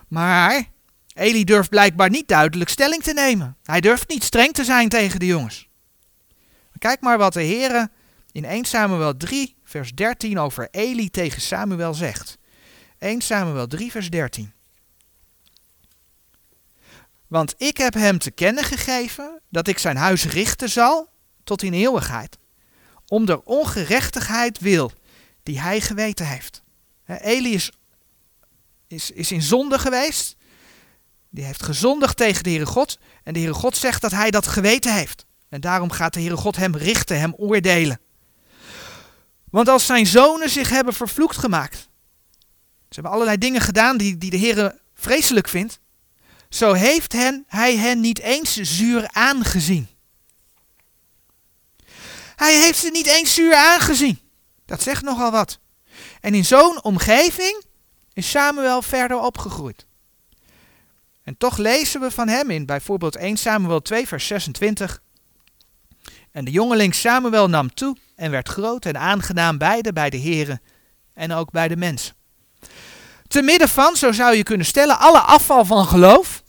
Maar 0.08 0.66
Eli 1.14 1.44
durft 1.44 1.70
blijkbaar 1.70 2.10
niet 2.10 2.28
duidelijk 2.28 2.70
stelling 2.70 3.04
te 3.04 3.14
nemen. 3.14 3.58
Hij 3.64 3.82
durft 3.82 4.10
niet 4.10 4.24
streng 4.24 4.54
te 4.54 4.64
zijn 4.64 4.90
tegen 4.90 5.20
de 5.20 5.26
jongens. 5.26 5.70
Kijk 6.78 7.02
maar 7.02 7.18
wat 7.18 7.34
de 7.34 7.42
Heer 7.42 7.88
in 8.32 8.46
1 8.46 8.66
Samuel 8.66 9.18
3, 9.18 9.56
vers 9.64 9.94
13 9.94 10.40
over 10.40 10.68
Eli 10.72 11.10
tegen 11.10 11.42
Samuel 11.42 11.94
zegt. 11.94 12.38
1 12.98 13.22
Samuel 13.22 13.68
3, 13.68 13.92
vers 13.92 14.10
13. 14.10 14.52
Want 17.28 17.54
ik 17.58 17.78
heb 17.78 17.94
hem 17.94 18.18
te 18.18 18.32
kennen 18.32 18.64
gegeven 18.64 19.42
dat 19.50 19.68
ik 19.68 19.78
zijn 19.78 19.98
huis 19.98 20.26
richten 20.26 20.70
zal 20.70 21.10
tot 21.44 21.64
in 21.64 21.74
eeuwigheid, 21.74 22.38
om 23.08 23.26
de 23.26 23.44
ongerechtigheid 23.44 24.60
wil 24.60 24.92
die 25.44 25.60
hij 25.60 25.82
geweten 25.82 26.28
heeft. 26.28 26.62
Eli 27.06 27.54
is, 27.54 27.72
is, 28.88 29.12
is 29.12 29.32
in 29.32 29.42
zonde 29.42 29.80
geweest, 29.80 30.36
die 31.30 31.44
heeft 31.44 31.64
gezondigd 31.64 32.18
tegen 32.18 32.44
de 32.44 32.50
Heere 32.50 32.66
God 32.66 33.00
en 33.24 33.34
de 33.34 33.40
Heere 33.40 33.54
God 33.54 33.78
zegt 33.78 34.02
dat 34.02 34.12
hij 34.12 34.32
dat 34.32 34.48
geweten 34.48 34.94
heeft. 34.94 35.26
En 35.50 35.62
daarom 35.62 35.92
gaat 35.92 36.14
de 36.14 36.20
Heere 36.20 36.38
God 36.38 36.56
hem 36.56 36.76
richten, 36.76 37.20
hem 37.20 37.34
oordelen. 37.38 38.00
Want 39.50 39.68
als 39.68 39.86
zijn 39.86 40.08
zonen 40.08 40.50
zich 40.50 40.70
hebben 40.70 40.94
vervloekt 40.94 41.38
gemaakt, 41.38 41.76
ze 41.76 43.00
hebben 43.00 43.12
allerlei 43.12 43.38
dingen 43.38 43.62
gedaan 43.62 43.98
die, 43.98 44.18
die 44.18 44.30
de 44.30 44.40
Heere 44.40 44.80
vreselijk 44.94 45.48
vindt, 45.48 45.80
zo 46.50 46.74
heeft 46.74 47.14
hen, 47.14 47.46
hij 47.48 47.78
hen 47.78 48.00
niet 48.00 48.20
eens 48.20 48.56
zuur 48.56 49.10
aangezien. 49.12 49.88
Hij 52.36 52.62
heeft 52.62 52.80
ze 52.80 52.90
niet 52.90 53.08
eens 53.08 53.34
zuur 53.34 53.56
aangezien. 53.56 54.20
Dat 54.72 54.82
zegt 54.82 55.04
nogal 55.04 55.32
wat. 55.32 55.60
En 56.22 56.34
in 56.34 56.46
zo'n 56.46 56.84
omgeving 56.84 57.64
is 58.14 58.30
Samuel 58.30 58.82
verder 58.82 59.20
opgegroeid. 59.20 59.86
En 61.24 61.38
toch 61.38 61.58
lezen 61.58 62.02
we 62.02 62.12
van 62.12 62.28
hem 62.28 62.50
in 62.50 62.66
bijvoorbeeld 62.66 63.16
1 63.16 63.38
Samuel 63.38 63.82
2, 63.82 64.08
vers 64.08 64.28
26. 64.28 65.02
En 66.32 66.46
de 66.46 66.52
jongeling 66.52 66.96
Samuel 66.96 67.50
nam 67.50 67.74
toe 67.74 67.98
en 68.16 68.32
werd 68.32 68.50
groot 68.50 68.86
en 68.86 68.98
aangenaam 68.98 69.58
beide 69.58 69.94
bij 69.94 70.10
de 70.10 70.18
heren 70.18 70.62
en 71.14 71.32
ook 71.34 71.52
bij 71.52 71.68
de 71.68 71.78
mensen. 71.78 72.16
Te 73.28 73.42
midden 73.42 73.70
van, 73.70 73.96
zo 73.96 74.12
zou 74.12 74.36
je 74.36 74.44
kunnen 74.44 74.66
stellen, 74.66 75.00
alle 75.00 75.20
afval 75.20 75.66
van 75.66 75.86
geloof, 75.86 76.44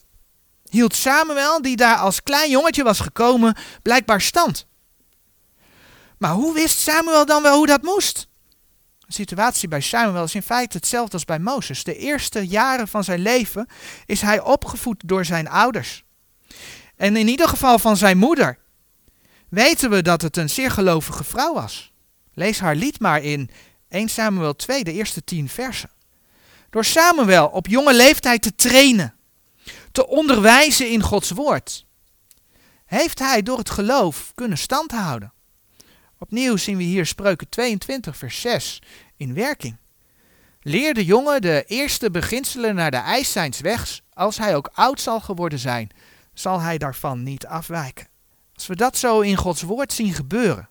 hield 0.69 0.95
Samuel, 0.95 1.63
die 1.63 1.77
daar 1.77 1.97
als 1.97 2.23
klein 2.23 2.51
jongetje 2.51 2.83
was 2.83 3.01
gekomen, 3.01 3.57
blijkbaar 3.83 4.21
stand. 4.21 4.67
Maar 6.23 6.35
hoe 6.35 6.55
wist 6.55 6.79
Samuel 6.79 7.27
dan 7.27 7.43
wel 7.43 7.57
hoe 7.57 7.67
dat 7.67 7.83
moest? 7.83 8.29
De 8.99 9.13
situatie 9.13 9.69
bij 9.69 9.81
Samuel 9.81 10.25
is 10.25 10.35
in 10.35 10.43
feite 10.43 10.77
hetzelfde 10.77 11.13
als 11.13 11.25
bij 11.25 11.39
Mozes. 11.39 11.85
De 11.85 11.97
eerste 11.97 12.47
jaren 12.47 12.89
van 12.89 13.05
zijn 13.05 13.21
leven 13.21 13.67
is 14.07 14.21
hij 14.21 14.41
opgevoed 14.41 15.03
door 15.05 15.25
zijn 15.25 15.49
ouders. 15.49 16.05
En 16.97 17.17
in 17.17 17.29
ieder 17.29 17.49
geval 17.49 17.79
van 17.79 17.97
zijn 17.97 18.19
moeder 18.19 18.59
weten 19.49 19.91
we 19.91 20.03
dat 20.03 20.23
het 20.23 20.37
een 20.37 20.51
zeer 20.51 20.71
gelovige 20.71 21.25
vrouw 21.25 21.55
was. 21.55 21.93
Lees 22.35 22.61
haar 22.61 22.77
lied 22.77 23.01
maar 23.01 23.23
in 23.23 23.51
1 23.89 24.09
Samuel 24.09 24.57
2, 24.57 24.85
de 24.85 24.93
eerste 24.93 25.25
tien 25.25 25.49
versen. 25.49 25.91
Door 26.71 26.85
Samuel 26.85 27.47
op 27.47 27.67
jonge 27.67 27.95
leeftijd 27.95 28.43
te 28.43 28.55
trainen, 28.55 29.15
te 29.93 30.07
onderwijzen 30.07 30.91
in 30.91 31.03
Gods 31.03 31.31
woord, 31.31 31.87
heeft 32.85 33.19
hij 33.19 33.43
door 33.43 33.59
het 33.59 33.71
geloof 33.71 34.33
kunnen 34.35 34.59
standhouden. 34.59 35.33
Opnieuw 36.23 36.57
zien 36.57 36.77
we 36.77 36.83
hier 36.83 37.07
spreuken 37.07 37.49
22, 37.49 38.17
vers 38.17 38.41
6 38.41 38.83
in 39.17 39.35
werking. 39.35 39.77
Leer 40.61 40.95
de 40.95 41.05
jongen 41.05 41.41
de 41.41 41.65
eerste 41.67 42.11
beginselen 42.11 42.75
naar 42.75 42.91
de 42.91 42.97
eis 42.97 43.33
zijns 43.33 43.61
wegs, 43.61 44.03
als 44.13 44.39
hij 44.39 44.57
ook 44.57 44.71
oud 44.73 45.01
zal 45.01 45.21
geworden 45.21 45.59
zijn, 45.59 45.91
zal 46.35 46.61
hij 46.61 46.79
daarvan 46.79 47.23
niet 47.23 47.47
afwijken. 47.47 48.09
Als 48.55 48.67
we 48.67 48.77
dat 48.77 48.97
zo 48.97 49.21
in 49.21 49.37
Gods 49.37 49.63
woord 49.63 49.93
zien 49.93 50.13
gebeuren, 50.13 50.69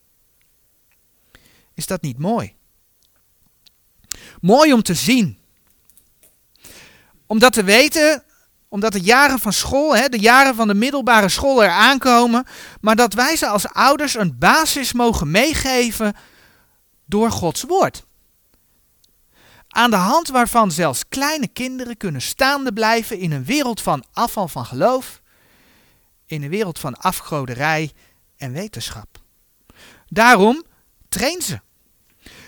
is 1.73 1.87
dat 1.87 2.01
niet 2.01 2.17
mooi? 2.17 2.55
Mooi 4.41 4.73
om 4.73 4.81
te 4.83 4.93
zien. 4.93 5.37
Om 7.25 7.39
dat 7.39 7.53
te 7.53 7.63
weten, 7.63 8.23
omdat 8.71 8.91
de 8.91 9.01
jaren 9.01 9.39
van 9.39 9.53
school, 9.53 9.95
hè, 9.95 10.07
de 10.07 10.19
jaren 10.19 10.55
van 10.55 10.67
de 10.67 10.73
middelbare 10.73 11.29
school 11.29 11.63
eraan 11.63 11.97
komen, 11.97 12.45
maar 12.81 12.95
dat 12.95 13.13
wij 13.13 13.35
ze 13.35 13.47
als 13.47 13.67
ouders 13.67 14.15
een 14.15 14.37
basis 14.37 14.93
mogen 14.93 15.31
meegeven 15.31 16.15
door 17.05 17.31
Gods 17.31 17.63
woord. 17.63 18.03
Aan 19.67 19.89
de 19.89 19.95
hand 19.95 20.27
waarvan 20.27 20.71
zelfs 20.71 21.07
kleine 21.07 21.47
kinderen 21.47 21.97
kunnen 21.97 22.21
staande 22.21 22.73
blijven 22.73 23.17
in 23.17 23.31
een 23.31 23.45
wereld 23.45 23.81
van 23.81 24.05
afval 24.13 24.47
van 24.47 24.65
geloof, 24.65 25.21
in 26.25 26.43
een 26.43 26.49
wereld 26.49 26.79
van 26.79 26.97
afgoderij 26.97 27.91
en 28.37 28.51
wetenschap. 28.51 29.07
Daarom 30.07 30.63
train 31.09 31.41
ze. 31.41 31.59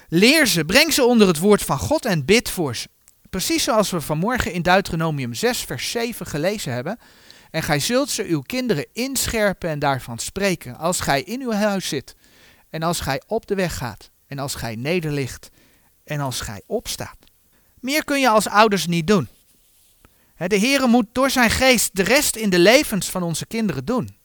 Leer 0.09 0.47
ze, 0.47 0.65
breng 0.65 0.93
ze 0.93 1.03
onder 1.03 1.28
het 1.28 1.39
woord 1.39 1.63
van 1.63 1.80
God 1.80 2.05
en 2.05 2.26
bid 2.26 2.49
voor 2.49 2.76
ze. 2.76 2.88
Precies 3.34 3.64
zoals 3.64 3.90
we 3.90 4.02
vanmorgen 4.02 4.52
in 4.52 4.62
Deuteronomium 4.62 5.34
6, 5.34 5.60
vers 5.60 5.92
7 5.92 6.26
gelezen 6.26 6.74
hebben. 6.74 7.00
En 7.52 7.64
gij 7.64 7.80
zult 7.80 8.10
ze 8.10 8.24
uw 8.24 8.42
kinderen 8.42 8.86
inscherpen 8.94 9.70
en 9.70 9.80
daarvan 9.80 10.20
spreken, 10.20 10.78
als 10.78 11.00
gij 11.00 11.22
in 11.22 11.42
uw 11.42 11.52
huis 11.52 11.88
zit, 11.88 12.16
en 12.70 12.84
als 12.84 13.00
gij 13.00 13.22
op 13.28 13.46
de 13.46 13.56
weg 13.56 13.78
gaat, 13.78 14.10
en 14.28 14.40
als 14.40 14.56
gij 14.56 14.76
nederligt, 14.76 15.50
en 16.04 16.20
als 16.20 16.42
gij 16.42 16.62
opstaat. 16.66 17.18
Meer 17.80 18.04
kun 18.04 18.20
je 18.20 18.30
als 18.30 18.48
ouders 18.48 18.88
niet 18.88 19.08
doen. 19.08 19.28
De 20.48 20.60
Heere 20.60 20.88
moet 20.88 21.08
door 21.12 21.30
zijn 21.30 21.50
geest 21.50 21.96
de 21.96 22.04
rest 22.04 22.36
in 22.36 22.50
de 22.50 22.60
levens 22.60 23.10
van 23.10 23.24
onze 23.24 23.46
kinderen 23.46 23.86
doen. 23.86 24.18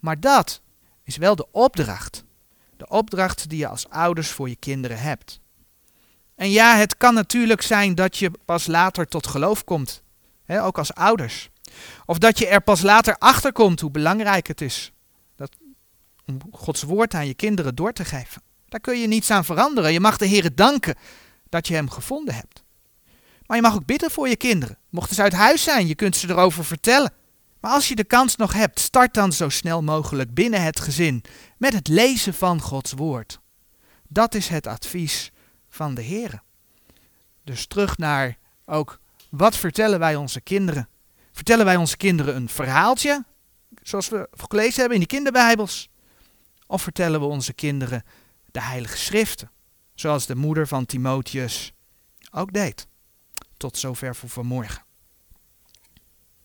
Maar 0.00 0.20
dat 0.20 0.60
is 1.04 1.16
wel 1.16 1.36
de 1.36 1.46
opdracht. 1.50 2.24
De 2.76 2.88
opdracht 2.88 3.48
die 3.48 3.58
je 3.58 3.66
als 3.68 3.88
ouders 3.88 4.28
voor 4.28 4.48
je 4.48 4.56
kinderen 4.56 5.00
hebt. 5.00 5.40
En 6.40 6.50
ja, 6.50 6.76
het 6.76 6.96
kan 6.96 7.14
natuurlijk 7.14 7.62
zijn 7.62 7.94
dat 7.94 8.16
je 8.16 8.30
pas 8.44 8.66
later 8.66 9.06
tot 9.06 9.26
geloof 9.26 9.64
komt, 9.64 10.02
hè, 10.44 10.64
ook 10.64 10.78
als 10.78 10.94
ouders. 10.94 11.48
Of 12.06 12.18
dat 12.18 12.38
je 12.38 12.46
er 12.46 12.60
pas 12.60 12.82
later 12.82 13.16
achter 13.18 13.52
komt 13.52 13.80
hoe 13.80 13.90
belangrijk 13.90 14.46
het 14.46 14.60
is 14.60 14.92
dat, 15.36 15.56
om 16.26 16.38
Gods 16.50 16.82
woord 16.82 17.14
aan 17.14 17.26
je 17.26 17.34
kinderen 17.34 17.74
door 17.74 17.92
te 17.92 18.04
geven. 18.04 18.42
Daar 18.68 18.80
kun 18.80 19.00
je 19.00 19.06
niets 19.06 19.30
aan 19.30 19.44
veranderen. 19.44 19.92
Je 19.92 20.00
mag 20.00 20.16
de 20.16 20.26
Heer 20.26 20.54
danken 20.54 20.94
dat 21.48 21.68
je 21.68 21.74
hem 21.74 21.90
gevonden 21.90 22.34
hebt. 22.34 22.64
Maar 23.46 23.56
je 23.56 23.62
mag 23.62 23.74
ook 23.74 23.86
bidden 23.86 24.10
voor 24.10 24.28
je 24.28 24.36
kinderen. 24.36 24.78
Mochten 24.90 25.14
ze 25.14 25.22
uit 25.22 25.32
huis 25.32 25.62
zijn, 25.62 25.86
je 25.86 25.94
kunt 25.94 26.16
ze 26.16 26.28
erover 26.28 26.64
vertellen. 26.64 27.12
Maar 27.60 27.72
als 27.72 27.88
je 27.88 27.94
de 27.94 28.04
kans 28.04 28.36
nog 28.36 28.52
hebt, 28.52 28.80
start 28.80 29.14
dan 29.14 29.32
zo 29.32 29.48
snel 29.48 29.82
mogelijk 29.82 30.34
binnen 30.34 30.62
het 30.62 30.80
gezin 30.80 31.22
met 31.58 31.72
het 31.72 31.88
lezen 31.88 32.34
van 32.34 32.60
Gods 32.60 32.92
woord. 32.92 33.40
Dat 34.08 34.34
is 34.34 34.48
het 34.48 34.66
advies 34.66 35.32
van 35.70 35.94
de 35.94 36.02
Heer. 36.02 36.42
Dus 37.44 37.66
terug 37.66 37.98
naar 37.98 38.38
ook, 38.64 39.00
wat 39.30 39.56
vertellen 39.56 39.98
wij 39.98 40.16
onze 40.16 40.40
kinderen? 40.40 40.88
Vertellen 41.32 41.64
wij 41.64 41.76
onze 41.76 41.96
kinderen 41.96 42.36
een 42.36 42.48
verhaaltje, 42.48 43.24
zoals 43.82 44.08
we 44.08 44.28
gelezen 44.48 44.78
hebben 44.78 44.94
in 44.94 45.02
de 45.02 45.14
kinderbijbels? 45.14 45.88
Of 46.66 46.82
vertellen 46.82 47.20
we 47.20 47.26
onze 47.26 47.52
kinderen 47.52 48.04
de 48.50 48.62
Heilige 48.62 48.96
Schriften, 48.96 49.50
zoals 49.94 50.26
de 50.26 50.34
moeder 50.34 50.68
van 50.68 50.86
Timotheus 50.86 51.72
ook 52.30 52.52
deed? 52.52 52.86
Tot 53.56 53.78
zover 53.78 54.16
voor 54.16 54.28
vanmorgen. 54.28 54.82